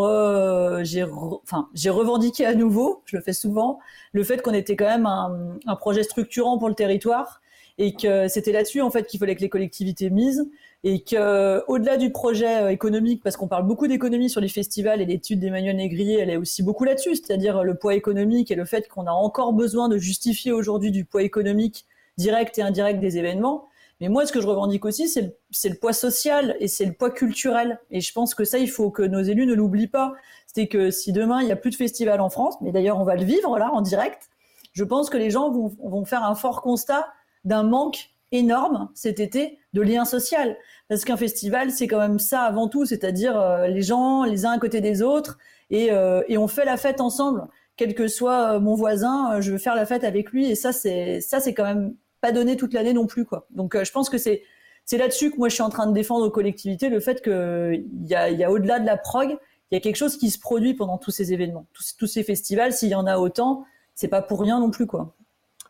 j'ai 0.84 1.04
enfin, 1.04 1.70
j'ai 1.74 1.90
revendiqué 1.90 2.46
à 2.46 2.54
nouveau, 2.54 3.02
je 3.06 3.18
le 3.18 3.24
fais 3.24 3.34
souvent, 3.34 3.80
le 4.12 4.24
fait 4.24 4.42
qu'on 4.42 4.54
était 4.54 4.76
quand 4.76 4.86
même 4.86 5.06
un, 5.06 5.58
un 5.66 5.76
projet 5.76 6.04
structurant 6.04 6.58
pour 6.58 6.70
le 6.70 6.76
territoire 6.76 7.42
et 7.78 7.94
que 7.96 8.28
c'était 8.28 8.52
là-dessus, 8.52 8.82
en 8.82 8.92
fait, 8.92 9.06
qu'il 9.06 9.20
fallait 9.20 9.36
que 9.36 9.42
les 9.42 9.50
collectivités 9.50 10.10
misent 10.10 10.50
et 10.84 11.04
que 11.04 11.64
au-delà 11.68 11.98
du 11.98 12.12
projet 12.12 12.64
euh, 12.64 12.70
économique, 12.70 13.24
parce 13.24 13.36
qu'on 13.36 13.48
parle 13.48 13.66
beaucoup 13.66 13.88
d'économie 13.88 14.30
sur 14.30 14.42
les 14.42 14.48
festivals 14.48 15.02
et 15.02 15.06
l'étude 15.06 15.40
d'Emmanuel 15.40 15.76
Négrier, 15.76 16.20
elle 16.20 16.30
est 16.30 16.38
aussi 16.38 16.64
beaucoup 16.64 16.84
là-dessus, 16.84 17.16
c'est-à-dire 17.16 17.64
le 17.64 17.76
poids 17.76 17.96
économique 17.96 18.52
et 18.52 18.56
le 18.56 18.66
fait 18.66 18.88
qu'on 18.88 19.08
a 19.08 19.12
encore 19.12 19.54
besoin 19.54 19.90
de 19.90 19.98
justifier 19.98 20.52
aujourd'hui 20.52 20.92
du 20.92 21.06
poids 21.06 21.24
économique 21.24 21.86
direct 22.18 22.58
et 22.58 22.62
indirect 22.62 23.00
des 23.00 23.18
événements. 23.18 23.68
Mais 24.00 24.10
moi, 24.10 24.28
ce 24.28 24.32
que 24.32 24.42
je 24.42 24.48
revendique 24.48 24.86
aussi, 24.86 25.08
c'est 25.08 25.70
le, 25.70 25.76
poids 25.76 25.94
social 25.94 26.56
et 26.60 26.68
c'est 26.68 26.86
le 26.86 26.94
poids 26.94 27.10
culturel. 27.10 27.80
Et 27.90 28.00
je 28.00 28.14
pense 28.14 28.36
que 28.36 28.46
ça, 28.46 28.60
il 28.60 28.70
faut 28.70 28.92
que 28.92 29.02
nos 29.02 29.22
élus 29.22 29.48
ne 29.48 29.56
l'oublient 29.56 29.88
pas. 29.88 30.14
C'est 30.46 30.68
que 30.68 30.92
si 30.92 31.12
demain, 31.12 31.42
il 31.42 31.46
n'y 31.46 31.52
a 31.52 31.56
plus 31.56 31.72
de 31.72 31.76
festivals 31.76 32.22
en 32.22 32.30
France, 32.30 32.56
mais 32.62 32.72
d'ailleurs, 32.72 33.00
on 33.00 33.04
va 33.04 33.16
le 33.16 33.24
vivre 33.24 33.58
là, 33.58 33.72
en 33.74 33.82
direct, 33.82 34.30
je 34.74 34.84
pense 34.84 35.10
que 35.10 35.18
les 35.18 35.32
gens 35.32 35.50
vont 35.52 36.06
faire 36.06 36.24
un 36.24 36.36
fort 36.36 36.62
constat 36.62 37.08
d'un 37.44 37.64
manque 37.64 38.12
énorme 38.32 38.90
cet 38.94 39.20
été 39.20 39.60
de 39.74 39.82
lien 39.82 40.06
social. 40.06 40.58
Parce 40.90 41.06
qu'un 41.06 41.18
festival, 41.18 41.72
c'est 41.72 41.88
quand 41.88 42.00
même 42.00 42.20
ça 42.20 42.42
avant 42.42 42.68
tout, 42.68 42.86
c'est-à-dire 42.86 43.40
euh, 43.40 43.68
les 43.68 43.82
gens 43.82 44.24
les 44.24 44.46
uns 44.46 44.52
à 44.52 44.60
côté 44.60 44.82
des 44.82 45.02
autres, 45.02 45.38
et, 45.70 45.92
euh, 45.92 46.22
et, 46.28 46.38
on 46.38 46.48
fait 46.48 46.66
la 46.66 46.78
fête 46.78 47.02
ensemble. 47.02 47.46
Quel 47.76 47.94
que 47.94 48.08
soit 48.08 48.56
euh, 48.56 48.60
mon 48.60 48.76
voisin, 48.76 49.42
je 49.42 49.52
veux 49.52 49.58
faire 49.58 49.76
la 49.76 49.86
fête 49.86 50.04
avec 50.04 50.32
lui, 50.32 50.50
et 50.50 50.56
ça, 50.56 50.72
c'est 50.72 51.22
ça, 51.22 51.40
c'est 51.40 51.54
quand 51.54 51.66
même 51.66 51.96
pas 52.22 52.32
donné 52.32 52.56
toute 52.58 52.74
l'année 52.74 52.94
non 52.94 53.06
plus, 53.06 53.26
quoi. 53.26 53.48
Donc, 53.52 53.82
je 53.82 53.92
pense 53.92 54.10
que 54.10 54.18
c'est 54.18 54.44
c'est 54.86 54.98
là-dessus 54.98 55.32
que 55.32 55.38
moi 55.38 55.50
je 55.50 55.54
suis 55.54 55.64
en 55.64 55.70
train 55.70 55.86
de 55.86 55.94
défendre 55.94 56.26
aux 56.26 56.32
collectivités 56.32 56.88
le 56.88 57.02
fait 57.02 57.22
qu'il 57.22 57.86
y 58.06 58.16
a, 58.16 58.30
y 58.30 58.44
a 58.46 58.50
au-delà 58.50 58.80
de 58.80 58.86
la 58.86 58.96
prog, 58.96 59.38
il 59.70 59.76
y 59.76 59.78
a 59.78 59.82
quelque 59.82 59.98
chose 59.98 60.16
qui 60.18 60.32
se 60.32 60.40
produit 60.40 60.74
pendant 60.74 60.98
tous 60.98 61.12
ces 61.12 61.34
événements, 61.34 61.66
tous, 61.74 61.96
tous 61.98 62.08
ces 62.08 62.24
festivals. 62.24 62.72
S'il 62.72 62.90
y 62.90 62.96
en 62.96 63.06
a 63.06 63.18
autant, 63.18 63.66
c'est 63.96 64.08
pas 64.08 64.22
pour 64.22 64.40
rien 64.40 64.60
non 64.60 64.72
plus, 64.72 64.88
quoi. 64.88 65.17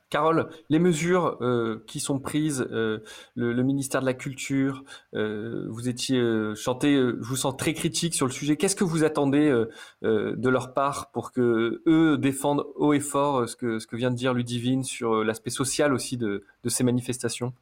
Carole, 0.09 0.47
les 0.69 0.79
mesures 0.79 1.37
euh, 1.41 1.83
qui 1.85 1.99
sont 1.99 2.19
prises, 2.19 2.65
euh, 2.71 2.99
le, 3.35 3.61
ministère 3.61 3.99
de 3.99 4.05
la 4.05 4.13
Culture, 4.13 4.83
euh, 5.13 5.65
vous 5.69 5.89
étiez 5.89 6.21
chanté, 6.55 6.95
je 6.95 7.27
vous 7.27 7.35
sens 7.35 7.57
très 7.57 7.73
critique 7.73 8.13
sur 8.13 8.25
le 8.25 8.31
sujet. 8.31 8.55
Qu'est-ce 8.55 8.75
que 8.75 8.85
vous 8.85 9.03
attendez 9.03 9.49
de 10.01 10.49
leur 10.49 10.73
part 10.73 11.11
pour 11.11 11.31
que 11.31 11.81
eux 11.85 12.17
défendent 12.17 12.65
haut 12.75 12.93
et 12.93 12.99
fort 12.99 13.49
ce 13.49 13.55
que, 13.55 13.79
ce 13.79 13.87
que 13.87 13.95
vient 13.95 14.11
de 14.11 14.15
dire 14.15 14.33
Ludivine 14.33 14.83
sur 14.83 15.23
l'aspect 15.23 15.49
social 15.49 15.93
aussi 15.93 16.15
de, 16.17 16.43
de 16.63 16.69
ces 16.69 16.83
manifestations? 16.83 17.53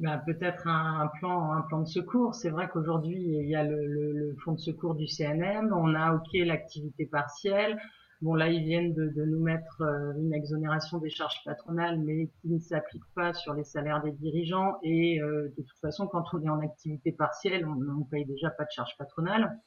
Ben, 0.00 0.18
peut-être 0.26 0.66
un, 0.66 1.08
plan, 1.18 1.52
un 1.52 1.60
plan 1.62 1.80
de 1.80 1.86
secours. 1.86 2.34
C'est 2.34 2.50
vrai 2.50 2.68
qu'aujourd'hui 2.72 3.16
il 3.16 3.48
y 3.48 3.54
a 3.54 3.62
le, 3.62 3.86
le, 3.86 4.12
le, 4.12 4.36
fonds 4.44 4.52
de 4.52 4.58
secours 4.58 4.94
du 4.94 5.06
CNM, 5.06 5.72
on 5.72 5.94
a 5.94 6.14
ok 6.14 6.30
l'activité 6.32 7.06
partielle. 7.06 7.78
Bon, 8.22 8.34
là, 8.34 8.48
ils 8.48 8.62
viennent 8.62 8.94
de, 8.94 9.08
de 9.08 9.24
nous 9.24 9.40
mettre 9.40 9.82
euh, 9.82 10.12
une 10.16 10.32
exonération 10.32 10.98
des 10.98 11.10
charges 11.10 11.42
patronales, 11.44 11.98
mais 12.00 12.28
qui 12.40 12.48
ne 12.48 12.58
s'applique 12.58 13.04
pas 13.14 13.32
sur 13.32 13.54
les 13.54 13.64
salaires 13.64 14.02
des 14.02 14.12
dirigeants. 14.12 14.78
Et 14.82 15.20
euh, 15.20 15.52
de 15.56 15.62
toute 15.62 15.78
façon, 15.80 16.06
quand 16.06 16.24
on 16.32 16.42
est 16.42 16.48
en 16.48 16.60
activité 16.60 17.12
partielle, 17.12 17.66
on 17.66 17.74
ne 17.74 18.04
paye 18.04 18.24
déjà 18.24 18.50
pas 18.50 18.64
de 18.64 18.70
charges 18.70 18.96
patronales. 18.96 19.58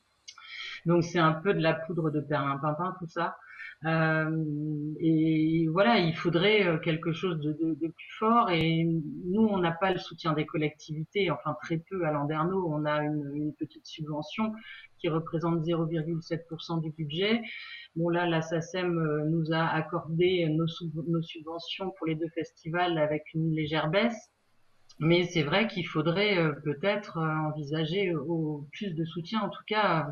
Donc, 0.85 1.03
c'est 1.03 1.19
un 1.19 1.33
peu 1.33 1.53
de 1.53 1.59
la 1.59 1.73
poudre 1.73 2.09
de 2.09 2.21
perlimpinpin, 2.21 2.95
tout 2.99 3.07
ça. 3.07 3.37
Euh, 3.85 4.93
et 4.99 5.67
voilà, 5.67 5.99
il 5.99 6.15
faudrait 6.15 6.79
quelque 6.83 7.11
chose 7.13 7.39
de, 7.39 7.53
de, 7.53 7.75
de, 7.75 7.87
plus 7.87 8.11
fort. 8.17 8.49
Et 8.49 8.83
nous, 8.85 9.41
on 9.41 9.59
n'a 9.59 9.71
pas 9.71 9.91
le 9.91 9.99
soutien 9.99 10.33
des 10.33 10.45
collectivités, 10.45 11.29
enfin 11.29 11.55
très 11.61 11.77
peu 11.77 12.05
à 12.05 12.11
Landerneau. 12.11 12.65
On 12.69 12.85
a 12.85 13.03
une, 13.03 13.31
une 13.35 13.53
petite 13.53 13.85
subvention 13.85 14.53
qui 14.99 15.09
représente 15.09 15.65
0,7% 15.65 16.81
du 16.81 16.91
budget. 16.91 17.41
Bon 17.95 18.09
là, 18.09 18.27
la 18.27 18.41
SACEM 18.41 18.97
euh, 18.97 19.25
nous 19.25 19.51
a 19.51 19.65
accordé 19.65 20.47
nos, 20.49 20.65
nos, 21.07 21.21
subventions 21.21 21.91
pour 21.97 22.07
les 22.07 22.15
deux 22.15 22.29
festivals 22.29 22.97
avec 22.97 23.23
une 23.33 23.51
légère 23.53 23.89
baisse. 23.89 24.31
Mais 24.99 25.25
c'est 25.25 25.43
vrai 25.43 25.67
qu'il 25.67 25.87
faudrait 25.87 26.37
euh, 26.37 26.53
peut-être 26.63 27.17
euh, 27.17 27.49
envisager 27.49 28.15
au 28.15 28.67
plus 28.71 28.93
de 28.93 29.05
soutien. 29.05 29.41
En 29.41 29.49
tout 29.49 29.63
cas, 29.67 30.07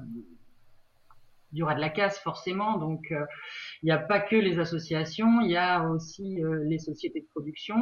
il 1.52 1.60
y 1.60 1.64
aura 1.64 1.76
de 1.76 1.80
la 1.80 1.90
casse 1.90 2.20
forcément. 2.20 2.78
Donc, 2.78 3.08
il 3.12 3.86
n'y 3.86 3.92
a 3.92 3.98
pas 3.98 4.20
que 4.20 4.36
les 4.36 4.60
associations, 4.60 5.42
il 5.42 5.52
y 5.52 5.58
a 5.58 5.84
aussi 5.88 6.42
les 6.66 6.80
sociétés 6.80 7.22
de 7.22 7.28
production. 7.28 7.76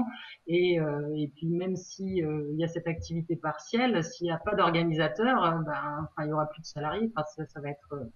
Et, 0.47 0.75
et 1.15 1.31
puis 1.35 1.47
même 1.47 1.75
si 1.75 2.17
il 2.17 2.55
y 2.57 2.63
a 2.63 2.67
cette 2.67 2.87
activité 2.87 3.35
partielle, 3.35 4.03
s'il 4.03 4.25
n'y 4.25 4.31
a 4.31 4.37
pas 4.37 4.55
d'organisateur, 4.55 5.59
ben, 5.65 6.07
enfin, 6.09 6.25
il 6.25 6.29
y 6.29 6.33
aura 6.33 6.47
plus 6.47 6.61
de 6.61 6.67
salariés. 6.67 7.11
Enfin, 7.15 7.25
ça, 7.35 7.45
ça 7.47 7.61
va 7.61 7.69
être 7.69 8.09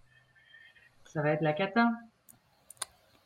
ça 1.06 1.22
va 1.22 1.32
être 1.32 1.42
la 1.42 1.54
cata. 1.54 1.90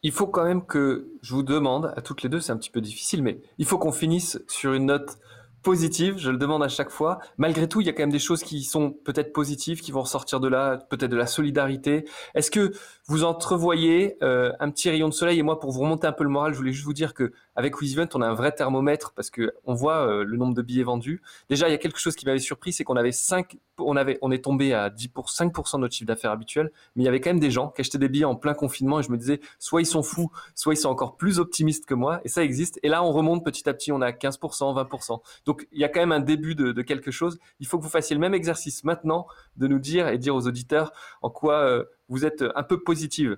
Il 0.03 0.11
faut 0.11 0.27
quand 0.27 0.45
même 0.45 0.65
que 0.65 1.11
je 1.21 1.33
vous 1.33 1.43
demande, 1.43 1.93
à 1.95 2.01
toutes 2.01 2.23
les 2.23 2.29
deux, 2.29 2.39
c'est 2.39 2.51
un 2.51 2.57
petit 2.57 2.71
peu 2.71 2.81
difficile, 2.81 3.21
mais 3.21 3.39
il 3.57 3.65
faut 3.65 3.77
qu'on 3.77 3.91
finisse 3.91 4.41
sur 4.47 4.73
une 4.73 4.85
note 4.85 5.19
positive, 5.63 6.17
je 6.17 6.31
le 6.31 6.37
demande 6.37 6.63
à 6.63 6.67
chaque 6.67 6.89
fois. 6.89 7.19
Malgré 7.37 7.67
tout, 7.67 7.81
il 7.81 7.87
y 7.87 7.89
a 7.89 7.93
quand 7.93 8.03
même 8.03 8.11
des 8.11 8.19
choses 8.19 8.43
qui 8.43 8.63
sont 8.63 8.91
peut-être 8.91 9.33
positives, 9.33 9.81
qui 9.81 9.91
vont 9.91 10.01
ressortir 10.01 10.39
de 10.39 10.47
là, 10.47 10.77
peut-être 10.77 11.11
de 11.11 11.17
la 11.17 11.27
solidarité. 11.27 12.05
Est-ce 12.35 12.51
que 12.51 12.73
vous 13.11 13.25
entrevoyez 13.25 14.15
euh, 14.23 14.53
un 14.61 14.71
petit 14.71 14.89
rayon 14.89 15.09
de 15.09 15.13
soleil 15.13 15.37
Et 15.37 15.43
moi, 15.43 15.59
pour 15.59 15.71
vous 15.71 15.81
remonter 15.81 16.07
un 16.07 16.13
peu 16.13 16.23
le 16.23 16.29
moral, 16.29 16.53
je 16.53 16.57
voulais 16.57 16.71
juste 16.71 16.85
vous 16.85 16.93
dire 16.93 17.13
que 17.13 17.33
avec 17.57 17.75
Event, 17.81 18.07
on 18.13 18.21
a 18.21 18.27
un 18.27 18.33
vrai 18.33 18.53
thermomètre 18.53 19.11
parce 19.13 19.29
que 19.29 19.51
on 19.65 19.73
voit 19.73 20.07
euh, 20.07 20.23
le 20.23 20.37
nombre 20.37 20.53
de 20.53 20.61
billets 20.61 20.83
vendus. 20.83 21.21
Déjà, 21.49 21.67
il 21.67 21.71
y 21.71 21.75
a 21.75 21.77
quelque 21.77 21.99
chose 21.99 22.15
qui 22.15 22.25
m'avait 22.25 22.39
surpris, 22.39 22.71
c'est 22.71 22.85
qu'on 22.85 22.95
avait 22.95 23.11
5, 23.11 23.57
on 23.79 23.97
avait, 23.97 24.17
on 24.21 24.31
est 24.31 24.41
tombé 24.41 24.73
à 24.73 24.89
10 24.89 25.09
pour 25.09 25.27
5% 25.27 25.75
de 25.75 25.81
notre 25.81 25.93
chiffre 25.93 26.07
d'affaires 26.07 26.31
habituel, 26.31 26.71
mais 26.95 27.03
il 27.03 27.05
y 27.05 27.09
avait 27.09 27.19
quand 27.19 27.31
même 27.31 27.41
des 27.41 27.51
gens 27.51 27.67
qui 27.67 27.81
achetaient 27.81 27.97
des 27.97 28.07
billets 28.07 28.23
en 28.23 28.35
plein 28.35 28.53
confinement 28.53 29.01
et 29.01 29.03
je 29.03 29.11
me 29.11 29.17
disais, 29.17 29.41
soit 29.59 29.81
ils 29.81 29.85
sont 29.85 30.03
fous, 30.03 30.31
soit 30.55 30.73
ils 30.73 30.77
sont 30.77 30.89
encore 30.89 31.17
plus 31.17 31.37
optimistes 31.37 31.85
que 31.85 31.93
moi 31.93 32.21
et 32.23 32.29
ça 32.29 32.45
existe. 32.45 32.79
Et 32.81 32.87
là, 32.87 33.03
on 33.03 33.11
remonte 33.11 33.43
petit 33.43 33.67
à 33.67 33.73
petit, 33.73 33.91
on 33.91 33.99
a 33.99 34.11
15%, 34.11 34.39
20%. 34.39 35.19
Donc, 35.45 35.67
il 35.73 35.81
y 35.81 35.83
a 35.83 35.89
quand 35.89 35.99
même 35.99 36.13
un 36.13 36.21
début 36.21 36.55
de, 36.55 36.71
de, 36.71 36.81
quelque 36.81 37.11
chose. 37.11 37.39
Il 37.59 37.67
faut 37.67 37.77
que 37.77 37.83
vous 37.83 37.89
fassiez 37.89 38.15
le 38.15 38.21
même 38.21 38.33
exercice 38.33 38.85
maintenant 38.85 39.27
de 39.57 39.67
nous 39.67 39.79
dire 39.79 40.07
et 40.07 40.17
dire 40.17 40.33
aux 40.33 40.47
auditeurs 40.47 40.93
en 41.21 41.29
quoi 41.29 41.55
euh, 41.55 41.83
vous 42.11 42.25
êtes 42.25 42.43
un 42.55 42.63
peu 42.63 42.83
positive. 42.83 43.37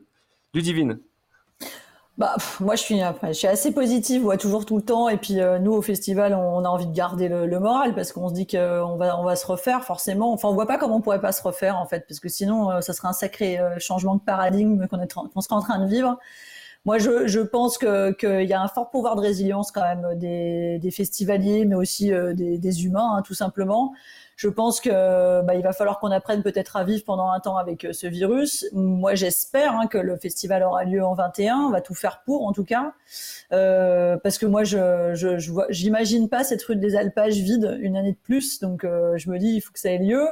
Ludivine, 0.53 0.99
bah, 2.19 2.35
moi, 2.59 2.75
je 2.75 2.83
suis, 2.83 3.01
après, 3.01 3.29
je 3.29 3.39
suis 3.39 3.47
assez 3.47 3.71
positive, 3.73 4.21
vois 4.21 4.37
toujours 4.37 4.67
tout 4.67 4.75
le 4.77 4.83
temps. 4.83 5.09
Et 5.09 5.17
puis, 5.17 5.41
euh, 5.41 5.57
nous, 5.57 5.71
au 5.71 5.81
festival, 5.81 6.35
on, 6.35 6.63
a 6.63 6.67
envie 6.67 6.85
de 6.85 6.93
garder 6.93 7.27
le, 7.27 7.59
moral 7.59 7.95
parce 7.95 8.11
qu'on 8.11 8.29
se 8.29 8.35
dit 8.35 8.45
qu'on 8.45 8.97
va, 8.97 9.19
on 9.19 9.23
va 9.23 9.35
se 9.35 9.47
refaire 9.47 9.83
forcément. 9.83 10.31
Enfin, 10.31 10.47
on 10.49 10.53
voit 10.53 10.67
pas 10.67 10.77
comment 10.77 10.97
on 10.97 11.01
pourrait 11.01 11.21
pas 11.21 11.31
se 11.31 11.41
refaire, 11.41 11.77
en 11.77 11.87
fait, 11.87 12.05
parce 12.07 12.19
que 12.19 12.29
sinon, 12.29 12.69
euh, 12.69 12.81
ça 12.81 12.93
serait 12.93 13.07
un 13.07 13.13
sacré 13.13 13.57
euh, 13.57 13.79
changement 13.79 14.15
de 14.15 14.21
paradigme 14.21 14.85
qu'on 14.87 14.99
qu'on 15.07 15.41
serait 15.41 15.55
en 15.55 15.61
train 15.61 15.79
de 15.79 15.89
vivre. 15.89 16.19
Moi, 16.85 16.99
je, 16.99 17.25
je 17.27 17.39
pense 17.39 17.77
qu'il 17.79 18.43
y 18.43 18.53
a 18.53 18.61
un 18.61 18.67
fort 18.67 18.91
pouvoir 18.91 19.15
de 19.15 19.21
résilience 19.21 19.71
quand 19.71 19.81
même 19.81 20.15
des, 20.19 20.91
festivaliers, 20.91 21.65
mais 21.65 21.75
aussi 21.75 22.09
des, 22.09 22.57
des, 22.57 22.85
humains, 22.85 23.15
hein, 23.17 23.21
tout 23.23 23.33
simplement. 23.33 23.93
Je 24.43 24.49
pense 24.49 24.81
que 24.81 25.41
bah, 25.43 25.55
il 25.55 25.61
va 25.61 25.71
falloir 25.71 25.99
qu'on 25.99 26.11
apprenne 26.11 26.43
peut-être 26.43 26.75
à 26.75 26.83
vivre 26.83 27.05
pendant 27.05 27.31
un 27.31 27.39
temps 27.39 27.55
avec 27.55 27.85
euh, 27.85 27.93
ce 27.93 28.07
virus. 28.07 28.65
Moi, 28.73 29.15
j'espère 29.15 29.71
hein, 29.71 29.87
que 29.87 29.97
le 29.97 30.17
festival 30.17 30.63
aura 30.63 30.83
lieu 30.83 31.01
en 31.01 31.13
21. 31.13 31.59
On 31.59 31.69
va 31.69 31.79
tout 31.79 31.93
faire 31.93 32.23
pour, 32.25 32.45
en 32.45 32.51
tout 32.51 32.65
cas, 32.65 32.91
euh, 33.53 34.17
parce 34.17 34.37
que 34.37 34.45
moi, 34.45 34.65
je, 34.65 35.11
je, 35.13 35.37
je 35.37 35.53
j'imagine 35.69 36.27
pas 36.27 36.43
cette 36.43 36.61
rue 36.63 36.75
des 36.75 36.97
Alpages 36.97 37.37
vide 37.37 37.77
une 37.79 37.95
année 37.95 38.11
de 38.11 38.17
plus. 38.17 38.59
Donc, 38.59 38.83
euh, 38.83 39.15
je 39.15 39.29
me 39.29 39.39
dis, 39.39 39.47
il 39.47 39.61
faut 39.61 39.71
que 39.71 39.79
ça 39.79 39.91
ait 39.91 39.97
lieu 39.97 40.27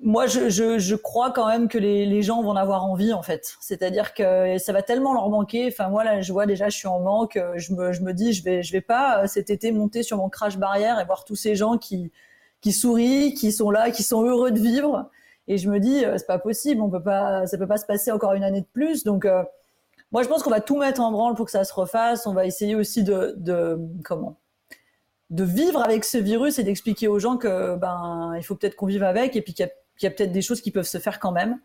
moi, 0.00 0.26
je, 0.26 0.48
je, 0.48 0.78
je, 0.78 0.94
crois 0.94 1.32
quand 1.32 1.46
même 1.46 1.68
que 1.68 1.76
les, 1.76 2.06
les, 2.06 2.22
gens 2.22 2.40
vont 2.42 2.50
en 2.50 2.56
avoir 2.56 2.84
envie, 2.86 3.12
en 3.12 3.22
fait. 3.22 3.56
C'est-à-dire 3.60 4.14
que 4.14 4.56
ça 4.56 4.72
va 4.72 4.80
tellement 4.82 5.12
leur 5.12 5.28
manquer. 5.28 5.68
Enfin, 5.68 5.88
moi, 5.88 6.02
là, 6.02 6.22
je 6.22 6.32
vois 6.32 6.46
déjà, 6.46 6.70
je 6.70 6.78
suis 6.78 6.88
en 6.88 7.00
manque. 7.00 7.38
Je 7.56 7.74
me, 7.74 7.92
je 7.92 8.00
me 8.00 8.14
dis, 8.14 8.32
je 8.32 8.42
vais, 8.42 8.62
je 8.62 8.72
vais 8.72 8.80
pas 8.80 9.26
cet 9.26 9.50
été 9.50 9.70
monter 9.70 10.02
sur 10.02 10.16
mon 10.16 10.30
crash 10.30 10.56
barrière 10.56 10.98
et 10.98 11.04
voir 11.04 11.24
tous 11.24 11.36
ces 11.36 11.56
gens 11.56 11.76
qui, 11.76 12.10
qui 12.62 12.72
sourient, 12.72 13.34
qui 13.34 13.52
sont 13.52 13.70
là, 13.70 13.90
qui 13.90 14.02
sont 14.02 14.22
heureux 14.22 14.52
de 14.52 14.60
vivre. 14.60 15.10
Et 15.48 15.58
je 15.58 15.68
me 15.68 15.78
dis, 15.80 16.04
euh, 16.04 16.16
c'est 16.16 16.26
pas 16.26 16.38
possible, 16.38 16.80
on 16.80 16.88
peut 16.88 17.02
pas, 17.02 17.46
ça 17.46 17.58
peut 17.58 17.66
pas 17.66 17.76
se 17.76 17.84
passer 17.84 18.10
encore 18.12 18.32
une 18.32 18.44
année 18.44 18.62
de 18.62 18.66
plus. 18.72 19.04
Donc, 19.04 19.26
euh, 19.26 19.42
moi, 20.12 20.22
je 20.22 20.28
pense 20.28 20.42
qu'on 20.42 20.50
va 20.50 20.60
tout 20.60 20.78
mettre 20.78 21.00
en 21.00 21.10
branle 21.10 21.34
pour 21.34 21.46
que 21.46 21.50
ça 21.50 21.64
se 21.64 21.74
refasse. 21.74 22.26
On 22.26 22.32
va 22.32 22.46
essayer 22.46 22.76
aussi 22.76 23.02
de, 23.02 23.78
comment, 24.04 24.38
de 25.30 25.44
vivre 25.44 25.82
avec 25.82 26.04
ce 26.04 26.18
virus 26.18 26.58
et 26.58 26.62
d'expliquer 26.62 27.08
aux 27.08 27.18
gens 27.18 27.36
que 27.36 27.76
ben, 27.76 28.34
il 28.36 28.44
faut 28.44 28.54
peut-être 28.54 28.76
qu'on 28.76 28.86
vive 28.86 29.02
avec 29.02 29.34
et 29.34 29.42
puis 29.42 29.52
qu'il 29.52 29.66
y 29.66 30.06
a, 30.06 30.08
a 30.08 30.10
peut-être 30.10 30.32
des 30.32 30.42
choses 30.42 30.60
qui 30.60 30.70
peuvent 30.70 30.86
se 30.86 30.98
faire 30.98 31.18
quand 31.18 31.32
même. 31.32 31.58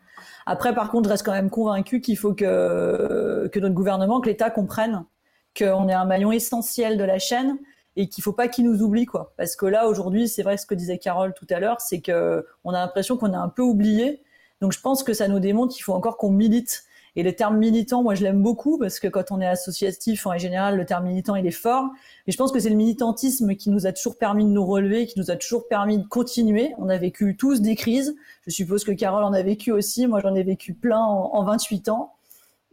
Après, 0.45 0.73
par 0.73 0.89
contre, 0.89 1.05
je 1.05 1.11
reste 1.11 1.25
quand 1.25 1.33
même 1.33 1.51
convaincu 1.51 2.01
qu'il 2.01 2.17
faut 2.17 2.33
que, 2.33 3.47
que 3.51 3.59
notre 3.59 3.75
gouvernement, 3.75 4.19
que 4.21 4.29
l'État 4.29 4.49
comprenne 4.49 5.05
qu'on 5.55 5.89
est 5.89 5.93
un 5.93 6.05
maillon 6.05 6.31
essentiel 6.31 6.97
de 6.97 7.03
la 7.03 7.19
chaîne 7.19 7.57
et 7.97 8.07
qu'il 8.07 8.23
faut 8.23 8.31
pas 8.31 8.47
qu'ils 8.47 8.63
nous 8.63 8.81
oublient 8.81 9.07
quoi. 9.07 9.33
Parce 9.35 9.55
que 9.55 9.65
là 9.65 9.87
aujourd'hui, 9.87 10.29
c'est 10.29 10.43
vrai 10.43 10.55
ce 10.55 10.65
que 10.65 10.75
disait 10.75 10.99
Carole 10.99 11.33
tout 11.33 11.47
à 11.49 11.59
l'heure, 11.59 11.81
c'est 11.81 11.99
que 11.99 12.45
on 12.63 12.69
a 12.69 12.79
l'impression 12.79 13.17
qu'on 13.17 13.33
est 13.33 13.37
un 13.37 13.49
peu 13.49 13.63
oublié. 13.63 14.21
Donc 14.61 14.71
je 14.71 14.79
pense 14.79 15.03
que 15.03 15.13
ça 15.13 15.27
nous 15.27 15.39
démontre 15.39 15.73
qu'il 15.73 15.83
faut 15.83 15.93
encore 15.93 16.17
qu'on 16.17 16.29
milite. 16.29 16.83
Et 17.15 17.23
le 17.23 17.33
terme 17.33 17.57
militant, 17.57 18.03
moi 18.03 18.13
je 18.13 18.21
l'aime 18.21 18.43
beaucoup 18.43 18.77
parce 18.77 18.99
que 18.99 19.07
quand 19.07 19.31
on 19.31 19.41
est 19.41 19.47
associatif 19.47 20.27
en 20.27 20.37
général, 20.37 20.77
le 20.77 20.85
terme 20.85 21.05
militant 21.05 21.35
il 21.35 21.47
est 21.47 21.51
fort. 21.51 21.85
Et 22.27 22.31
je 22.31 22.37
pense 22.37 22.51
que 22.51 22.59
c'est 22.59 22.69
le 22.69 22.75
militantisme 22.75 23.55
qui 23.55 23.71
nous 23.71 23.87
a 23.87 23.91
toujours 23.91 24.19
permis 24.19 24.45
de 24.45 24.51
nous 24.51 24.65
relever, 24.65 25.07
qui 25.07 25.17
nous 25.17 25.31
a 25.31 25.35
toujours 25.35 25.67
permis 25.67 25.97
de 25.97 26.05
continuer. 26.05 26.75
On 26.77 26.89
a 26.89 26.97
vécu 26.97 27.35
tous 27.35 27.61
des 27.61 27.75
crises. 27.75 28.15
Je 28.45 28.51
suppose 28.51 28.83
que 28.83 28.91
Carole 28.91 29.23
en 29.23 29.33
a 29.33 29.41
vécu 29.41 29.71
aussi. 29.71 30.05
Moi 30.05 30.19
j'en 30.21 30.35
ai 30.35 30.43
vécu 30.43 30.75
plein 30.75 31.01
en 31.01 31.43
28 31.43 31.89
ans. 31.89 32.13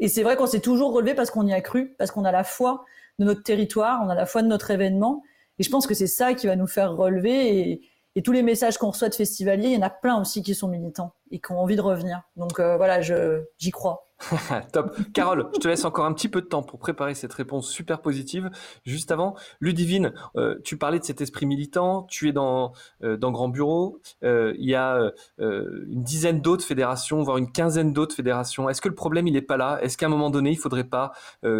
Et 0.05 0.09
c'est 0.09 0.23
vrai 0.23 0.37
qu'on 0.37 0.47
s'est 0.47 0.61
toujours 0.61 0.93
relevé 0.93 1.15
parce 1.15 1.31
qu'on 1.31 1.47
y 1.47 1.55
a 1.55 1.63
cru, 1.63 1.95
parce 1.97 2.11
qu'on 2.11 2.27
a 2.27 2.31
la 2.31 2.45
foi 2.45 2.85
de 3.19 3.25
notre 3.25 3.43
territoire, 3.43 4.03
on 4.05 4.11
a 4.11 4.15
la 4.15 4.27
foi 4.27 4.43
de 4.43 4.49
notre 4.49 4.71
événement. 4.71 5.23
Et 5.59 5.63
je 5.63 5.71
pense 5.71 5.87
que 5.87 5.95
c'est 5.95 6.07
ça 6.07 6.35
qui 6.35 6.47
va 6.47 6.57
nous 6.57 6.67
faire 6.67 6.95
relever. 6.95 7.81
Et 8.17 8.23
tous 8.23 8.33
les 8.33 8.43
messages 8.43 8.79
qu'on 8.79 8.91
reçoit 8.91 9.09
de 9.09 9.15
festivaliers, 9.15 9.69
il 9.69 9.75
y 9.75 9.77
en 9.77 9.83
a 9.83 9.91
plein 9.91 10.21
aussi 10.21 10.43
qui 10.43 10.55
sont 10.55 10.69
militants 10.69 11.15
et 11.31 11.41
qui 11.41 11.53
ont 11.53 11.61
envie 11.61 11.77
de 11.77 11.81
revenir. 11.81 12.23
Donc 12.37 12.61
euh, 12.61 12.77
voilà, 12.77 13.01
j'y 13.01 13.71
crois. 13.71 14.05
Top. 14.73 14.97
Carole, 15.13 15.49
je 15.55 15.59
te 15.59 15.69
laisse 15.69 15.85
encore 15.85 16.05
un 16.05 16.13
petit 16.13 16.29
peu 16.29 16.41
de 16.41 16.47
temps 16.47 16.63
pour 16.63 16.79
préparer 16.79 17.15
cette 17.15 17.33
réponse 17.33 17.69
super 17.69 18.01
positive. 18.01 18.51
Juste 18.85 19.11
avant, 19.11 19.35
Ludivine, 19.61 20.13
euh, 20.37 20.57
tu 20.65 20.77
parlais 20.77 20.99
de 20.99 21.05
cet 21.05 21.21
esprit 21.21 21.47
militant, 21.47 22.05
tu 22.05 22.29
es 22.29 22.33
dans, 22.33 22.73
euh, 23.03 23.17
Grand 23.17 23.49
Bureau, 23.49 24.01
euh, 24.23 24.55
il 24.59 24.69
y 24.69 24.75
a 24.75 25.11
une 25.39 26.03
dizaine 26.03 26.41
d'autres 26.41 26.65
fédérations, 26.65 27.23
voire 27.23 27.37
une 27.37 27.51
quinzaine 27.51 27.93
d'autres 27.93 28.15
fédérations. 28.15 28.69
Est-ce 28.69 28.81
que 28.81 28.89
le 28.89 28.95
problème, 28.95 29.27
il 29.27 29.33
n'est 29.33 29.43
pas 29.43 29.57
là? 29.57 29.79
Est-ce 29.83 29.97
qu'à 29.97 30.07
un 30.07 30.11
moment 30.11 30.31
donné, 30.31 30.51
il 30.51 30.59
faudrait 30.59 30.85
pas, 30.85 31.13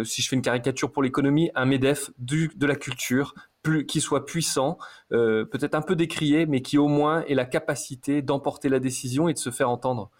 si 0.03 0.21
je 0.21 0.29
fais 0.29 0.35
une 0.35 0.41
caricature 0.41 0.91
pour 0.91 1.03
l'économie, 1.03 1.51
un 1.55 1.65
MEDEF 1.65 2.11
de 2.17 2.65
la 2.65 2.75
culture 2.75 3.33
plus, 3.65 3.85
qui 3.87 3.99
soit 3.99 4.25
puissant, 4.25 4.77
euh, 5.11 5.43
peut-être 5.43 5.73
un 5.73 5.81
peu 5.81 5.95
décrié, 5.95 6.45
mais 6.45 6.61
qui 6.61 6.77
au 6.77 6.87
moins 6.87 7.25
ait 7.27 7.33
la 7.33 7.45
capacité 7.45 8.21
d'emporter 8.21 8.69
la 8.69 8.79
décision 8.79 9.27
et 9.27 9.33
de 9.33 9.39
se 9.39 9.49
faire 9.49 9.69
entendre. 9.69 10.11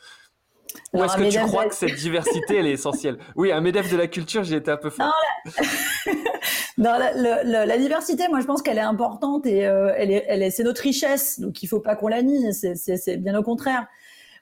Ou 0.93 1.03
est-ce 1.03 1.15
que 1.15 1.31
tu 1.31 1.39
crois 1.39 1.67
que 1.67 1.75
cette 1.75 1.95
diversité, 1.95 2.57
elle 2.57 2.67
est 2.67 2.71
essentielle? 2.71 3.17
Oui, 3.35 3.51
un 3.51 3.61
MEDEF 3.61 3.91
de 3.91 3.97
la 3.97 4.07
culture, 4.07 4.43
j'y 4.43 4.55
étais 4.55 4.71
un 4.71 4.77
peu 4.77 4.89
fort. 4.89 5.13
Non, 6.77 6.97
la, 6.97 7.43
la, 7.65 7.77
diversité, 7.77 8.27
moi, 8.27 8.41
je 8.41 8.45
pense 8.45 8.61
qu'elle 8.61 8.79
est 8.79 8.81
importante 8.81 9.45
et 9.45 9.65
euh, 9.65 9.93
elle 9.95 10.11
est, 10.11 10.25
elle 10.27 10.41
est, 10.41 10.49
c'est 10.49 10.63
notre 10.63 10.81
richesse, 10.81 11.39
donc 11.39 11.61
il 11.63 11.67
faut 11.67 11.79
pas 11.79 11.95
qu'on 11.95 12.07
la 12.07 12.21
nie. 12.23 12.51
C'est 12.53 13.17
bien 13.17 13.37
au 13.37 13.43
contraire. 13.43 13.87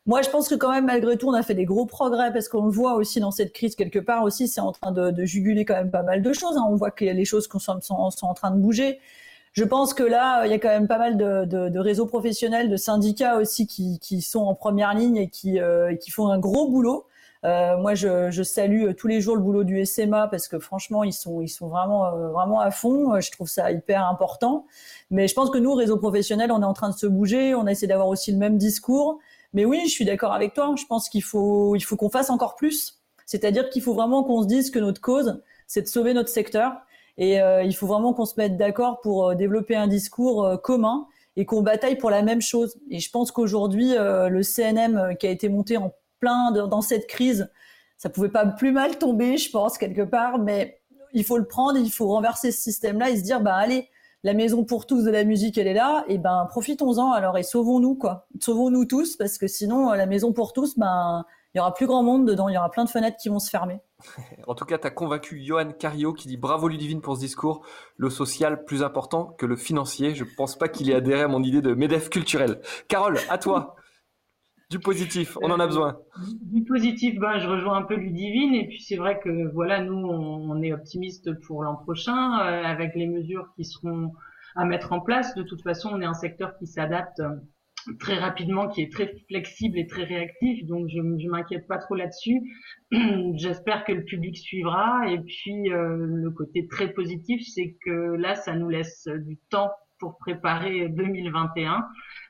Moi, 0.05 0.21
je 0.21 0.29
pense 0.29 0.49
que 0.49 0.55
quand 0.55 0.71
même, 0.71 0.85
malgré 0.85 1.17
tout, 1.17 1.29
on 1.29 1.33
a 1.33 1.43
fait 1.43 1.53
des 1.53 1.63
gros 1.63 1.85
progrès 1.85 2.33
parce 2.33 2.49
qu'on 2.49 2.65
le 2.65 2.71
voit 2.71 2.95
aussi 2.95 3.21
dans 3.21 3.31
cette 3.31 3.53
crise 3.53 3.75
quelque 3.75 3.99
part 3.99 4.23
aussi, 4.23 4.49
c'est 4.49 4.59
en 4.59 4.73
train 4.73 4.91
de, 4.91 5.23
juguler 5.23 5.63
quand 5.63 5.75
même 5.75 5.91
pas 5.91 6.03
mal 6.03 6.21
de 6.21 6.33
choses. 6.33 6.57
Hein. 6.57 6.65
On 6.69 6.75
voit 6.75 6.91
que 6.91 7.05
les 7.05 7.25
choses 7.25 7.47
sont, 7.47 7.79
sont, 7.79 8.11
sont, 8.11 8.25
en 8.25 8.33
train 8.33 8.51
de 8.51 8.59
bouger. 8.59 8.99
Je 9.53 9.63
pense 9.63 9.93
que 9.93 10.03
là, 10.03 10.45
il 10.45 10.51
y 10.51 10.53
a 10.53 10.59
quand 10.59 10.67
même 10.69 10.87
pas 10.87 10.97
mal 10.97 11.15
de, 11.15 11.79
réseaux 11.79 12.05
professionnels, 12.05 12.69
de 12.69 12.75
syndicats 12.75 13.37
aussi 13.37 13.65
qui, 13.65 14.21
sont 14.21 14.41
en 14.41 14.55
première 14.55 14.93
ligne 14.93 15.15
et 15.17 15.29
qui, 15.29 15.59
euh, 15.61 15.95
font 16.11 16.27
un 16.27 16.39
gros 16.39 16.69
boulot. 16.69 17.05
Euh, 17.45 17.77
moi, 17.77 17.93
je, 17.95 18.43
salue 18.43 18.93
tous 18.97 19.07
les 19.07 19.21
jours 19.21 19.37
le 19.37 19.41
boulot 19.41 19.63
du 19.63 19.85
SMA 19.85 20.27
parce 20.27 20.49
que 20.49 20.59
franchement, 20.59 21.03
ils 21.05 21.13
sont, 21.13 21.41
ils 21.41 21.49
sont 21.49 21.67
vraiment, 21.69 22.07
euh, 22.07 22.29
vraiment 22.29 22.59
à 22.59 22.71
fond. 22.71 23.19
Je 23.21 23.31
trouve 23.31 23.47
ça 23.47 23.71
hyper 23.71 24.05
important. 24.07 24.65
Mais 25.11 25.29
je 25.29 25.33
pense 25.33 25.49
que 25.49 25.57
nous, 25.59 25.73
réseaux 25.73 25.97
professionnels, 25.97 26.51
on 26.51 26.61
est 26.61 26.65
en 26.65 26.73
train 26.73 26.89
de 26.89 26.95
se 26.95 27.07
bouger. 27.07 27.55
On 27.55 27.67
a 27.67 27.71
essayé 27.71 27.87
d'avoir 27.87 28.09
aussi 28.09 28.33
le 28.33 28.37
même 28.37 28.57
discours. 28.57 29.19
Mais 29.53 29.65
oui, 29.65 29.81
je 29.85 29.91
suis 29.91 30.05
d'accord 30.05 30.33
avec 30.33 30.53
toi. 30.53 30.73
Je 30.77 30.85
pense 30.85 31.09
qu'il 31.09 31.23
faut, 31.23 31.75
il 31.75 31.81
faut 31.81 31.95
qu'on 31.95 32.09
fasse 32.09 32.29
encore 32.29 32.55
plus. 32.55 33.01
C'est-à-dire 33.25 33.69
qu'il 33.69 33.81
faut 33.81 33.93
vraiment 33.93 34.23
qu'on 34.23 34.41
se 34.41 34.47
dise 34.47 34.71
que 34.71 34.79
notre 34.79 35.01
cause, 35.01 35.41
c'est 35.67 35.83
de 35.83 35.87
sauver 35.87 36.13
notre 36.13 36.29
secteur. 36.29 36.73
Et 37.17 37.41
euh, 37.41 37.63
il 37.63 37.75
faut 37.75 37.87
vraiment 37.87 38.13
qu'on 38.13 38.25
se 38.25 38.33
mette 38.37 38.57
d'accord 38.57 38.99
pour 39.01 39.29
euh, 39.29 39.35
développer 39.35 39.75
un 39.75 39.87
discours 39.87 40.43
euh, 40.43 40.57
commun 40.57 41.07
et 41.35 41.45
qu'on 41.45 41.61
bataille 41.61 41.97
pour 41.97 42.09
la 42.09 42.21
même 42.21 42.41
chose. 42.41 42.75
Et 42.89 42.99
je 42.99 43.09
pense 43.09 43.31
qu'aujourd'hui, 43.31 43.93
le 43.97 44.43
CNM 44.43 45.15
qui 45.19 45.25
a 45.25 45.31
été 45.31 45.49
monté 45.49 45.77
en 45.77 45.91
plein 46.19 46.51
dans 46.51 46.81
cette 46.81 47.07
crise, 47.07 47.49
ça 47.97 48.09
pouvait 48.09 48.29
pas 48.29 48.45
plus 48.45 48.71
mal 48.71 48.99
tomber, 48.99 49.37
je 49.37 49.49
pense 49.49 49.79
quelque 49.79 50.03
part. 50.03 50.37
Mais 50.37 50.79
il 51.11 51.23
faut 51.23 51.39
le 51.39 51.45
prendre, 51.45 51.79
il 51.79 51.89
faut 51.89 52.05
renverser 52.07 52.51
ce 52.51 52.61
système-là 52.61 53.09
et 53.09 53.17
se 53.17 53.23
dire, 53.23 53.41
bah 53.41 53.55
allez, 53.55 53.89
la 54.23 54.33
maison 54.33 54.63
pour 54.63 54.85
tous 54.85 55.03
de 55.03 55.11
la 55.11 55.23
musique, 55.23 55.57
elle 55.57 55.67
est 55.67 55.73
là, 55.73 56.05
et 56.07 56.17
ben 56.17 56.47
profitons-en 56.49 57.11
alors 57.11 57.37
et 57.37 57.43
sauvons-nous 57.43 57.95
quoi, 57.95 58.27
sauvons-nous 58.39 58.85
tous 58.85 59.17
parce 59.17 59.37
que 59.37 59.47
sinon 59.47 59.91
la 59.91 60.05
maison 60.05 60.33
pour 60.33 60.53
tous, 60.53 60.77
ben 60.77 61.25
il 61.53 61.59
y 61.59 61.61
aura 61.61 61.73
plus 61.73 61.85
grand 61.85 62.01
monde 62.01 62.27
dedans, 62.27 62.49
il 62.49 62.55
y 62.55 62.57
aura 62.57 62.71
plein 62.71 62.83
de 62.83 62.89
fenêtres 62.89 63.17
qui 63.17 63.29
vont 63.29 63.37
se 63.37 63.49
fermer. 63.49 63.79
en 64.47 64.55
tout 64.55 64.65
cas, 64.65 64.79
tu 64.79 64.87
as 64.87 64.91
convaincu 64.91 65.39
Johan 65.43 65.71
Cario 65.71 66.13
qui 66.13 66.27
dit 66.27 66.37
bravo 66.37 66.67
Ludivine 66.67 67.01
pour 67.01 67.15
ce 67.15 67.19
discours, 67.19 67.61
le 67.97 68.09
social 68.09 68.65
plus 68.65 68.81
important 68.81 69.35
que 69.37 69.45
le 69.45 69.55
financier. 69.55 70.15
Je 70.15 70.23
pense 70.23 70.57
pas 70.57 70.67
qu'il 70.67 70.89
ait 70.89 70.95
adhéré 70.95 71.21
à 71.21 71.27
mon 71.27 71.43
idée 71.43 71.61
de 71.61 71.75
MEDEF 71.75 72.09
culturel. 72.09 72.59
Carole, 72.87 73.19
à 73.29 73.37
toi. 73.37 73.75
Du 74.73 74.79
positif, 74.79 75.37
on 75.43 75.51
en 75.51 75.59
a 75.59 75.67
besoin. 75.67 75.99
Du 76.41 76.63
positif, 76.63 77.19
ben, 77.19 77.37
je 77.37 77.47
rejoins 77.47 77.77
un 77.77 77.83
peu 77.83 77.93
Ludivine 77.93 78.55
et 78.55 78.67
puis 78.67 78.81
c'est 78.81 78.95
vrai 78.95 79.19
que 79.23 79.53
voilà, 79.53 79.83
nous 79.83 79.93
on, 79.93 80.59
est 80.63 80.73
optimiste 80.73 81.31
pour 81.41 81.63
l'an 81.63 81.75
prochain 81.75 82.39
euh, 82.39 82.63
avec 82.63 82.95
les 82.95 83.05
mesures 83.05 83.53
qui 83.55 83.65
seront 83.65 84.13
à 84.55 84.65
mettre 84.65 84.91
en 84.91 84.99
place. 84.99 85.35
De 85.35 85.43
toute 85.43 85.61
façon, 85.61 85.91
on 85.93 86.01
est 86.01 86.05
un 86.05 86.15
secteur 86.15 86.57
qui 86.57 86.65
s'adapte 86.65 87.21
très 87.99 88.17
rapidement, 88.17 88.67
qui 88.67 88.81
est 88.81 88.91
très 88.91 89.13
flexible 89.27 89.77
et 89.77 89.85
très 89.85 90.05
réactif, 90.05 90.65
donc 90.65 90.87
je, 90.89 90.97
je 90.97 91.27
m'inquiète 91.27 91.67
pas 91.67 91.77
trop 91.77 91.93
là-dessus. 91.93 92.41
J'espère 93.35 93.85
que 93.85 93.91
le 93.91 94.03
public 94.03 94.35
suivra. 94.35 95.07
Et 95.07 95.19
puis 95.19 95.71
euh, 95.71 95.97
le 95.99 96.31
côté 96.31 96.65
très 96.67 96.91
positif, 96.93 97.43
c'est 97.45 97.77
que 97.85 98.15
là, 98.15 98.33
ça 98.33 98.55
nous 98.55 98.69
laisse 98.69 99.07
du 99.07 99.37
temps 99.51 99.69
pour 99.99 100.17
préparer 100.17 100.89
2021 100.89 101.85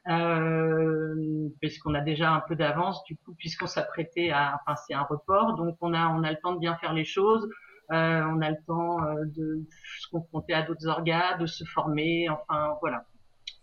euh, 0.09 1.49
puisqu'on 1.61 1.93
a 1.93 2.01
déjà 2.01 2.32
un 2.32 2.41
peu 2.41 2.55
d'avance 2.55 3.03
du 3.05 3.16
coup 3.18 3.34
puisqu'on 3.36 3.68
s'apprêtait 3.68 4.32
à 4.32 4.59
enfin 4.61 4.76
c'est 4.76 4.93
un 4.93 5.03
report. 5.03 5.55
Donc 5.55 5.78
on 5.82 5.93
a 5.93 6.07
on 6.09 6.24
a 6.24 6.32
le 6.32 6.38
temps 6.43 6.53
de 6.53 6.59
bien 6.59 6.76
faire 6.76 6.93
les 6.93 7.05
choses. 7.05 7.47
Euh, 7.91 8.22
on 8.24 8.41
a 8.41 8.49
le 8.49 8.57
temps 8.66 9.03
euh, 9.03 9.26
de 9.36 9.61
se 9.99 10.07
confronter 10.09 10.53
à 10.53 10.64
d'autres 10.64 10.88
organes 10.88 11.39
de 11.39 11.45
se 11.45 11.64
former 11.66 12.30
enfin 12.30 12.76
voilà. 12.82 13.05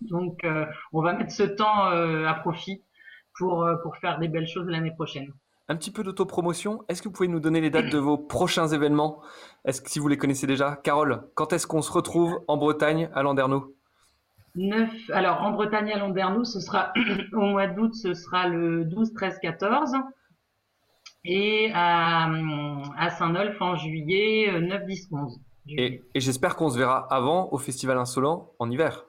Donc 0.03 0.45
euh, 0.45 0.67
on 0.93 1.03
va 1.03 1.13
mettre 1.15 1.33
ce 1.33 1.43
temps 1.43 1.85
à 1.85 2.35
profit 2.35 2.83
pour 3.37 3.69
pour 3.83 3.97
faire 3.99 4.19
des 4.19 4.29
belles 4.29 4.49
choses 4.49 4.67
l'année 4.67 4.93
prochaine. 4.93 5.33
Un 5.69 5.77
petit 5.77 5.93
peu 5.93 6.03
d'autopromotion. 6.03 6.85
Est-ce 6.89 7.01
que 7.01 7.09
vous 7.09 7.13
pouvez 7.13 7.29
nous 7.29 7.39
donner 7.39 7.61
les 7.61 7.71
dates 7.71 7.91
de 7.91 7.99
vos 7.99 8.19
prochains 8.19 8.67
événements? 8.67 9.23
Est-ce 9.65 9.81
que 9.81 9.89
si 9.89 10.01
vous 10.01 10.09
les 10.09 10.19
connaissez 10.19 10.49
déjà? 10.49 10.75
Carole, 10.75 11.29
quand 11.35 11.53
est-ce 11.53 11.69
qu'on 11.69 11.81
se 11.81 11.93
retrouve 11.93 12.41
en 12.49 12.57
Bretagne 12.57 13.09
à 13.15 13.23
Landerneau? 13.23 13.77
9, 14.57 15.11
alors 15.13 15.43
en 15.43 15.53
Bretagne 15.53 15.93
à 15.93 15.99
Landerneau, 15.99 16.45
ce 16.45 16.61
sera 16.61 16.93
au 17.33 17.41
mois 17.41 17.67
d'août, 17.67 17.95
ce 17.95 18.15
sera 18.15 18.49
le 18.49 18.85
12, 18.85 19.13
13, 19.15 19.39
14. 19.41 19.93
Et 21.25 21.71
à, 21.75 22.31
à 22.97 23.11
Saint-Nolf 23.11 23.61
en 23.61 23.77
juillet, 23.77 24.51
9, 24.61 24.87
10, 24.87 25.09
11. 25.13 25.41
Et, 25.69 26.03
et 26.15 26.21
j'espère 26.21 26.57
qu'on 26.57 26.71
se 26.71 26.79
verra 26.79 27.07
avant 27.11 27.51
au 27.53 27.59
Festival 27.59 27.99
Insolent 27.99 28.53
en 28.59 28.71
hiver. 28.71 29.05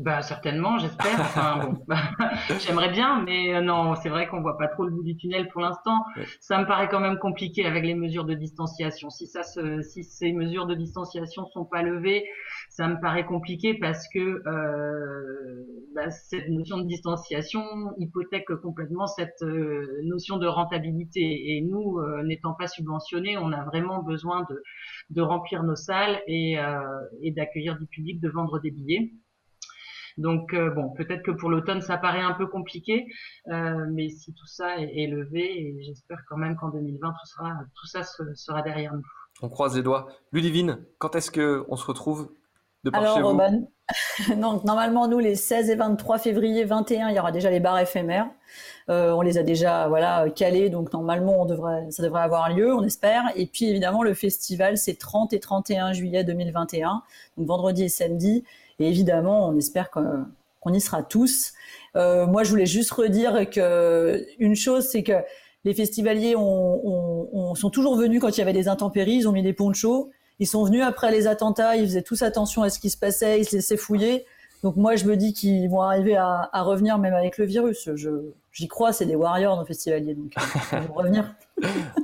Bah 0.00 0.22
certainement, 0.22 0.78
j'espère. 0.78 1.20
Enfin, 1.20 1.58
bon, 1.86 1.94
j'aimerais 2.66 2.88
bien, 2.88 3.22
mais 3.22 3.54
euh, 3.54 3.60
non, 3.60 3.94
c'est 3.96 4.08
vrai 4.08 4.26
qu'on 4.28 4.40
voit 4.40 4.56
pas 4.56 4.68
trop 4.68 4.84
le 4.84 4.90
bout 4.90 5.02
du 5.02 5.14
tunnel 5.14 5.46
pour 5.48 5.60
l'instant. 5.60 6.06
Ça 6.40 6.58
me 6.58 6.66
paraît 6.66 6.88
quand 6.88 7.00
même 7.00 7.18
compliqué 7.18 7.66
avec 7.66 7.84
les 7.84 7.94
mesures 7.94 8.24
de 8.24 8.32
distanciation. 8.32 9.10
Si 9.10 9.26
ça, 9.26 9.42
se, 9.42 9.82
si 9.82 10.02
ces 10.02 10.32
mesures 10.32 10.64
de 10.64 10.74
distanciation 10.74 11.44
sont 11.48 11.66
pas 11.66 11.82
levées, 11.82 12.24
ça 12.70 12.88
me 12.88 12.98
paraît 12.98 13.26
compliqué 13.26 13.74
parce 13.74 14.08
que 14.08 14.42
euh, 14.46 15.66
bah, 15.94 16.08
cette 16.08 16.48
notion 16.48 16.78
de 16.78 16.86
distanciation 16.86 17.62
hypothèque 17.98 18.50
complètement 18.62 19.06
cette 19.06 19.42
euh, 19.42 20.00
notion 20.04 20.38
de 20.38 20.46
rentabilité. 20.46 21.56
Et 21.56 21.60
nous, 21.60 21.98
euh, 21.98 22.22
n'étant 22.22 22.54
pas 22.54 22.68
subventionnés, 22.68 23.36
on 23.36 23.52
a 23.52 23.64
vraiment 23.66 24.02
besoin 24.02 24.46
de, 24.48 24.62
de 25.10 25.20
remplir 25.20 25.62
nos 25.62 25.76
salles 25.76 26.22
et, 26.26 26.56
et 27.20 27.32
d'accueillir 27.32 27.78
du 27.78 27.84
public, 27.84 28.18
de 28.18 28.30
vendre 28.30 28.60
des 28.60 28.70
billets. 28.70 29.12
Donc 30.20 30.52
euh, 30.52 30.70
bon, 30.70 30.90
peut-être 30.90 31.22
que 31.22 31.30
pour 31.30 31.48
l'automne 31.48 31.80
ça 31.80 31.96
paraît 31.96 32.20
un 32.20 32.34
peu 32.34 32.46
compliqué, 32.46 33.06
euh, 33.48 33.86
mais 33.90 34.10
si 34.10 34.34
tout 34.34 34.46
ça 34.46 34.76
est, 34.76 35.06
levé, 35.06 35.40
et 35.40 35.82
j'espère 35.82 36.18
quand 36.28 36.36
même 36.36 36.56
qu'en 36.56 36.68
2020 36.68 37.08
tout, 37.08 37.26
sera, 37.26 37.52
tout 37.74 37.86
ça 37.86 38.02
sera 38.34 38.60
derrière 38.60 38.92
nous. 38.92 39.02
On 39.40 39.48
croise 39.48 39.74
les 39.74 39.82
doigts. 39.82 40.08
Ludivine, 40.32 40.84
quand 40.98 41.16
est-ce 41.16 41.30
que 41.30 41.64
on 41.68 41.76
se 41.76 41.86
retrouve 41.86 42.34
de 42.84 42.90
par 42.90 43.00
Alors, 43.00 43.16
chez 43.16 43.22
vous? 43.22 43.34
Ben, 43.34 43.66
normalement, 44.36 45.08
nous, 45.08 45.18
les 45.18 45.36
16 45.36 45.70
et 45.70 45.74
23 45.74 46.18
février 46.18 46.64
21, 46.64 47.08
il 47.08 47.16
y 47.16 47.18
aura 47.18 47.32
déjà 47.32 47.48
les 47.48 47.60
bars 47.60 47.78
éphémères. 47.78 48.28
Euh, 48.90 49.12
on 49.12 49.22
les 49.22 49.38
a 49.38 49.42
déjà 49.42 49.88
voilà 49.88 50.28
calés, 50.28 50.68
donc 50.68 50.92
normalement, 50.92 51.40
on 51.40 51.46
devrait, 51.46 51.90
ça 51.90 52.02
devrait 52.02 52.22
avoir 52.22 52.54
lieu, 52.54 52.74
on 52.74 52.82
espère. 52.84 53.24
Et 53.36 53.46
puis, 53.46 53.70
évidemment, 53.70 54.02
le 54.02 54.12
festival, 54.12 54.76
c'est 54.76 54.98
30 54.98 55.32
et 55.32 55.40
31 55.40 55.94
juillet 55.94 56.24
2021, 56.24 57.02
donc 57.38 57.46
vendredi 57.46 57.84
et 57.84 57.88
samedi. 57.88 58.44
Et 58.80 58.88
évidemment, 58.88 59.48
on 59.48 59.56
espère 59.56 59.90
qu'on 59.90 60.72
y 60.72 60.80
sera 60.80 61.02
tous. 61.02 61.52
Euh, 61.96 62.26
moi, 62.26 62.42
je 62.42 62.50
voulais 62.50 62.66
juste 62.66 62.90
redire 62.90 63.48
que 63.48 64.26
une 64.38 64.56
chose, 64.56 64.88
c'est 64.88 65.02
que 65.02 65.22
les 65.64 65.74
festivaliers 65.74 66.34
ont, 66.36 67.54
sont 67.54 67.70
toujours 67.70 67.96
venus 67.96 68.20
quand 68.20 68.34
il 68.34 68.38
y 68.38 68.42
avait 68.42 68.54
des 68.54 68.68
intempéries, 68.68 69.16
ils 69.16 69.28
ont 69.28 69.32
mis 69.32 69.42
des 69.42 69.52
ponchos. 69.52 70.10
Ils 70.38 70.46
sont 70.46 70.64
venus 70.64 70.82
après 70.82 71.10
les 71.12 71.26
attentats, 71.26 71.76
ils 71.76 71.84
faisaient 71.84 72.02
tous 72.02 72.22
attention 72.22 72.62
à 72.62 72.70
ce 72.70 72.78
qui 72.78 72.88
se 72.88 72.96
passait, 72.96 73.40
ils 73.40 73.44
se 73.44 73.56
laissaient 73.56 73.76
fouiller. 73.76 74.24
Donc 74.62 74.76
moi, 74.76 74.96
je 74.96 75.06
me 75.06 75.16
dis 75.16 75.32
qu'ils 75.32 75.68
vont 75.68 75.82
arriver 75.82 76.16
à, 76.16 76.50
à, 76.52 76.62
revenir 76.62 76.98
même 76.98 77.14
avec 77.14 77.38
le 77.38 77.46
virus. 77.46 77.88
Je, 77.94 78.32
J'y 78.52 78.66
crois, 78.66 78.92
c'est 78.92 79.06
des 79.06 79.14
warriors 79.14 79.56
nos 79.56 79.64
festivaliers, 79.64 80.14
donc 80.14 80.32
euh, 80.36 80.42
ils 80.82 80.88
vont 80.88 80.94
revenir. 80.94 81.32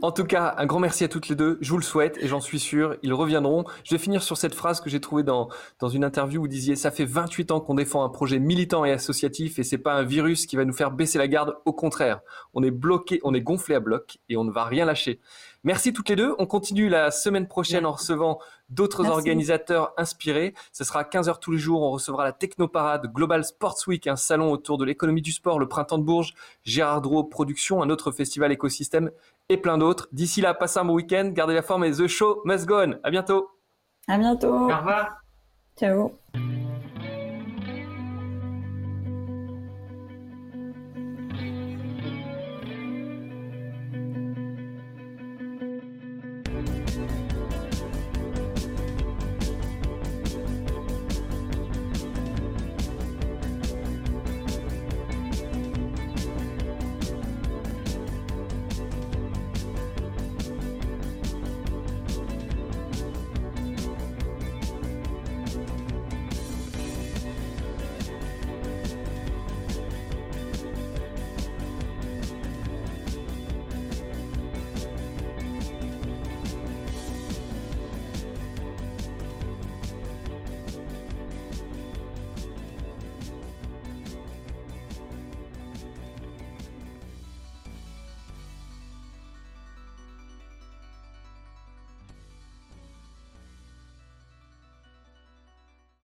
en 0.02 0.12
tout 0.12 0.24
cas, 0.24 0.54
un 0.58 0.66
grand 0.66 0.78
merci 0.78 1.02
à 1.02 1.08
toutes 1.08 1.28
les 1.28 1.34
deux. 1.34 1.58
Je 1.60 1.70
vous 1.70 1.78
le 1.78 1.82
souhaite 1.82 2.18
et 2.18 2.28
j'en 2.28 2.40
suis 2.40 2.60
sûr, 2.60 2.96
ils 3.02 3.12
reviendront. 3.12 3.64
Je 3.82 3.92
vais 3.92 3.98
finir 3.98 4.22
sur 4.22 4.36
cette 4.36 4.54
phrase 4.54 4.80
que 4.80 4.88
j'ai 4.88 5.00
trouvée 5.00 5.24
dans, 5.24 5.48
dans 5.80 5.88
une 5.88 6.04
interview 6.04 6.38
où 6.38 6.44
vous 6.44 6.48
disiez 6.48 6.76
ça 6.76 6.92
fait 6.92 7.04
28 7.04 7.50
ans 7.50 7.60
qu'on 7.60 7.74
défend 7.74 8.04
un 8.04 8.10
projet 8.10 8.38
militant 8.38 8.84
et 8.84 8.92
associatif 8.92 9.58
et 9.58 9.64
c'est 9.64 9.78
pas 9.78 9.94
un 9.94 10.04
virus 10.04 10.46
qui 10.46 10.54
va 10.54 10.64
nous 10.64 10.72
faire 10.72 10.92
baisser 10.92 11.18
la 11.18 11.26
garde. 11.26 11.56
Au 11.64 11.72
contraire, 11.72 12.20
on 12.54 12.62
est 12.62 12.70
bloqué, 12.70 13.18
on 13.24 13.34
est 13.34 13.40
gonflé 13.40 13.74
à 13.74 13.80
bloc 13.80 14.18
et 14.28 14.36
on 14.36 14.44
ne 14.44 14.52
va 14.52 14.64
rien 14.66 14.84
lâcher. 14.84 15.18
Merci 15.64 15.92
toutes 15.92 16.10
les 16.10 16.16
deux. 16.16 16.32
On 16.38 16.46
continue 16.46 16.88
la 16.88 17.10
semaine 17.10 17.48
prochaine 17.48 17.86
en 17.86 17.92
recevant 17.92 18.38
d'autres 18.68 19.08
organisateurs 19.08 19.92
inspirés. 19.96 20.54
Ce 20.72 20.84
sera 20.84 21.00
à 21.00 21.02
15h 21.04 21.38
tous 21.38 21.52
les 21.52 21.58
jours. 21.58 21.82
On 21.82 21.90
recevra 21.90 22.24
la 22.24 22.32
Technoparade, 22.32 23.12
Global 23.12 23.44
Sports 23.44 23.78
Week, 23.86 24.06
un 24.06 24.16
salon 24.16 24.50
autour 24.52 24.78
de 24.78 24.84
l'économie 24.84 25.22
du 25.22 25.32
sport, 25.32 25.58
le 25.58 25.68
Printemps 25.68 25.98
de 25.98 26.04
Bourges, 26.04 26.34
Gérard 26.64 27.02
Drouot 27.02 27.24
Productions, 27.24 27.82
un 27.82 27.90
autre 27.90 28.10
festival 28.10 28.52
écosystème 28.52 29.10
et 29.48 29.56
plein 29.56 29.78
d'autres. 29.78 30.08
D'ici 30.12 30.40
là, 30.40 30.54
passez 30.54 30.78
un 30.78 30.84
bon 30.84 30.94
week-end, 30.94 31.30
gardez 31.32 31.54
la 31.54 31.62
forme 31.62 31.84
et 31.84 31.92
The 31.92 32.06
Show 32.06 32.42
must 32.44 32.66
go 32.66 32.80
on. 32.80 32.94
À 33.02 33.10
bientôt. 33.10 33.50
À 34.08 34.18
bientôt. 34.18 34.54
Au 34.54 34.76
revoir. 34.76 35.18
Ciao. 35.78 36.12